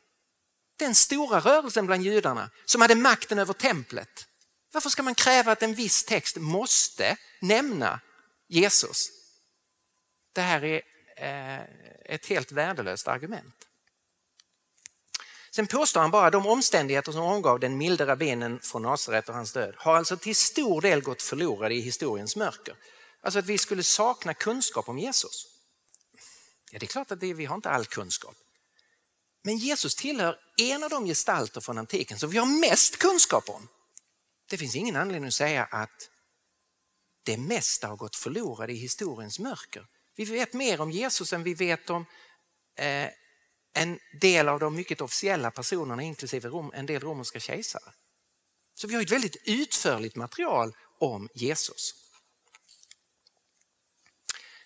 Den 0.78 0.96
stora 0.96 1.40
rörelsen 1.40 1.86
bland 1.86 2.04
judarna 2.04 2.50
som 2.66 2.82
hade 2.82 2.96
makten 2.96 3.40
över 3.40 3.54
templet. 3.54 4.28
Varför 4.74 4.90
ska 4.90 5.04
man 5.04 5.16
kräva 5.16 5.52
att 5.52 5.64
en 5.64 5.74
viss 5.74 6.04
text 6.04 6.38
måste 6.38 7.18
nämna 7.42 8.00
Jesus? 8.48 9.10
Det 10.34 10.42
här 10.42 10.64
är 10.64 10.82
eh, 11.18 11.62
ett 12.06 12.26
helt 12.26 12.52
värdelöst 12.52 13.08
argument. 13.08 13.56
Sen 15.56 15.68
påstår 15.68 16.02
han 16.02 16.12
bara 16.12 16.28
att 16.28 16.34
de 16.34 16.48
omständigheter 16.48 17.12
som 17.12 17.22
omgav 17.22 17.60
den 17.60 17.78
milde 17.78 18.06
rabbinen 18.06 18.60
från 18.60 18.82
Nasaret 18.82 19.30
och 19.30 19.36
hans 19.36 19.54
död 19.54 19.76
har 19.78 19.96
alltså 19.96 20.18
till 20.18 20.36
stor 20.36 20.82
del 20.82 21.02
gått 21.02 21.22
förlorade 21.22 21.76
i 21.76 21.82
historiens 21.82 22.36
mörker. 22.36 22.76
Alltså 23.22 23.40
att 23.40 23.46
vi 23.46 23.58
skulle 23.58 23.84
sakna 23.84 24.34
kunskap 24.34 24.90
om 24.90 25.00
Jesus. 25.00 25.46
Ja, 26.72 26.80
det 26.80 26.86
är 26.86 26.88
klart 26.88 27.12
att 27.12 27.20
det, 27.20 27.34
vi 27.34 27.46
har 27.46 27.56
inte 27.56 27.70
all 27.70 27.86
kunskap. 27.86 28.36
Men 29.44 29.58
Jesus 29.58 29.96
tillhör 29.96 30.38
en 30.58 30.84
av 30.84 30.90
de 30.90 31.06
gestalter 31.06 31.62
från 31.62 31.78
antiken 31.78 32.20
som 32.20 32.30
vi 32.30 32.38
har 32.38 32.60
mest 32.70 32.98
kunskap 32.98 33.50
om. 33.50 33.68
Det 34.50 34.58
finns 34.58 34.76
ingen 34.76 34.96
anledning 34.96 35.28
att 35.28 35.34
säga 35.34 35.64
att 35.64 36.10
det 37.26 37.38
mesta 37.38 37.88
har 37.88 37.96
gått 37.96 38.16
förlorade 38.16 38.74
i 38.74 38.76
historiens 38.76 39.40
mörker. 39.40 39.86
Vi 40.16 40.26
vet 40.26 40.54
mer 40.54 40.82
om 40.82 40.92
Jesus 40.92 41.34
än 41.34 41.44
vi 41.44 41.54
vet 41.54 41.90
om 41.90 42.06
eh, 42.78 43.10
en 43.74 44.00
del 44.22 44.50
av 44.50 44.60
de 44.60 44.76
mycket 44.76 45.02
officiella 45.02 45.52
personerna 45.52 46.04
inklusive 46.04 46.50
Rom, 46.50 46.72
en 46.74 46.86
del 46.86 47.02
romerska 47.02 47.40
kejsare. 47.40 47.94
Så 48.76 48.88
vi 48.88 48.96
har 48.96 49.02
ett 49.02 49.12
väldigt 49.12 49.38
utförligt 49.46 50.16
material 50.16 50.76
om 51.00 51.30
Jesus. 51.36 51.96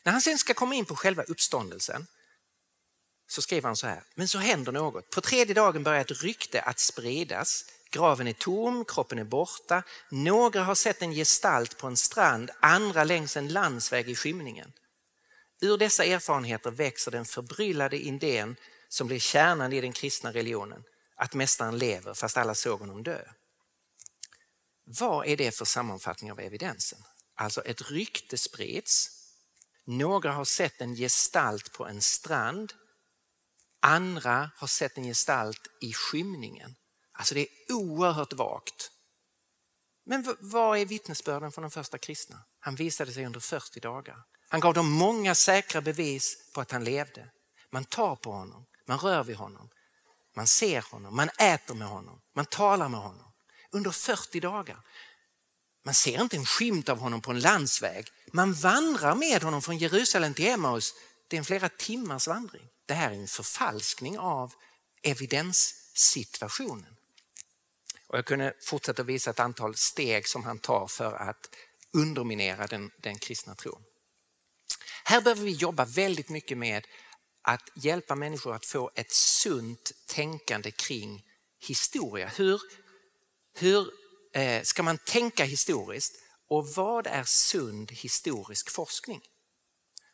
När 0.03 0.11
han 0.11 0.21
sen 0.21 0.37
ska 0.37 0.53
komma 0.53 0.75
in 0.75 0.85
på 0.85 0.95
själva 0.95 1.23
uppståndelsen 1.23 2.07
så 3.29 3.41
skriver 3.41 3.67
han 3.67 3.75
så 3.75 3.87
här, 3.87 4.03
men 4.15 4.27
så 4.27 4.37
händer 4.37 4.71
något. 4.71 5.09
På 5.09 5.21
tredje 5.21 5.53
dagen 5.53 5.83
börjar 5.83 6.01
ett 6.01 6.23
rykte 6.23 6.61
att 6.61 6.79
spridas 6.79 7.65
Graven 7.91 8.27
är 8.27 8.33
tom, 8.33 8.85
kroppen 8.85 9.19
är 9.19 9.23
borta. 9.23 9.83
Några 10.09 10.63
har 10.63 10.75
sett 10.75 11.01
en 11.01 11.13
gestalt 11.13 11.77
på 11.77 11.87
en 11.87 11.97
strand, 11.97 12.51
andra 12.59 13.03
längs 13.03 13.37
en 13.37 13.47
landsväg 13.47 14.09
i 14.09 14.15
skymningen. 14.15 14.73
Ur 15.61 15.77
dessa 15.77 16.03
erfarenheter 16.03 16.71
växer 16.71 17.11
den 17.11 17.25
förbryllade 17.25 17.97
idén 17.97 18.55
som 18.89 19.07
blir 19.07 19.19
kärnan 19.19 19.73
i 19.73 19.81
den 19.81 19.93
kristna 19.93 20.33
religionen, 20.33 20.83
att 21.15 21.33
mästaren 21.33 21.77
lever 21.77 22.13
fast 22.13 22.37
alla 22.37 22.55
såg 22.55 22.79
honom 22.79 23.03
dö. 23.03 23.21
Vad 24.83 25.27
är 25.27 25.37
det 25.37 25.51
för 25.51 25.65
sammanfattning 25.65 26.31
av 26.31 26.39
evidensen? 26.39 26.99
Alltså 27.35 27.61
ett 27.61 27.91
rykte 27.91 28.37
sprids, 28.37 29.09
några 29.85 30.31
har 30.31 30.45
sett 30.45 30.81
en 30.81 30.95
gestalt 30.95 31.73
på 31.73 31.87
en 31.87 32.01
strand, 32.01 32.73
andra 33.79 34.51
har 34.55 34.67
sett 34.67 34.97
en 34.97 35.03
gestalt 35.03 35.67
i 35.81 35.93
skymningen. 35.93 36.75
Alltså 37.11 37.33
det 37.33 37.41
är 37.41 37.73
oerhört 37.73 38.33
vagt. 38.33 38.91
Men 40.05 40.35
vad 40.39 40.77
är 40.77 40.85
vittnesbörden 40.85 41.51
från 41.51 41.61
de 41.61 41.71
första 41.71 41.97
kristna? 41.97 42.43
Han 42.59 42.75
visade 42.75 43.11
sig 43.11 43.25
under 43.25 43.39
40 43.39 43.79
dagar. 43.79 44.23
Han 44.49 44.59
gav 44.59 44.73
dem 44.73 44.91
många 44.91 45.35
säkra 45.35 45.81
bevis 45.81 46.51
på 46.53 46.61
att 46.61 46.71
han 46.71 46.83
levde. 46.83 47.29
Man 47.71 47.85
tar 47.85 48.15
på 48.15 48.31
honom, 48.31 48.65
man 48.87 48.99
rör 48.99 49.23
vid 49.23 49.35
honom, 49.35 49.69
man 50.35 50.47
ser 50.47 50.81
honom, 50.81 51.15
man 51.15 51.29
äter 51.29 51.75
med 51.75 51.87
honom, 51.87 52.21
man 52.35 52.45
talar 52.45 52.89
med 52.89 52.99
honom. 52.99 53.33
Under 53.71 53.91
40 53.91 54.39
dagar. 54.39 54.81
Man 55.85 55.93
ser 55.93 56.21
inte 56.21 56.37
en 56.37 56.45
skymt 56.45 56.89
av 56.89 56.99
honom 56.99 57.21
på 57.21 57.31
en 57.31 57.39
landsväg. 57.39 58.07
Man 58.33 58.53
vandrar 58.53 59.15
med 59.15 59.43
honom 59.43 59.61
från 59.61 59.77
Jerusalem 59.77 60.33
till 60.33 60.47
Emmaus. 60.47 60.93
Det 61.27 61.35
är 61.35 61.37
en 61.37 61.45
flera 61.45 61.69
timmars 61.69 62.27
vandring. 62.27 62.67
Det 62.85 62.93
här 62.93 63.11
är 63.11 63.15
en 63.15 63.27
förfalskning 63.27 64.19
av 64.19 64.53
evidenssituationen. 65.01 66.97
Och 68.07 68.17
jag 68.17 68.25
kunde 68.25 68.53
fortsätta 68.61 69.03
visa 69.03 69.29
ett 69.29 69.39
antal 69.39 69.75
steg 69.75 70.27
som 70.27 70.43
han 70.43 70.59
tar 70.59 70.87
för 70.87 71.13
att 71.13 71.49
underminera 71.93 72.67
den, 72.67 72.91
den 72.97 73.17
kristna 73.17 73.55
tron. 73.55 73.83
Här 75.03 75.21
behöver 75.21 75.43
vi 75.43 75.51
jobba 75.51 75.85
väldigt 75.85 76.29
mycket 76.29 76.57
med 76.57 76.87
att 77.41 77.69
hjälpa 77.75 78.15
människor 78.15 78.55
att 78.55 78.65
få 78.65 78.91
ett 78.95 79.11
sunt 79.11 79.91
tänkande 80.07 80.71
kring 80.71 81.23
historia. 81.59 82.31
Hur, 82.35 82.61
hur 83.53 83.91
eh, 84.33 84.63
ska 84.63 84.83
man 84.83 84.97
tänka 84.97 85.43
historiskt 85.43 86.13
och 86.49 86.67
vad 86.67 87.07
är 87.07 87.23
sund 87.23 87.91
historisk 87.91 88.71
forskning? 88.71 89.21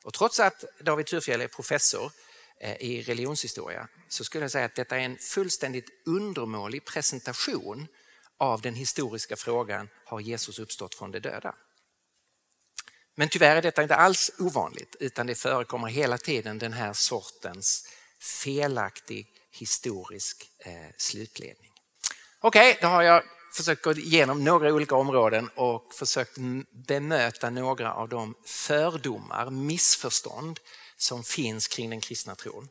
Och 0.04 0.14
trots 0.14 0.40
att 0.40 0.64
David 0.80 1.06
Thurfjell 1.06 1.42
är 1.42 1.48
professor 1.48 2.12
eh, 2.60 2.76
i 2.82 3.02
religionshistoria 3.02 3.88
så 4.10 4.24
skulle 4.24 4.44
jag 4.44 4.52
säga 4.52 4.66
att 4.66 4.76
detta 4.76 4.98
är 4.98 5.02
en 5.02 5.18
fullständigt 5.18 5.90
undermålig 6.06 6.86
presentation 6.86 7.88
av 8.38 8.62
den 8.62 8.76
historiska 8.76 9.36
frågan 9.36 9.90
har 10.06 10.20
Jesus 10.20 10.60
uppstått 10.60 10.96
från 10.96 11.12
de 11.12 11.20
döda? 11.20 11.56
Men 13.16 13.30
tyvärr 13.30 13.56
är 13.56 13.62
detta 13.62 13.84
inte 13.84 13.96
alls 13.96 14.32
ovanligt 14.40 14.96
utan 15.00 15.28
det 15.28 15.36
förekommer 15.36 15.88
hela 15.88 16.18
tiden 16.18 16.60
den 16.60 16.74
här 16.74 16.94
sortens 16.94 17.88
felaktig 18.20 19.28
historisk 19.52 20.50
eh, 20.60 20.72
slutledning. 20.98 21.72
Okej, 22.40 22.70
okay, 22.72 22.82
då 22.82 22.88
har 22.88 23.04
jag 23.04 23.24
försökt 23.54 23.84
gå 23.84 23.92
igenom 23.92 24.44
några 24.44 24.74
olika 24.74 24.96
områden 24.96 25.50
och 25.56 25.94
försökt 25.94 26.38
bemöta 26.88 27.50
några 27.50 27.94
av 27.94 28.10
de 28.10 28.36
fördomar, 28.46 29.50
missförstånd 29.50 30.60
som 30.98 31.24
finns 31.24 31.68
kring 31.68 31.90
den 31.90 32.02
kristna 32.02 32.36
tron. 32.36 32.70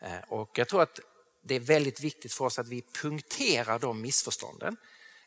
Eh, 0.00 0.18
och 0.28 0.58
jag 0.58 0.68
tror 0.68 0.82
att 0.82 1.00
det 1.44 1.54
är 1.54 1.60
väldigt 1.60 2.00
viktigt 2.00 2.32
för 2.32 2.44
oss 2.44 2.58
att 2.58 2.68
vi 2.68 2.82
punkterar 2.82 3.78
de 3.78 4.00
missförstånden. 4.00 4.76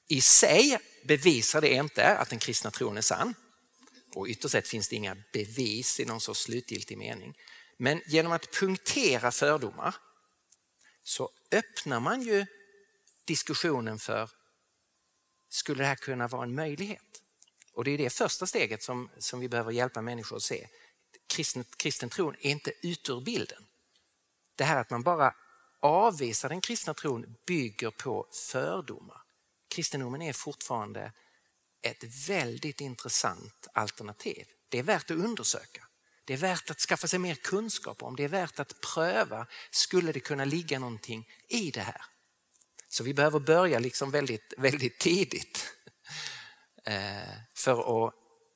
I 0.08 0.22
sig 0.22 0.80
bevisar 1.08 1.62
det 1.62 1.74
inte 1.74 2.08
att 2.08 2.30
den 2.30 2.40
kristna 2.40 2.72
tron 2.72 2.98
är 2.98 3.02
sann. 3.02 3.34
Och 4.16 4.28
ytterst 4.28 4.52
sett 4.52 4.68
finns 4.68 4.90
det 4.90 4.96
inga 4.96 5.18
bevis 5.34 6.00
i 6.00 6.06
någon 6.06 6.22
sorts 6.22 6.40
slutgiltig 6.40 6.98
mening. 6.98 7.38
Men 7.78 8.02
genom 8.06 8.32
att 8.32 8.52
punktera 8.52 9.32
fördomar 9.32 9.96
så 11.04 11.30
öppnar 11.52 12.00
man 12.00 12.22
ju 12.22 12.46
diskussionen 13.26 14.00
för 14.00 14.30
skulle 15.50 15.84
det 15.84 15.88
här 15.88 15.96
kunna 15.96 16.28
vara 16.28 16.44
en 16.44 16.56
möjlighet? 16.56 17.22
Och 17.74 17.84
det 17.84 17.92
är 17.92 17.98
det 17.98 18.10
första 18.10 18.48
steget 18.48 18.84
som, 18.84 19.10
som 19.18 19.40
vi 19.40 19.50
behöver 19.50 19.72
hjälpa 19.72 20.02
människor 20.02 20.36
att 20.36 20.44
se. 20.44 20.68
Kristen, 21.28 21.66
kristen 21.78 22.10
tron 22.10 22.36
är 22.40 22.52
inte 22.52 22.72
ut 22.82 23.10
ur 23.10 23.22
bilden. 23.22 23.66
Det 24.56 24.64
här 24.64 24.82
att 24.82 24.90
man 24.90 25.04
bara 25.04 25.36
avvisar 25.80 26.50
den 26.50 26.62
kristna 26.62 26.94
tron 26.94 27.36
bygger 27.46 27.92
på 27.92 28.28
fördomar. 28.52 29.22
Kristendomen 29.68 30.22
är 30.22 30.34
fortfarande 30.34 31.12
ett 31.82 32.30
väldigt 32.30 32.82
intressant 32.82 33.68
alternativ. 33.74 34.46
Det 34.70 34.80
är 34.80 34.84
värt 34.84 35.12
att 35.12 35.18
undersöka. 35.18 35.88
Det 36.26 36.34
är 36.34 36.38
värt 36.38 36.70
att 36.70 36.80
skaffa 36.80 37.08
sig 37.08 37.20
mer 37.20 37.36
kunskap 37.36 38.04
om. 38.04 38.16
Det 38.16 38.24
är 38.24 38.28
värt 38.28 38.60
att 38.60 38.82
pröva. 38.94 39.48
Skulle 39.72 40.12
det 40.12 40.20
kunna 40.20 40.46
ligga 40.46 40.80
någonting 40.80 41.30
i 41.48 41.72
det 41.72 41.82
här? 41.82 42.02
Så 42.88 43.04
vi 43.04 43.14
behöver 43.14 43.40
börja 43.40 43.80
liksom 43.80 44.12
väldigt, 44.12 44.54
väldigt 44.58 45.00
tidigt 45.00 45.74
eh, 46.86 47.36
för 47.56 48.08
att 48.08 48.14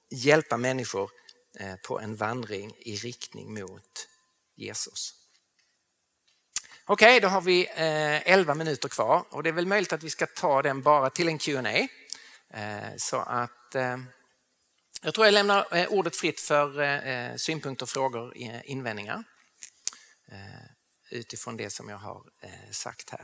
hjälpa 0.09 0.57
människor 0.57 1.11
eh, 1.59 1.75
på 1.75 1.99
en 1.99 2.15
vandring 2.15 2.73
i 2.79 2.95
riktning 2.95 3.53
mot 3.53 4.07
Jesus. 4.55 5.13
Okej, 6.85 7.17
okay, 7.17 7.19
då 7.19 7.27
har 7.27 7.41
vi 7.41 7.67
eh, 7.67 8.31
11 8.31 8.55
minuter 8.55 8.89
kvar 8.89 9.25
och 9.29 9.43
det 9.43 9.49
är 9.49 9.53
väl 9.53 9.67
möjligt 9.67 9.93
att 9.93 10.03
vi 10.03 10.09
ska 10.09 10.25
ta 10.25 10.61
den 10.61 10.81
bara 10.81 11.09
till 11.09 11.27
en 11.27 11.37
Q&A. 11.37 11.87
Eh, 12.55 12.93
så 12.97 13.17
att 13.17 13.75
eh, 13.75 13.97
jag 15.03 15.13
tror 15.13 15.27
jag 15.27 15.33
lämnar 15.33 15.65
eh, 15.71 15.87
ordet 15.87 16.15
fritt 16.15 16.39
för 16.39 17.37
synpunkter, 17.37 17.85
frågor, 17.85 18.33
invändningar 18.65 19.23
utifrån 21.11 21.57
det 21.57 21.73
som 21.73 21.89
jag 21.89 21.97
har 21.97 22.21
sagt 22.71 23.09
här. 23.09 23.21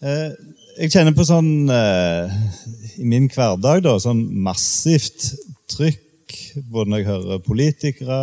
Jag 0.00 0.36
jeg 0.76 0.92
kjenner 0.92 1.14
på 1.16 1.24
sånn 1.24 1.70
i 3.00 3.04
min 3.08 3.30
hverdag 3.32 3.80
da, 3.86 3.94
sånn 4.00 4.20
massivt 4.44 5.30
trykk, 5.72 6.34
både 6.68 6.90
når 6.90 7.00
jeg 7.00 7.08
hører 7.08 7.40
politikere, 7.46 8.18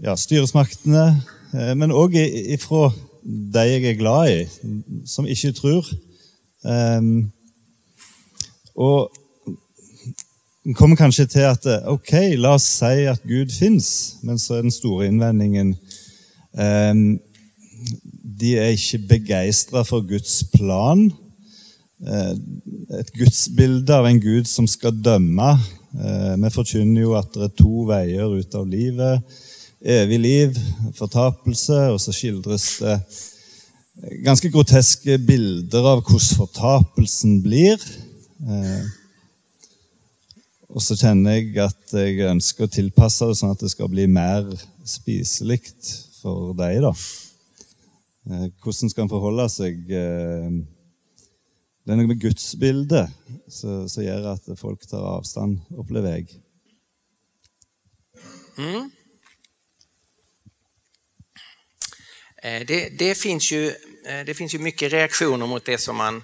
ja, 0.00 0.16
styresmaktene, 0.16 1.04
men 1.76 1.92
òg 1.92 2.16
ifra 2.16 2.88
de 3.20 3.66
jeg 3.68 3.84
er 3.92 4.00
glad 4.00 4.32
i, 4.32 4.40
som 5.04 5.28
ikke 5.28 5.52
tror. 5.60 5.92
Ehm, 6.66 7.32
og 8.78 9.10
en 10.62 10.74
kommer 10.78 10.96
kanskje 10.96 11.26
til 11.26 11.46
at 11.48 11.66
eh, 11.66 11.88
ok, 11.90 12.12
la 12.38 12.54
oss 12.56 12.68
si 12.78 13.06
at 13.10 13.24
Gud 13.26 13.50
fins, 13.50 14.18
men 14.22 14.38
så 14.38 14.58
er 14.58 14.66
den 14.66 14.74
store 14.74 15.08
innvendingen 15.10 15.74
ehm, 16.54 17.18
de 18.42 18.54
er 18.58 18.74
ikke 18.74 19.02
begeistra 19.16 19.82
for 19.86 20.06
Guds 20.06 20.42
plan. 20.54 21.08
Eh, 22.02 22.34
et 22.98 23.12
gudsbilde 23.14 23.94
av 23.94 24.06
en 24.08 24.20
Gud 24.22 24.46
som 24.50 24.66
skal 24.70 24.94
dømme. 25.02 25.52
Eh, 25.92 26.34
vi 26.42 26.50
forkynner 26.54 27.04
jo 27.04 27.16
at 27.18 27.30
det 27.34 27.48
er 27.48 27.56
to 27.58 27.86
veier 27.90 28.38
ut 28.38 28.56
av 28.58 28.66
livet. 28.70 29.38
Evig 29.82 30.18
liv, 30.22 30.58
fortapelse, 30.94 31.78
og 31.90 31.98
så 32.02 32.14
skildres 32.14 32.68
det 32.82 32.96
ganske 34.24 34.50
groteske 34.52 35.18
bilder 35.20 35.86
av 35.94 36.02
hvordan 36.06 36.38
fortapelsen 36.40 37.40
blir. 37.44 37.80
Eh, 38.42 38.84
og 40.72 40.80
så 40.80 40.96
kjenner 40.96 41.36
jeg 41.36 41.58
at 41.60 41.92
jeg 41.92 42.22
ønsker 42.30 42.64
å 42.64 42.72
tilpasse 42.72 43.28
det 43.28 43.36
sånn 43.36 43.52
at 43.52 43.60
det 43.60 43.72
skal 43.74 43.90
bli 43.92 44.06
mer 44.08 44.46
spiselig 44.88 45.60
for 46.22 46.54
deg. 46.56 46.80
da. 46.86 46.94
Eh, 48.30 48.48
hvordan 48.62 48.92
skal 48.92 49.04
en 49.04 49.12
forholde 49.12 49.48
seg 49.50 49.90
eh, 49.90 50.48
Det 51.82 51.90
er 51.90 51.98
noe 51.98 52.06
med 52.06 52.20
gudsbildet 52.22 53.10
som 53.50 54.04
gjør 54.04 54.32
at 54.36 54.48
folk 54.56 54.86
tar 54.86 55.02
avstand, 55.02 55.58
opplever 55.74 56.20
jeg. 56.20 56.28
Mm. 58.56 58.86
Eh, 58.86 58.92
Eh, 62.42 62.66
det, 62.66 62.88
det, 62.88 63.14
finns 63.14 63.50
ju, 63.50 63.68
eh, 64.06 64.24
det 64.26 64.34
finns 64.34 64.54
ju 64.54 64.58
mycket 64.58 64.92
reaktioner 64.92 65.46
mot 65.46 65.64
det 65.64 65.78
som 65.78 65.96
man, 65.96 66.22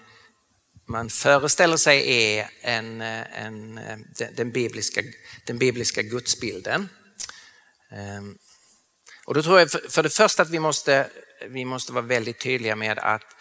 man 0.88 1.10
föreställer 1.10 1.76
sig 1.76 2.22
är 2.38 2.50
en, 2.60 3.00
eh, 3.00 3.44
en, 3.44 3.80
den, 4.34 4.50
bibliska, 4.50 5.02
den 5.44 5.58
bibliska 5.58 6.02
gudsbilden. 6.02 6.88
Ehm, 7.92 8.38
och 9.26 9.34
då 9.34 9.42
tror 9.42 9.58
jag 9.58 9.70
för, 9.70 9.90
för 9.90 10.02
det 10.02 10.10
första 10.10 10.42
att 10.42 10.50
vi 10.50 10.58
måste 10.58 11.10
vi 11.46 11.64
måste 11.64 11.92
vara 11.92 12.04
väldigt 12.04 12.40
tydliga 12.40 12.76
med 12.76 12.98
att 12.98 13.36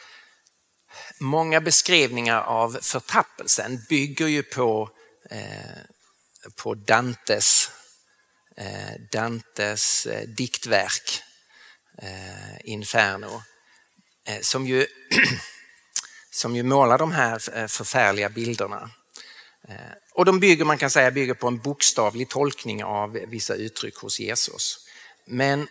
många 1.20 1.62
beskrivningar 1.62 2.42
av 2.42 2.78
förtappelsen 2.82 3.86
bygger 3.90 4.28
ju 4.28 4.44
på, 4.44 4.90
eh, 5.30 5.82
på 6.56 6.76
Dantes, 6.76 7.72
eh, 8.58 9.02
Dantes 9.12 10.08
diktverk 10.28 11.24
Eh, 12.02 12.72
Inferno. 12.72 13.43
Eh, 14.28 14.39
som 14.41 14.68
ju 14.68 14.86
som 16.32 16.56
ju 16.56 16.64
målar 16.64 16.98
de 16.98 17.12
här 17.12 17.58
eh, 17.58 17.68
förfärliga 17.68 18.30
bilderna. 18.30 18.89
Eh, 19.68 19.76
och 20.14 20.26
de 20.26 20.39
bygger, 20.39 20.66
man 20.66 20.78
kan 20.78 20.89
säga, 20.89 21.12
bygger 21.12 21.34
på 21.34 21.48
en 21.48 21.58
bokstavlig 21.58 22.30
tolkning 22.30 22.84
av 22.84 23.12
vissa 23.12 23.56
uttryck 23.56 23.95
hos 23.95 24.20
Jesus. 24.20 24.88
Men 25.26 25.62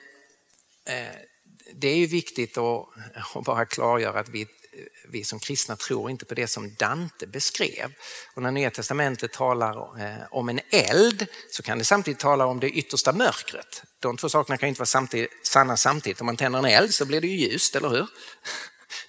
eh, 0.85 1.17
det 1.75 1.89
är 1.89 1.97
ju 1.97 2.07
viktigt 2.07 2.59
att, 2.59 2.87
bara 3.45 3.67
klargöra 3.67 4.21
att 4.21 4.29
vi, 4.29 4.47
vi 5.09 5.25
som 5.25 5.39
kristna 5.39 5.77
tror 5.77 6.11
inte 6.11 6.25
på 6.25 6.35
det 6.35 6.47
som 6.47 6.75
Dante 6.75 7.27
beskrev. 7.27 7.93
Och 8.35 8.43
när 8.43 8.51
Nya 8.51 8.71
Testamentet 8.71 9.33
talar 9.33 10.03
eh, 10.03 10.27
om 10.31 10.49
en 10.49 10.61
eld 10.71 11.27
så 11.51 11.63
kan 11.63 11.79
det 11.79 11.85
samtidigt 11.85 12.21
tala 12.21 12.47
om 12.47 12.61
det 12.61 12.71
yttersta 12.71 13.13
mörkret. 13.13 13.83
De 14.01 14.17
två 14.17 14.29
sakerna 14.29 14.57
kan 14.57 14.69
inte 14.69 14.79
vara 14.79 14.87
samtidigt, 14.87 15.31
sanna 15.47 15.77
samtidigt. 15.77 16.21
Om 16.21 16.27
man 16.27 16.37
tänder 16.37 16.59
en 16.59 16.65
eld 16.65 16.95
så 16.95 17.05
blir 17.05 17.21
det 17.21 17.27
ju 17.27 17.49
ljust, 17.49 17.77
eller 17.77 17.89
hur? 17.89 18.07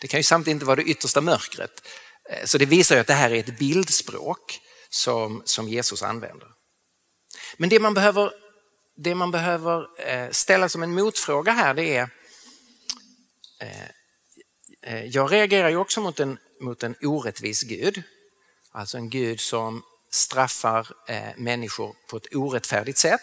Det 0.02 0.08
kan 0.08 0.20
ju 0.20 0.24
samtidigt 0.24 0.56
inte 0.56 0.66
vara 0.66 0.76
det 0.76 0.84
yttersta 0.84 1.22
mörkret. 1.22 1.88
Eh, 2.30 2.46
så 2.46 2.58
det 2.58 2.66
visar 2.66 2.96
ju 2.96 3.02
att 3.02 3.08
det 3.08 3.14
här 3.14 3.32
är 3.32 3.40
ett 3.40 3.58
bildspråk 3.58 4.60
som, 4.90 5.42
som 5.46 5.70
Jesus 5.70 6.04
använder. 6.04 6.48
Men 7.58 7.70
det 7.70 7.80
man 7.80 7.94
behöver, 7.94 8.32
det 8.96 9.16
man 9.16 9.32
behöver 9.32 9.86
eh, 10.10 10.30
ställa 10.32 10.70
som 10.70 10.84
en 10.84 10.94
motfråga 10.94 11.52
här 11.52 11.74
det 11.74 11.96
är 11.96 12.10
Eh, 14.88 15.06
jag 15.06 15.32
reagerar 15.32 15.70
ju 15.70 15.78
också 15.78 16.02
mot 16.02 16.20
en, 16.20 16.38
mot 16.60 16.84
en 16.84 16.96
orättvis 17.02 17.64
Gud. 17.64 18.04
Alltså 18.72 18.98
en 18.98 19.10
Gud 19.10 19.40
som 19.40 19.84
straffar 20.12 20.88
eh, 21.08 21.38
människor 21.38 21.96
på 22.10 22.18
ett 22.18 22.36
orättfärdigt 22.36 22.98
sätt 22.98 23.22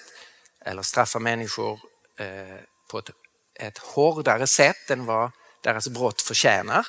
eller 0.60 0.82
straffar 0.82 1.20
människor 1.20 1.80
eh, 2.18 2.58
på 2.90 2.98
ett, 2.98 3.10
ett 3.54 3.78
hårdare 3.78 4.46
sätt 4.46 4.90
än 4.90 5.04
vad 5.04 5.30
deras 5.62 5.88
brott 5.88 6.20
förtjänar. 6.20 6.86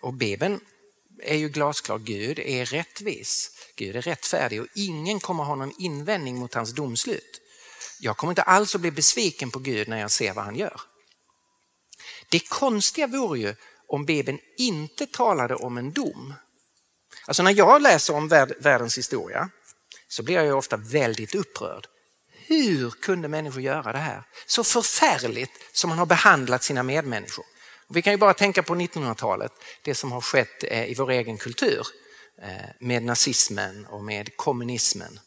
Och 0.00 0.14
Bibeln 0.14 0.60
är 1.22 1.36
ju 1.36 1.48
glasklar, 1.48 1.98
Gud 1.98 2.38
är 2.38 2.64
rättvis. 2.64 3.50
Gud 3.76 3.96
är 3.96 4.02
rättfärdig 4.02 4.60
och 4.60 4.68
ingen 4.74 5.20
kommer 5.20 5.44
ha 5.44 5.54
någon 5.54 5.74
invändning 5.78 6.36
mot 6.36 6.54
hans 6.54 6.74
domslut. 6.74 7.40
Jag 8.00 8.16
kommer 8.16 8.30
inte 8.30 8.42
alls 8.42 8.74
att 8.74 8.80
bli 8.80 8.90
besviken 8.90 9.50
på 9.50 9.58
Gud 9.58 9.88
när 9.88 10.00
jag 10.00 10.10
ser 10.10 10.32
vad 10.32 10.44
han 10.44 10.56
gör. 10.56 10.80
Det 12.34 12.48
konstiga 12.48 13.06
vore 13.06 13.38
ju 13.38 13.54
om 13.86 14.04
Bibeln 14.04 14.38
inte 14.56 15.06
talade 15.06 15.54
om 15.54 15.78
en 15.78 15.92
dom. 15.92 16.34
Alltså 17.26 17.42
när 17.42 17.50
jag 17.50 17.82
läser 17.82 18.14
om 18.14 18.28
världens 18.60 18.98
historia 18.98 19.50
så 20.08 20.22
blir 20.22 20.34
jag 20.34 20.58
ofta 20.58 20.76
väldigt 20.76 21.34
upprörd. 21.34 21.86
Hur 22.46 22.90
kunde 22.90 23.28
människor 23.28 23.62
göra 23.62 23.92
det 23.92 23.98
här? 23.98 24.22
Så 24.46 24.64
förfärligt 24.64 25.50
som 25.72 25.88
man 25.88 25.98
har 25.98 26.06
behandlat 26.06 26.62
sina 26.62 26.82
medmänniskor. 26.82 27.44
Och 27.88 27.96
vi 27.96 28.02
kan 28.02 28.12
ju 28.12 28.16
bara 28.16 28.34
tänka 28.34 28.62
på 28.62 28.74
1900-talet, 28.74 29.52
det 29.82 29.94
som 29.94 30.12
har 30.12 30.20
skett 30.20 30.64
eh, 30.64 30.90
i 30.90 30.94
vår 30.94 31.10
egen 31.10 31.38
kultur 31.38 31.86
eh, 32.42 32.70
med 32.80 33.02
nazismen 33.02 33.86
och 33.86 34.04
med 34.04 34.36
kommunismen. 34.36 35.20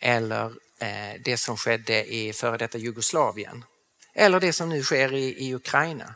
Eller 0.00 0.44
eh, 0.80 1.20
det 1.24 1.36
som 1.36 1.56
skedde 1.56 2.14
i 2.14 2.32
före 2.32 2.56
detta 2.56 2.78
Jugoslavien. 2.78 3.64
Eller 4.18 4.40
det 4.40 4.52
som 4.52 4.68
nu 4.68 4.82
sker 4.82 5.14
i, 5.14 5.46
i 5.48 5.54
Ukraina. 5.54 6.14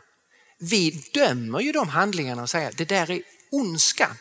Vi 0.59 1.03
dömer 1.13 1.59
ju 1.59 1.71
de 1.71 1.89
handlingarna 1.89 2.41
och 2.41 2.49
säger 2.49 2.69
att 2.69 2.77
det 2.77 2.85
där 2.85 3.11
är 3.11 3.21
ondska. 3.51 4.15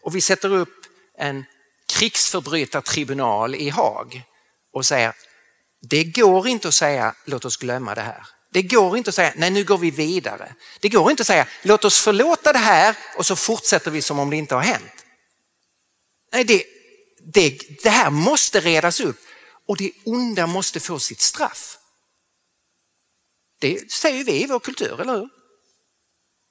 Och 0.00 0.16
vi 0.16 0.20
sätter 0.20 0.52
upp 0.54 0.86
en 1.18 1.44
krigsförbrytartribunal 1.86 3.54
i 3.54 3.68
Haag 3.68 4.22
och 4.72 4.86
säger 4.86 5.12
det 5.80 6.04
går 6.04 6.48
inte 6.48 6.68
att 6.68 6.74
säga 6.74 7.14
låt 7.24 7.44
oss 7.44 7.56
glömma 7.56 7.94
det 7.94 8.00
här. 8.00 8.26
Det 8.50 8.62
går 8.62 8.96
inte 8.96 9.08
att 9.08 9.14
säga 9.14 9.32
nej 9.36 9.50
nu 9.50 9.64
går 9.64 9.78
vi 9.78 9.90
vidare. 9.90 10.54
Det 10.80 10.88
går 10.88 11.10
inte 11.10 11.20
att 11.20 11.26
säga 11.26 11.46
låt 11.62 11.84
oss 11.84 11.98
förlåta 11.98 12.52
det 12.52 12.58
här 12.58 12.96
och 13.16 13.26
så 13.26 13.36
fortsätter 13.36 13.90
vi 13.90 14.02
som 14.02 14.18
om 14.18 14.30
det 14.30 14.36
inte 14.36 14.54
har 14.54 14.62
hänt. 14.62 15.04
Nej, 16.32 16.44
det, 16.44 16.64
det, 17.34 17.58
det 17.82 17.90
här 17.90 18.10
måste 18.10 18.60
redas 18.60 19.00
upp 19.00 19.20
och 19.66 19.76
det 19.76 19.92
onda 20.04 20.46
måste 20.46 20.80
få 20.80 20.98
sitt 20.98 21.20
straff. 21.20 21.78
Det 23.62 23.92
säger 23.92 24.24
vi 24.24 24.42
i 24.42 24.46
vår 24.46 24.60
kultur, 24.60 25.00
eller 25.00 25.12
hur? 25.12 25.28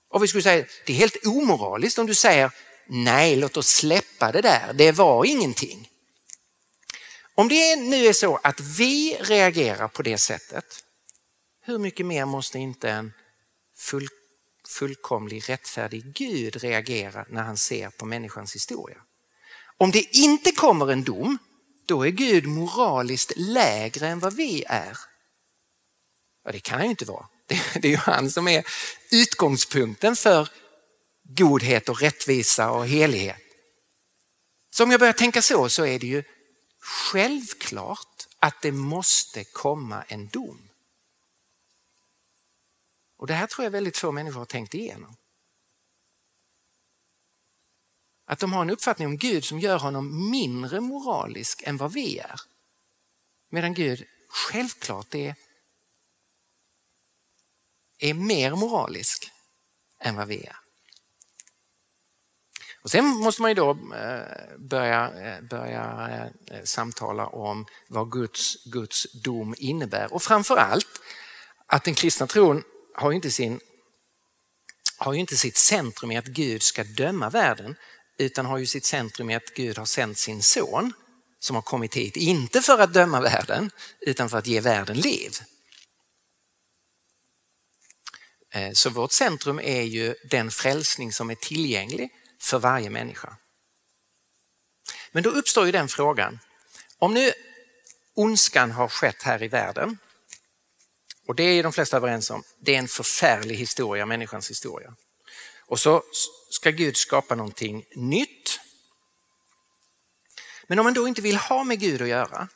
Och 0.09 0.23
vi 0.23 0.27
skulle 0.27 0.43
säga 0.43 0.65
det 0.85 0.93
är 0.93 0.97
helt 0.97 1.25
omoraliskt 1.25 1.99
om 1.99 2.07
du 2.07 2.15
säger 2.15 2.51
nej, 2.87 3.35
låt 3.35 3.57
oss 3.57 3.67
släppa 3.67 4.31
det 4.31 4.41
där, 4.41 4.73
det 4.73 4.91
var 4.91 5.25
ingenting. 5.25 5.89
Om 7.35 7.47
det 7.47 7.75
nu 7.75 8.05
är 8.05 8.13
så 8.13 8.39
att 8.43 8.59
vi 8.59 9.17
reagerar 9.19 9.87
på 9.87 10.01
det 10.01 10.17
sättet, 10.17 10.65
hur 11.61 11.77
mycket 11.77 12.05
mer 12.05 12.25
måste 12.25 12.59
inte 12.59 12.89
en 12.89 13.13
full, 13.77 14.07
fullkomlig 14.67 15.49
rättfärdig 15.49 16.13
Gud 16.13 16.55
reagera 16.55 17.25
när 17.29 17.43
han 17.43 17.57
ser 17.57 17.89
på 17.89 18.05
människans 18.05 18.55
historia? 18.55 18.97
Om 19.77 19.91
det 19.91 20.17
inte 20.17 20.51
kommer 20.51 20.91
en 20.91 21.03
dom, 21.03 21.37
då 21.85 22.05
är 22.05 22.09
Gud 22.09 22.45
moraliskt 22.45 23.33
lägre 23.35 24.07
än 24.07 24.19
vad 24.19 24.33
vi 24.33 24.63
är. 24.67 25.10
Ja, 26.43 26.51
det 26.51 26.59
kan 26.59 26.77
han 26.77 26.85
ju 26.85 26.89
inte 26.89 27.05
vara. 27.05 27.27
Det, 27.47 27.87
är 27.87 27.91
ju 27.91 27.95
han 27.95 28.31
som 28.31 28.47
är 28.47 28.63
utgångspunkten 29.11 30.15
för 30.15 30.49
godhet 31.23 31.89
och 31.89 32.01
rättvisa 32.01 32.71
och 32.71 32.87
helighet. 32.87 33.41
Så 34.69 34.83
om 34.83 34.91
jag 34.91 34.99
börjar 34.99 35.13
tänka 35.13 35.41
så, 35.41 35.69
så 35.69 35.85
är 35.85 35.99
det 35.99 36.07
ju 36.07 36.23
självklart 36.79 38.27
att 38.39 38.61
det 38.61 38.71
måste 38.71 39.43
komma 39.43 40.03
en 40.07 40.27
dom. 40.27 40.69
Och 43.17 43.27
Det 43.27 43.33
här 43.33 43.47
tror 43.47 43.63
jag 43.63 43.71
väldigt 43.71 43.97
få 43.97 44.11
människor 44.11 44.39
har 44.39 44.45
tänkt 44.45 44.73
igenom. 44.73 45.15
Att 48.25 48.39
de 48.39 48.53
har 48.53 48.61
en 48.61 48.69
uppfattning 48.69 49.07
om 49.07 49.17
Gud 49.17 49.45
som 49.45 49.59
gör 49.59 49.79
honom 49.79 50.31
mindre 50.31 50.79
moralisk 50.79 51.63
än 51.65 51.77
vad 51.77 51.93
vi 51.93 52.17
är. 52.17 52.41
Medan 53.49 53.73
Gud 53.73 54.05
självklart 54.27 55.15
är, 55.15 55.35
är 58.01 58.13
mer 58.13 58.51
moralisk 58.51 59.31
än 59.99 60.15
vad 60.15 60.27
vi 60.27 60.43
är. 60.43 60.55
Och 62.81 62.91
sen 62.91 63.05
måste 63.05 63.41
man 63.41 63.51
ju 63.51 63.55
då 63.55 63.69
eh, 63.71 64.57
börja, 64.57 65.13
eh, 65.21 65.41
börja 65.41 66.29
eh, 66.47 66.63
samtala 66.63 67.27
om 67.27 67.65
vad 67.87 68.11
Guds, 68.11 68.63
Guds 68.65 69.07
dom 69.13 69.55
innebär 69.57 70.13
och 70.13 70.23
framför 70.23 70.57
allt 70.57 71.01
att 71.65 71.83
den 71.83 71.95
kristna 71.95 72.27
tron 72.27 72.63
har 72.95 73.11
inte, 73.11 73.31
sin, 73.31 73.59
har 74.97 75.13
inte 75.13 75.37
sitt 75.37 75.57
centrum 75.57 76.11
i 76.11 76.17
att 76.17 76.25
Gud 76.25 76.63
ska 76.63 76.83
döma 76.83 77.29
världen 77.29 77.75
utan 78.17 78.45
har 78.45 78.57
ju 78.57 78.65
sitt 78.65 78.85
centrum 78.85 79.29
i 79.29 79.35
att 79.35 79.53
Gud 79.55 79.77
har 79.77 79.85
sänt 79.85 80.17
sin 80.17 80.41
son 80.41 80.93
som 81.39 81.55
har 81.55 81.63
kommit 81.63 81.95
hit, 81.95 82.15
inte 82.15 82.61
för 82.61 82.79
att 82.79 82.93
döma 82.93 83.21
världen 83.21 83.71
utan 83.99 84.29
för 84.29 84.37
att 84.37 84.47
ge 84.47 84.59
världen 84.59 84.97
liv. 84.97 85.31
Eh, 88.51 88.71
så 88.73 88.89
vårt 88.89 89.11
centrum 89.11 89.59
är 89.59 89.81
ju 89.81 90.15
den 90.23 90.51
frälsning 90.51 91.13
som 91.13 91.29
är 91.29 91.35
tillgänglig 91.35 92.09
för 92.39 92.59
varje 92.59 92.89
människa. 92.89 93.35
Men 95.11 95.23
då 95.23 95.29
uppstår 95.29 95.65
ju 95.65 95.71
den 95.71 95.87
frågan, 95.87 96.39
om 96.97 97.13
nu 97.13 97.31
ondskan 98.13 98.71
har 98.71 98.87
skett 98.87 99.23
här 99.23 99.43
i 99.43 99.47
världen 99.47 99.97
och 101.27 101.35
det 101.35 101.43
är 101.43 101.63
de 101.63 101.73
flesta 101.73 101.97
överens 101.97 102.29
om, 102.29 102.43
det 102.59 102.75
är 102.75 102.79
en 102.79 102.87
förfärlig 102.87 103.55
historia, 103.55 104.05
människans 104.05 104.49
historia. 104.49 104.95
Och 105.65 105.79
så 105.79 106.03
ska 106.49 106.71
Gud 106.71 106.97
skapa 106.97 107.35
någonting 107.35 107.85
nytt. 107.95 108.59
Men 110.67 110.79
om 110.79 110.85
man 110.85 110.93
då 110.93 111.07
inte 111.07 111.21
vill 111.21 111.35
ha 111.35 111.63
med 111.63 111.79
Gud 111.79 112.01
att 112.01 112.07
göra, 112.07 112.47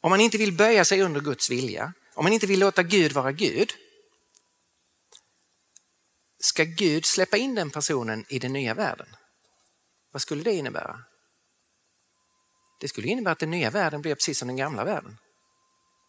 om 0.00 0.10
man 0.10 0.20
inte 0.20 0.38
vill 0.38 0.52
böja 0.52 0.84
sig 0.84 1.02
under 1.02 1.20
Guds 1.20 1.50
vilja, 1.50 1.92
om 2.14 2.24
man 2.24 2.32
inte 2.32 2.46
vill 2.46 2.60
låta 2.60 2.82
Gud 2.82 3.12
vara 3.12 3.32
Gud, 3.32 3.72
Ska 6.40 6.64
Gud 6.64 7.06
släppa 7.06 7.36
in 7.36 7.54
den 7.54 7.70
personen 7.70 8.24
i 8.28 8.38
den 8.38 8.52
nya 8.52 8.74
världen? 8.74 9.16
Vad 10.12 10.22
skulle 10.22 10.42
det 10.42 10.52
innebära? 10.52 11.04
Det 12.80 12.88
skulle 12.88 13.08
innebära 13.08 13.32
att 13.32 13.38
den 13.38 13.50
nya 13.50 13.70
världen 13.70 14.02
blir 14.02 14.14
precis 14.14 14.38
som 14.38 14.48
den 14.48 14.56
gamla 14.56 14.84
världen. 14.84 15.18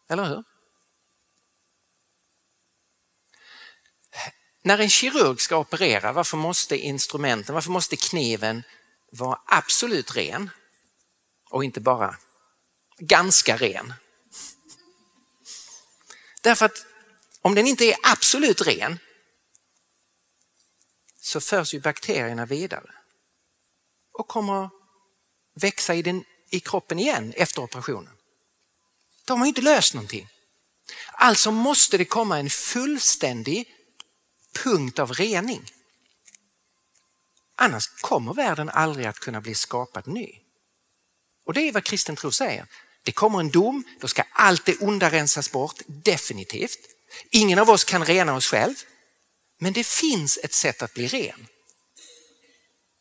Eller 0.10 0.26
hur? 0.26 0.44
När 4.62 4.80
en 4.80 4.90
kirurg 4.90 5.42
ska 5.42 5.58
operera, 5.58 6.12
varför 6.12 6.38
måste 6.38 6.78
instrumenten, 6.78 7.56
varför 7.56 7.72
måste 7.72 7.96
kniven 7.96 8.64
vara 9.12 9.42
absolut 9.46 10.16
ren 10.16 10.50
och 11.50 11.64
inte 11.64 11.82
bara 11.82 12.18
ganska 12.98 13.58
ren? 13.58 13.94
Därför 16.42 16.66
att 16.66 16.86
om 17.42 17.56
den 17.56 17.68
inte 17.68 17.86
är 17.86 17.96
absolut 18.04 18.62
ren, 18.62 19.00
så 21.30 21.42
förs 21.42 21.74
ju 21.74 21.80
bakterierna 21.80 22.46
vidare 22.46 22.92
och 24.14 24.28
kommer 24.28 24.66
att 24.66 24.72
växa 25.54 25.96
i, 25.96 26.02
den, 26.02 26.24
i 26.50 26.60
kroppen 26.60 27.00
igen 27.00 27.34
efter 27.36 27.62
operationen. 27.62 28.14
De 29.26 29.40
har 29.40 29.48
inte 29.48 29.62
löst 29.62 29.94
någonting. 29.94 30.30
Alltså 31.12 31.52
måste 31.52 31.98
det 31.98 32.06
komma 32.06 32.40
en 32.40 32.50
fullständig 32.50 33.76
punkt 34.64 35.00
av 35.00 35.14
rening. 35.14 35.72
Annars 37.56 37.88
kommer 37.88 38.34
världen 38.34 38.70
aldrig 38.70 39.06
att 39.06 39.20
kunna 39.20 39.42
bli 39.42 39.56
skapad 39.56 40.08
ny. 40.08 40.40
Och 41.46 41.54
det 41.54 41.62
är 41.62 41.72
vad 41.72 41.84
kristen 41.84 42.16
tro 42.16 42.32
säger. 42.32 42.66
Det 43.04 43.12
kommer 43.12 43.40
en 43.40 43.52
dom, 43.52 43.84
då 44.00 44.08
ska 44.08 44.24
allt 44.32 44.66
det 44.66 44.78
onda 44.78 45.10
rensas 45.10 45.52
bort, 45.52 45.82
definitivt. 45.88 46.80
Ingen 47.30 47.60
av 47.60 47.70
oss 47.70 47.84
kan 47.84 48.06
rena 48.06 48.36
oss 48.36 48.48
själv. 48.48 48.76
Men 49.62 49.74
det 49.74 49.86
finns 49.86 50.40
ett 50.44 50.54
sätt 50.54 50.82
att 50.82 50.94
bli 50.94 51.08
ren. 51.08 51.48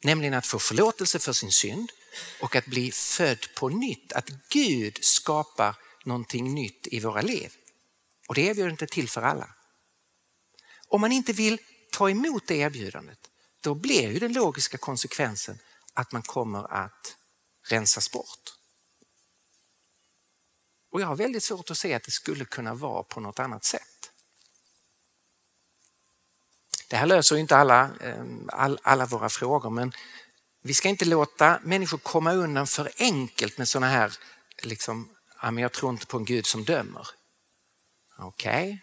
Nämligen 0.03 0.35
att 0.35 0.47
få 0.47 0.59
förlåtelse 0.59 1.19
för 1.19 1.33
sin 1.33 1.53
synd 1.53 1.93
och 2.41 2.57
att 2.57 2.67
bli 2.67 2.93
född 2.93 3.47
på 3.55 3.69
nytt. 3.69 4.13
Att 4.13 4.31
Gud 4.49 5.05
skapar 5.05 5.77
någonting 6.05 6.55
nytt 6.55 6.87
i 6.87 7.01
våra 7.01 7.21
liv. 7.21 7.53
Och 8.29 8.35
det 8.35 8.41
erbjudandet 8.41 8.83
är 8.83 8.87
till 8.87 9.09
för 9.09 9.23
alla. 9.23 9.55
Om 10.89 11.01
man 11.01 11.13
inte 11.13 11.33
vill 11.33 11.59
ta 11.93 12.11
emot 12.11 12.47
det 12.47 12.57
erbjudandet, 12.57 13.31
då 13.61 13.75
blir 13.75 14.13
ju 14.13 14.19
den 14.19 14.33
logiska 14.33 14.79
konsekvensen 14.79 15.59
att 15.95 16.13
man 16.13 16.23
kommer 16.23 16.73
att 16.73 17.17
rensas 17.63 18.11
bort. 18.11 18.55
Och 20.91 21.01
jag 21.01 21.07
har 21.07 21.17
väldigt 21.17 21.43
svårt 21.43 21.71
att 21.71 21.79
se 21.79 21.95
att 21.95 22.05
det 22.05 22.11
skulle 22.11 22.45
kunna 22.45 22.75
vara 22.75 23.03
på 23.03 23.21
något 23.21 23.39
annat 23.39 23.65
sätt. 23.65 23.98
Det 26.89 26.97
här 26.97 27.07
löser 27.07 27.37
inte 27.37 27.57
alla, 27.57 27.91
ehm, 28.01 28.49
all, 28.53 28.79
alla 28.83 29.07
våra 29.07 29.29
frågor 29.29 29.71
men 29.71 29.93
vi 30.63 30.75
ska 30.75 30.89
inte 30.89 31.05
låta 31.05 31.61
människor 31.65 31.99
komma 31.99 32.33
undan 32.33 32.67
för 32.67 32.93
enkelt 32.99 33.59
med 33.59 33.69
sådana 33.69 33.89
här, 33.89 34.13
liksom, 34.63 35.09
jag 35.59 35.73
tror 35.73 35.93
inte 35.93 36.07
på 36.07 36.17
en 36.17 36.25
Gud 36.25 36.47
som 36.47 36.65
dömer. 36.65 37.09
Okej, 38.19 38.65
okay. 38.65 38.79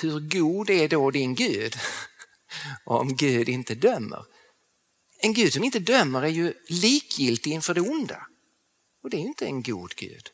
hur 0.00 0.20
god 0.20 0.70
är 0.70 0.88
då 0.88 1.10
din 1.10 1.34
Gud 1.34 1.76
om 2.84 3.16
Gud 3.16 3.48
inte 3.48 3.74
dömer? 3.74 4.24
En 5.18 5.34
Gud 5.34 5.52
som 5.52 5.64
inte 5.64 5.78
dömer 5.78 6.22
är 6.22 6.28
ju 6.28 6.54
likgiltig 6.68 7.52
inför 7.52 7.74
det 7.74 7.80
onda. 7.80 8.26
Och 9.02 9.10
det 9.10 9.16
är 9.16 9.20
inte 9.20 9.46
en 9.46 9.62
god 9.62 9.94
Gud. 9.96 10.30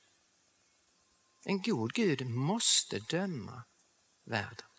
En 1.44 1.62
god 1.62 1.92
Gud 1.92 2.26
måste 2.26 2.98
döma 2.98 3.62
världen. 4.24 4.71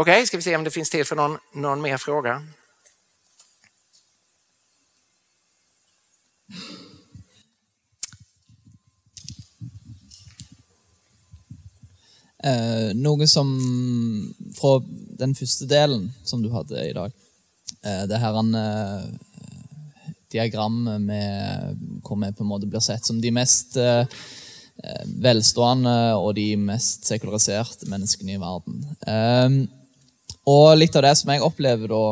Okej, 0.00 0.12
okay, 0.12 0.26
ska 0.26 0.36
vi 0.36 0.42
se 0.42 0.56
om 0.56 0.64
det 0.64 0.70
finns 0.70 0.90
tid 0.90 1.06
för 1.06 1.16
någon, 1.16 1.38
någon 1.52 1.80
mer 1.80 1.96
fråga? 1.96 2.42
Eh, 12.44 12.94
noe 12.94 13.26
som 13.28 13.50
Fra 14.56 14.78
den 15.20 15.34
første 15.34 15.68
delen 15.68 16.12
som 16.24 16.42
du 16.42 16.48
hadde 16.48 16.80
i 16.88 16.94
dag. 16.96 17.12
Eh, 17.84 18.06
det 18.08 18.20
her 18.22 18.38
eh, 18.40 19.04
diagrammet 20.32 21.00
med 21.00 21.76
hvor 22.00 22.16
vi 22.16 22.32
på 22.32 22.46
en 22.46 22.48
måte 22.48 22.66
blir 22.66 22.80
sett 22.80 23.04
som 23.04 23.20
de 23.20 23.30
mest 23.30 23.76
eh, 23.76 24.06
eh 24.80 25.04
velstående 25.20 26.14
og 26.16 26.34
de 26.40 26.56
mest 26.56 27.04
sekulariserte 27.04 27.90
menneskene 27.92 28.38
i 28.38 28.40
verden. 28.40 28.80
Eh, 29.06 29.76
og 30.48 30.78
litt 30.78 30.96
av 30.96 31.04
det 31.04 31.14
som 31.18 31.32
jeg 31.32 31.44
opplever 31.44 31.90
da, 31.90 32.04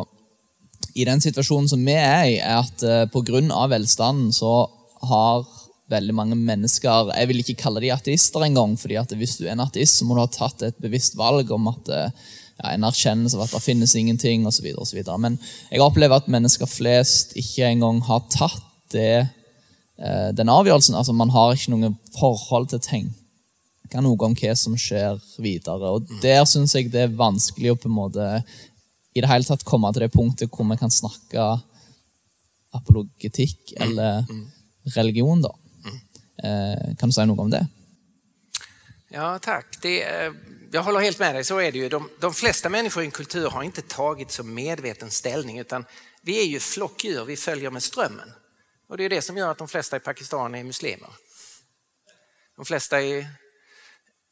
i 0.99 1.07
den 1.09 1.23
situasjonen 1.23 1.69
som 1.71 1.85
vi 1.85 1.95
er 1.95 2.25
i, 2.27 2.37
er 2.43 2.61
at 2.61 2.83
eh, 2.85 3.07
pga. 3.13 3.67
velstanden 3.71 4.33
så 4.35 4.69
har 5.09 5.47
veldig 5.89 6.15
mange 6.15 6.37
mennesker 6.37 7.13
Jeg 7.15 7.29
vil 7.31 7.41
ikke 7.41 7.63
kalle 7.63 7.81
de 7.81 7.93
ateister 7.95 8.45
engang, 8.45 8.77
fordi 8.77 8.99
at 9.01 9.13
hvis 9.17 9.39
du 9.39 9.47
er 9.47 9.55
en 9.55 9.65
ateist, 9.65 9.99
så 9.99 10.05
må 10.05 10.15
du 10.15 10.21
ha 10.21 10.29
tatt 10.29 10.63
et 10.67 10.79
bevisst 10.83 11.17
valg 11.17 11.51
om 11.55 11.71
at 11.73 11.89
eh, 11.89 12.11
ja, 12.59 12.73
en 12.73 12.85
erkjennelse 12.89 13.39
av 13.39 13.47
at 13.47 13.55
det 13.57 13.65
finnes 13.65 13.95
ingenting 13.97 14.47
osv. 14.47 14.69
Men 15.23 15.39
jeg 15.71 15.85
opplever 15.85 16.19
at 16.19 16.31
mennesker 16.31 16.69
flest 16.69 17.37
ikke 17.39 17.71
engang 17.71 18.03
har 18.09 18.27
tatt 18.35 18.65
det, 18.93 19.29
eh, 20.03 20.29
den 20.35 20.53
avgjørelsen. 20.53 20.99
Altså, 20.99 21.15
Man 21.15 21.31
har 21.31 21.55
ikke 21.55 21.77
noe 21.77 21.95
forhold 22.19 22.69
til 22.69 22.83
å 22.83 22.89
tenke 22.91 23.18
noe 23.95 24.27
om 24.27 24.35
hva 24.37 24.55
som 24.57 24.77
skjer 24.77 25.21
videre. 25.39 25.93
Og 25.97 26.09
Der 26.23 26.45
syns 26.45 26.75
jeg 26.75 26.93
det 26.93 27.07
er 27.07 27.17
vanskelig 27.17 27.73
å 27.73 27.79
på 27.81 27.89
en 27.89 27.97
måte 27.97 28.27
i 29.15 29.21
det 29.21 29.29
hele 29.31 29.45
tatt 29.45 29.65
komme 29.65 29.93
til 29.93 30.05
det 30.05 30.13
punktet 30.13 30.51
hvor 30.53 30.69
vi 30.69 30.77
kan 30.77 30.93
snakke 30.93 31.49
apologetikk 32.77 33.73
eller 33.81 34.27
religion. 34.95 35.43
da. 35.43 35.55
Eh, 36.43 36.97
kan 36.99 37.09
du 37.09 37.13
säga 37.13 37.27
något 37.27 37.39
om 37.39 37.51
det? 37.51 37.67
Ja, 39.09 39.39
tack. 39.39 39.83
Det, 39.83 40.03
eh, 40.03 40.33
jag 40.71 40.83
håller 40.83 41.01
helt 41.01 41.19
med 41.19 41.35
dig, 41.35 41.45
så 41.45 41.59
är 41.59 41.73
det 41.73 41.79
ju. 41.79 41.89
De, 41.89 42.09
de 42.21 42.35
flesta 42.35 42.69
människor 42.69 43.03
i 43.03 43.07
en 43.07 43.13
kultur 43.13 43.51
har 43.51 43.63
inte 43.63 43.83
tagit 43.83 44.31
så 44.31 44.43
medveten 44.43 45.11
ställning 45.11 45.59
utan 45.59 45.85
vi 46.23 46.41
är 46.41 46.45
ju 46.45 46.61
flockdjur, 46.61 47.25
vi 47.25 47.37
följer 47.37 47.71
med 47.71 47.83
strömmen. 47.83 48.33
Och 48.89 48.97
det 48.97 49.05
är 49.05 49.09
det 49.09 49.23
som 49.23 49.37
gör 49.37 49.51
att 49.51 49.59
de 49.59 49.69
flesta 49.69 49.97
i 49.97 50.01
Pakistan 50.01 50.55
är 50.55 50.65
muslimer. 50.65 51.09
De 52.57 52.65
flesta 52.65 53.03
i, 53.03 53.27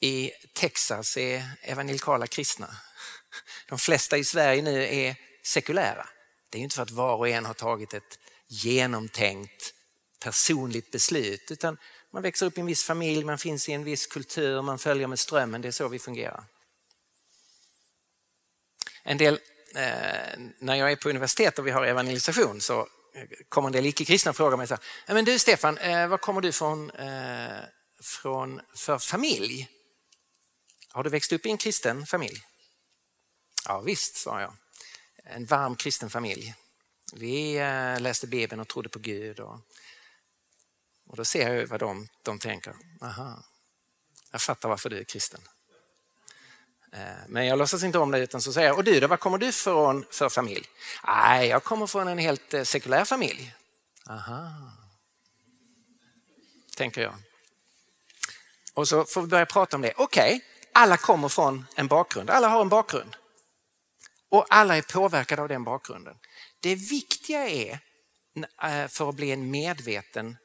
i 0.00 0.30
Texas 0.54 1.16
är 1.16 1.44
evangelikala 1.62 2.26
kristna. 2.26 2.68
De 3.68 3.78
flesta 3.78 4.16
i 4.18 4.24
Sverige 4.24 4.62
nu 4.62 4.84
är 4.84 5.16
sekulära. 5.44 6.08
Det 6.50 6.58
är 6.58 6.62
inte 6.62 6.76
för 6.76 6.82
att 6.82 6.90
var 6.90 7.16
och 7.16 7.28
en 7.28 7.44
har 7.44 7.54
tagit 7.54 7.94
ett 7.94 8.18
genomtänkt 8.48 9.72
personligt 10.20 10.90
beslut 10.90 11.50
utan 11.50 11.78
man 12.12 12.22
växer 12.22 12.46
upp 12.46 12.58
i 12.58 12.60
en 12.60 12.66
viss 12.66 12.84
familj, 12.84 13.24
man 13.24 13.38
finns 13.38 13.68
i 13.68 13.72
en 13.72 13.84
viss 13.84 14.06
kultur, 14.06 14.62
man 14.62 14.78
följer 14.78 15.06
med 15.06 15.18
strömmen. 15.18 15.60
Det 15.60 15.68
är 15.68 15.72
så 15.72 15.88
vi 15.88 15.98
fungerar. 15.98 16.44
En 19.02 19.18
del, 19.18 19.34
eh, 19.74 20.38
när 20.58 20.74
jag 20.74 20.92
är 20.92 20.96
på 20.96 21.08
universitet 21.08 21.58
och 21.58 21.66
vi 21.66 21.70
har 21.70 21.84
evangelisation 21.84 22.60
så 22.60 22.88
kommer 23.48 23.68
en 23.68 23.72
del 23.72 23.86
icke-kristna 23.86 24.30
och 24.30 24.36
frågar 24.36 24.56
mig 24.56 24.66
så 24.66 24.74
här, 25.06 25.14
men 25.14 25.24
du 25.24 25.38
Stefan, 25.38 25.78
eh, 25.78 26.08
var 26.08 26.18
kommer 26.18 26.40
du 26.40 26.52
från, 26.52 26.90
eh, 26.90 27.60
från 28.02 28.60
för 28.74 28.98
familj? 28.98 29.68
Har 30.96 31.04
du 31.04 31.10
växt 31.10 31.32
upp 31.32 31.46
i 31.46 31.50
en 31.50 31.58
kristen 31.58 32.06
familj? 32.06 32.42
Ja 33.64 33.80
visst, 33.80 34.16
sa 34.16 34.40
jag. 34.40 34.56
En 35.24 35.46
varm 35.46 35.76
kristen 35.76 36.10
familj. 36.10 36.54
Vi 37.12 37.56
eh, 37.56 38.00
läste 38.00 38.26
Bibeln 38.26 38.60
och 38.60 38.68
trodde 38.68 38.88
på 38.88 38.98
Gud. 38.98 39.40
Och 39.40 39.60
och 41.06 41.16
då 41.16 41.24
ser 41.24 41.54
jag 41.54 41.66
vad 41.66 41.80
de, 41.80 42.08
de 42.22 42.38
tänker. 42.38 42.74
Aha, 43.00 43.42
jag 44.30 44.40
fattar 44.40 44.68
varför 44.68 44.90
du 44.90 44.98
är 44.98 45.04
kristen. 45.04 45.40
Eh, 46.92 47.00
men 47.28 47.46
jag 47.46 47.58
låtsas 47.58 47.82
inte 47.82 47.98
om 47.98 48.10
det 48.10 48.18
utan 48.18 48.42
så 48.42 48.52
säger 48.52 48.68
jag, 48.68 48.76
och 48.76 48.84
du 48.84 49.00
då, 49.00 49.06
var 49.06 49.16
kommer 49.16 49.38
du 49.38 49.52
från 49.52 50.06
för 50.10 50.28
familj? 50.28 50.68
Nej, 51.06 51.48
jag 51.48 51.64
kommer 51.64 51.86
från 51.86 52.08
en 52.08 52.18
helt 52.18 52.54
eh, 52.54 52.62
sekulär 52.62 53.04
familj. 53.04 53.54
Aha, 54.06 54.72
tänker 56.76 57.02
jag. 57.02 57.14
Och 58.74 58.88
så 58.88 59.04
får 59.04 59.22
vi 59.22 59.28
börja 59.28 59.46
prata 59.46 59.76
om 59.76 59.82
det. 59.82 59.92
Okej, 59.96 60.36
okay, 60.36 60.55
alla 60.76 60.96
kommer 60.96 61.28
från 61.28 61.66
en 61.74 61.86
bakgrund, 61.86 62.30
alla 62.30 62.48
har 62.48 62.60
en 62.60 62.68
bakgrund. 62.68 63.16
Och 64.28 64.46
alla 64.48 64.76
är 64.76 64.82
påverkade 64.82 65.42
av 65.42 65.48
den 65.48 65.64
bakgrunden. 65.64 66.16
Det 66.60 66.74
viktiga 66.74 67.48
är 67.48 67.78
eh, 68.62 68.88
för 68.88 69.08
att 69.08 69.14
bli 69.14 69.30
en 69.30 69.50
medveten 69.50 70.36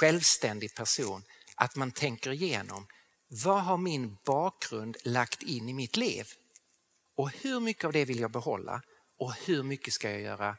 självständig 0.00 0.74
person 0.74 1.22
att 1.54 1.76
man 1.76 1.90
tänker 1.90 2.30
igenom 2.32 2.86
vad 3.44 3.62
har 3.62 3.76
min 3.76 4.16
bakgrund 4.24 4.96
lagt 5.04 5.42
in 5.42 5.68
i 5.68 5.72
mitt 5.72 5.96
liv? 5.96 6.28
Och 7.16 7.30
hur 7.30 7.60
mycket 7.60 7.84
av 7.84 7.92
det 7.92 8.04
vill 8.04 8.20
jag 8.20 8.30
behålla 8.30 8.82
och 9.18 9.34
hur 9.34 9.62
mycket 9.62 9.94
ska 9.94 10.10
jag 10.10 10.20
göra, 10.20 10.56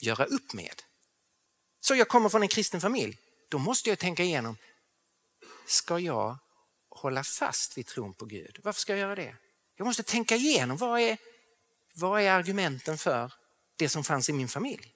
göra 0.00 0.24
upp 0.24 0.52
med? 0.52 0.82
Så 1.80 1.94
jag 1.94 2.08
kommer 2.08 2.28
från 2.28 2.42
en 2.42 2.48
kristen 2.48 2.80
familj, 2.80 3.18
då 3.50 3.58
måste 3.58 3.88
jag 3.88 3.98
tänka 3.98 4.22
igenom, 4.22 4.56
ska 5.66 5.98
jag 5.98 6.38
hålla 6.90 7.24
fast 7.24 7.78
vid 7.78 7.86
tron 7.86 8.14
på 8.14 8.24
Gud? 8.24 8.58
Varför 8.62 8.80
ska 8.80 8.92
jag 8.92 9.00
göra 9.00 9.14
det? 9.14 9.36
Jag 9.76 9.86
måste 9.86 10.02
tänka 10.02 10.36
igenom, 10.36 10.76
vad 10.76 11.00
är, 11.00 11.18
vad 11.94 12.20
är 12.20 12.30
argumenten 12.30 12.98
för 12.98 13.32
det 13.76 13.88
som 13.88 14.04
fanns 14.04 14.28
i 14.28 14.32
min 14.32 14.48
familj? 14.48 14.94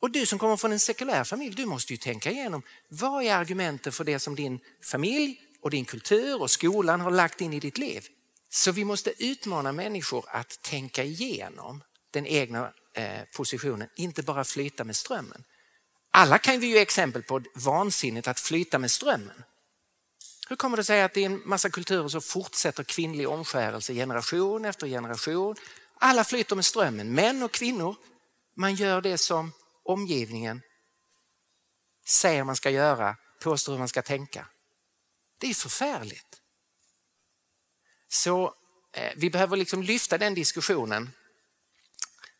Och 0.00 0.10
du 0.10 0.26
som 0.26 0.38
kommer 0.38 0.56
från 0.56 0.72
en 0.72 0.80
sekulär 0.80 1.24
familj, 1.24 1.54
du 1.54 1.66
måste 1.66 1.92
ju 1.92 1.96
tänka 1.96 2.30
igenom 2.30 2.62
vad 2.88 3.24
är 3.24 3.34
argumenten 3.34 3.92
för 3.92 4.04
det 4.04 4.18
som 4.18 4.34
din 4.34 4.60
familj 4.82 5.40
och 5.60 5.70
din 5.70 5.84
kultur 5.84 6.42
och 6.42 6.50
skolan 6.50 7.00
har 7.00 7.10
lagt 7.10 7.40
in 7.40 7.52
i 7.52 7.60
ditt 7.60 7.78
liv. 7.78 8.06
Så 8.48 8.72
vi 8.72 8.84
måste 8.84 9.24
utmana 9.24 9.72
människor 9.72 10.24
att 10.28 10.62
tänka 10.62 11.04
igenom 11.04 11.82
den 12.10 12.26
egna 12.26 12.72
eh, 12.94 13.20
positionen, 13.36 13.88
inte 13.96 14.22
bara 14.22 14.44
flyta 14.44 14.84
med 14.84 14.96
strömmen. 14.96 15.44
Alla 16.10 16.38
kan 16.38 16.60
vi 16.60 16.66
ju 16.66 16.78
exempel 16.78 17.22
på 17.22 17.42
vansinnet 17.54 18.28
att 18.28 18.40
flyta 18.40 18.78
med 18.78 18.90
strömmen. 18.90 19.42
Hur 20.48 20.56
kommer 20.56 20.76
det 20.76 20.84
sig 20.84 21.02
att 21.02 21.16
i 21.16 21.24
en 21.24 21.42
massa 21.44 21.70
kulturer 21.70 22.08
så 22.08 22.20
fortsätter 22.20 22.84
kvinnlig 22.84 23.28
omskärelse 23.28 23.94
generation 23.94 24.64
efter 24.64 24.86
generation? 24.86 25.56
Alla 25.98 26.24
flyter 26.24 26.56
med 26.56 26.64
strömmen, 26.64 27.14
män 27.14 27.42
och 27.42 27.52
kvinnor. 27.52 27.96
Man 28.56 28.74
gör 28.74 29.00
det 29.00 29.18
som 29.18 29.52
omgivningen 29.84 30.62
säger 32.06 32.44
man 32.44 32.56
ska 32.56 32.70
göra, 32.70 33.16
påstår 33.42 33.72
hur 33.72 33.78
man 33.78 33.88
ska 33.88 34.02
tänka. 34.02 34.46
Det 35.38 35.46
är 35.46 35.54
förfärligt. 35.54 36.40
Så 38.08 38.54
eh, 38.92 39.12
vi 39.16 39.30
behöver 39.30 39.56
liksom 39.56 39.82
lyfta 39.82 40.18
den 40.18 40.34
diskussionen 40.34 41.10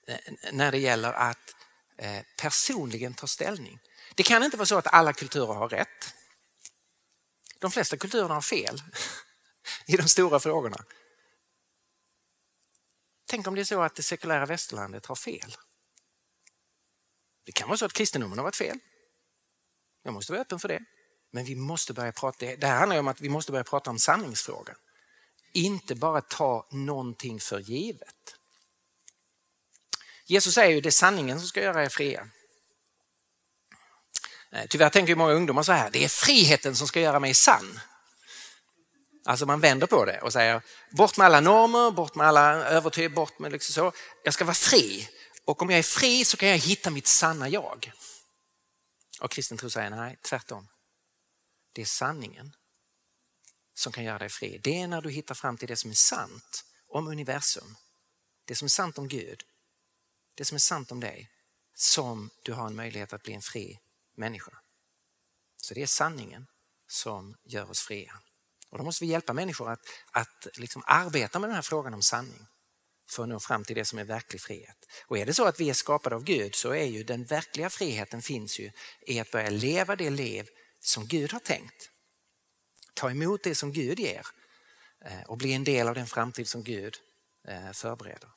eh, 0.07 0.19
när 0.53 0.73
det 0.73 0.79
gäller 0.79 1.13
att 1.13 1.55
eh, 1.99 2.23
personligen 2.39 3.15
ta 3.15 3.27
ställning. 3.27 3.79
Det 4.15 4.23
kan 4.23 4.43
inte 4.43 4.57
vara 4.57 4.67
så 4.67 4.79
att 4.79 4.95
alla 4.95 5.13
kulturer 5.13 5.55
har 5.55 5.69
rätt. 5.69 6.16
De 7.61 7.71
flesta 7.71 7.97
kulturerna 7.97 8.35
har 8.35 8.41
fel 8.41 8.83
i 9.87 9.97
de 9.97 10.09
stora 10.09 10.41
frågorna. 10.41 10.85
Tänk 13.27 13.47
om 13.47 13.55
det 13.55 13.61
är 13.61 13.65
så 13.65 13.83
att 13.83 13.95
det 13.95 14.03
sekulära 14.03 14.47
västerlandet 14.47 15.07
har 15.07 15.17
fel. 15.17 15.57
Det 17.45 17.53
kan 17.53 17.69
vara 17.69 17.79
så 17.79 17.85
att 17.85 17.93
kristendomen 17.93 18.39
har 18.39 18.43
varit 18.45 18.57
fel. 18.57 18.79
Jag 20.03 20.15
måste 20.15 20.33
vara 20.33 20.43
öppen 20.43 20.59
för 20.59 20.69
det. 20.69 20.85
Men 21.31 21.45
vi 21.45 21.55
måste 21.55 21.93
börja 21.93 22.13
prata, 22.13 22.47
det 22.57 22.67
här 22.67 22.79
handlar 22.79 22.99
om 22.99 23.09
att 23.09 23.21
vi 23.21 23.29
måste 23.29 23.53
börja 23.53 23.65
prata 23.65 23.91
om 23.91 23.99
sanningsfrågan. 23.99 24.77
Inte 25.53 25.95
bara 25.95 26.21
ta 26.21 26.69
någonting 26.71 27.41
för 27.41 27.59
givet. 27.59 28.37
Jesus 30.27 30.55
säger 30.55 30.75
ju 30.75 30.81
det 30.81 30.89
är 30.89 30.91
sanningen 30.91 31.39
som 31.39 31.49
ska 31.49 31.63
göra 31.63 31.85
er 31.85 31.89
fria. 31.89 32.29
Eh, 34.53 34.67
tyvärr 34.69 34.91
tänker 34.91 35.17
många 35.17 35.33
ungdomar 35.33 35.63
så 35.63 35.73
här, 35.73 35.91
det 35.91 36.05
är 36.05 36.09
friheten 36.09 36.77
som 36.77 36.89
ska 36.89 37.01
göra 37.01 37.21
mig 37.21 37.35
sann. 37.35 37.81
Alltså 39.25 39.47
man 39.47 39.61
vänder 39.61 39.87
på 39.87 40.05
det 40.05 40.21
och 40.21 40.33
säger 40.33 40.63
bort 40.91 41.17
med 41.17 41.25
alla 41.25 41.41
normer, 41.41 41.91
bort 41.91 42.15
med 42.15 42.27
alla 42.27 42.53
övertyg, 42.53 43.15
bort 43.15 43.39
med 43.39 43.53
liksom 43.53 43.73
så. 43.73 43.93
Jag 44.25 44.35
ska 44.35 44.45
vara 44.45 44.55
fri 44.55 45.09
och 45.45 45.63
om 45.63 45.71
jag 45.71 45.79
är 45.79 45.83
fri 45.83 46.25
så 46.25 46.37
kan 46.37 46.49
jag 46.49 46.59
hitta 46.59 46.91
mitt 46.91 47.07
sanna 47.07 47.49
jag. 47.49 47.93
Och 49.21 49.31
kristen 49.31 49.59
tro 49.59 49.71
säger 49.71 49.91
nej, 49.91 50.19
tvärtom. 50.23 50.69
Det 51.73 51.83
är 51.83 51.87
sanningen 51.87 52.57
som 53.75 53.93
kan 53.93 54.05
göra 54.05 54.19
dig 54.19 54.29
fri. 54.29 54.61
Det 54.63 54.81
är 54.81 54.89
när 54.89 55.01
du 55.01 55.11
hittar 55.11 55.35
fram 55.35 55.57
till 55.57 55.69
det 55.69 55.77
som 55.77 55.91
är 55.91 55.95
sant 55.95 56.65
om 56.89 57.09
universum. 57.09 57.77
Det 58.45 58.55
som 58.55 58.65
är 58.65 58.71
sant 58.71 58.99
om 58.99 59.09
Gud. 59.09 59.43
Det 60.35 60.45
som 60.45 60.55
är 60.55 60.59
sant 60.59 60.93
om 60.93 61.01
dig. 61.01 61.31
Som 61.75 62.31
du 62.43 62.53
har 62.53 62.67
en 62.67 62.77
möjlighet 62.77 63.13
att 63.13 63.23
bli 63.23 63.35
en 63.35 63.43
fri 63.43 63.79
människa. 64.17 64.53
Så 65.57 65.75
det 65.75 65.83
är 65.83 65.87
sanningen 65.87 66.47
som 66.89 67.37
gör 67.45 67.71
oss 67.71 67.81
fria. 67.81 68.21
Och 68.71 68.79
då 68.79 68.85
måste 68.85 69.05
vi 69.05 69.11
hjälpa 69.11 69.33
människor 69.33 69.71
att, 69.71 69.87
att 70.11 70.47
liksom 70.55 70.83
arbeta 70.87 71.39
med 71.39 71.49
den 71.49 71.55
här 71.55 71.63
frågan 71.63 71.95
om 71.95 72.03
sanning 72.03 72.47
för 73.11 73.23
att 73.23 73.29
nå 73.29 73.41
fram 73.41 73.65
till 73.65 73.77
det 73.77 73.85
som 73.85 73.99
är 73.99 74.05
verklig 74.05 74.41
frihet. 74.41 74.77
Och 75.07 75.19
är 75.19 75.27
det 75.27 75.35
så 75.35 75.45
att 75.45 75.61
vi 75.61 75.71
är 75.71 75.75
skapade 75.75 76.17
av 76.17 76.25
Gud 76.25 76.55
så 76.55 76.71
är 76.71 76.85
ju 76.85 77.03
den 77.05 77.25
verkliga 77.25 77.71
friheten 77.71 78.23
finns 78.23 78.59
ju 78.59 78.71
i 79.07 79.21
att 79.21 79.31
börja 79.31 79.51
leva 79.51 79.97
det 79.97 80.11
liv 80.11 80.49
som 80.81 81.07
Gud 81.07 81.33
har 81.33 81.41
tänkt. 81.41 81.91
Ta 82.95 83.11
emot 83.11 83.43
det 83.43 83.55
som 83.55 83.73
Gud 83.73 83.99
ger 83.99 84.27
eh, 85.05 85.23
och 85.27 85.37
bli 85.37 85.53
en 85.53 85.65
del 85.65 85.89
av 85.89 85.95
den 85.95 86.07
framtid 86.07 86.49
som 86.49 86.63
Gud 86.63 86.97
eh, 87.49 87.73
förbereder. 87.73 88.29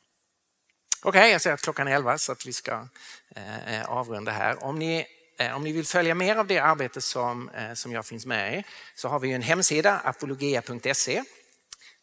Okej, 1.01 1.19
okay, 1.19 1.31
jag 1.31 1.41
ser 1.41 1.53
att 1.53 1.61
klockan 1.61 1.87
är 1.87 1.95
11 1.95 2.17
så 2.17 2.31
att 2.31 2.45
vi 2.45 2.53
ska 2.53 2.87
eh, 3.35 3.89
avrunda 3.89 4.31
här. 4.31 4.63
Om 4.63 4.79
ni 4.79 5.05
Eh, 5.39 5.55
om 5.55 5.63
ni 5.63 5.71
vill 5.71 5.85
följa 5.85 6.15
mer 6.15 6.35
av 6.35 6.47
det 6.47 6.59
arbete 6.59 7.01
som, 7.01 7.49
eh, 7.49 7.73
som 7.73 7.91
jag 7.91 8.05
finns 8.05 8.25
med 8.25 8.59
i 8.59 8.63
så 8.95 9.07
har 9.07 9.19
vi 9.19 9.31
en 9.31 9.41
hemsida, 9.41 9.99
apologia.se, 9.99 11.23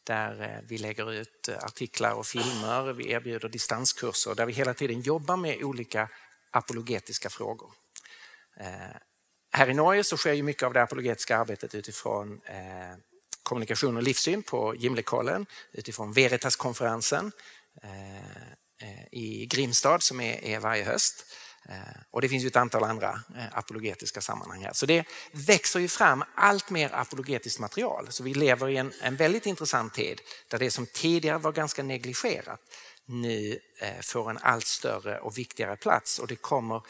där 0.05 0.43
eh, 0.43 0.69
vi 0.69 0.79
lägger 0.79 1.13
ut 1.13 1.49
artiklar 1.61 2.13
och 2.13 2.27
filmer. 2.27 2.93
Vi 2.93 3.11
erbjuder 3.11 3.49
distanskurser 3.49 4.35
där 4.35 4.47
vi 4.47 4.53
hela 4.53 4.75
tiden 4.75 5.01
jobbar 5.01 5.37
med 5.37 5.63
olika 5.63 6.09
apologetiska 6.51 7.31
frågor. 7.31 7.71
Här 9.53 9.71
i 9.71 9.75
Norge 9.75 10.05
så 10.05 10.17
sker 10.17 10.33
ju 10.33 10.43
mycket 10.43 10.63
av 10.63 10.73
det 10.73 10.83
apologetiska 10.83 11.39
arbetet 11.39 11.75
utifrån 11.75 12.41
kommunikation 13.43 13.97
och 13.97 14.03
livssyn 14.03 14.43
på 14.43 14.75
Gimlekollen, 14.77 15.47
utifrån 15.73 16.13
Veritas-konferensen 16.13 17.33
i 19.11 19.47
Grimstad 19.47 20.03
som 20.03 20.21
är 20.21 20.61
varje 20.61 20.85
höst. 20.85 21.25
Eh, 21.69 22.01
och 22.11 22.21
det 22.21 22.29
finns 22.29 22.45
ju 22.45 22.47
ett 22.47 22.57
antal 22.57 22.85
andra 22.85 23.21
eh, 23.37 23.59
apologetiska 23.59 24.21
sammanhang 24.21 24.63
här. 24.63 24.73
Så 24.73 24.87
det 24.87 25.05
växer 25.33 25.81
ju 25.81 25.89
fram 25.89 26.25
allt 26.35 26.71
mer 26.71 26.95
apologetiskt 26.95 27.61
material. 27.61 28.07
Så 28.11 28.23
vi 28.23 28.35
lever 28.35 28.69
i 28.69 28.77
en, 28.77 28.93
en 29.03 29.17
väldigt 29.17 29.47
intressant 29.47 29.95
tid 29.95 30.21
där 30.49 30.59
det 30.59 30.71
som 30.71 30.87
tidigare 30.87 31.39
var 31.39 31.53
ganska 31.53 31.83
negligerat 31.83 32.61
nu 33.07 33.61
eh, 33.81 34.01
får 34.03 34.31
en 34.31 34.39
allt 34.39 34.67
större 34.67 35.19
och 35.19 35.39
viktigare 35.39 35.77
plats 35.77 36.19
och 36.19 36.27
det 36.27 36.37
kommer 36.37 36.83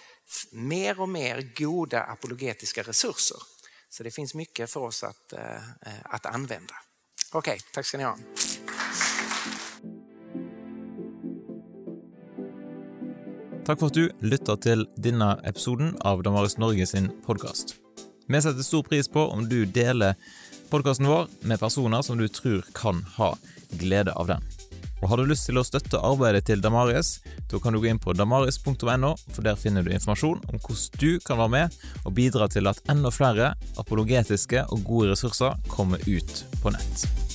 mer 0.53 1.01
och 1.01 1.09
mer 1.09 1.53
goda 1.57 2.03
apologetiska 2.03 2.83
resurser. 2.83 3.39
Så 3.89 4.03
det 4.03 4.11
finns 4.11 4.35
mycket 4.35 4.71
för 4.71 4.81
oss 4.81 5.05
att, 5.05 5.33
att 6.03 6.27
använda. 6.27 6.75
Okej, 7.33 7.53
okay, 7.53 7.61
tack 7.73 7.87
ska 7.87 7.99
ni 7.99 8.05
ha. 8.05 8.19
Takk 13.67 13.81
for 13.81 13.91
at 13.91 13.97
du 13.99 14.11
lytter 14.23 14.59
til 14.63 14.85
denne 15.03 15.33
episoden 15.43 15.97
av 16.07 16.21
Damaris 16.23 16.55
Norge 16.63 16.85
sin 16.87 17.09
podkast. 17.27 17.73
Vi 18.31 18.39
setter 18.39 18.63
stor 18.63 18.85
pris 18.87 19.11
på 19.11 19.25
om 19.27 19.43
du 19.51 19.65
deler 19.67 20.15
podkasten 20.71 21.09
vår 21.11 21.27
med 21.51 21.59
personer 21.59 22.07
som 22.07 22.15
du 22.21 22.29
tror 22.31 22.63
kan 22.79 23.03
ha 23.17 23.33
glede 23.83 24.15
av 24.15 24.31
den. 24.31 24.47
Og 25.03 25.11
Har 25.11 25.19
du 25.19 25.27
lyst 25.27 25.49
til 25.51 25.59
å 25.59 25.67
støtte 25.67 25.99
arbeidet 25.99 26.47
til 26.47 26.63
Damaris, 26.63 27.17
da 27.51 27.59
kan 27.59 27.75
du 27.75 27.83
gå 27.83 27.91
inn 27.91 27.99
på 27.99 28.15
damaris.no, 28.15 29.13
for 29.35 29.43
der 29.43 29.59
finner 29.59 29.83
du 29.83 29.91
informasjon 29.91 30.47
om 30.47 30.63
hvordan 30.63 31.03
du 31.03 31.19
kan 31.27 31.43
være 31.43 31.57
med 31.59 31.79
og 32.05 32.15
bidra 32.15 32.47
til 32.47 32.71
at 32.71 32.79
enda 32.87 33.11
flere 33.11 33.57
apologetiske 33.83 34.69
og 34.71 34.87
gode 34.87 35.11
ressurser 35.17 35.59
kommer 35.75 35.99
ut 36.07 36.45
på 36.63 36.71
nett. 36.71 37.26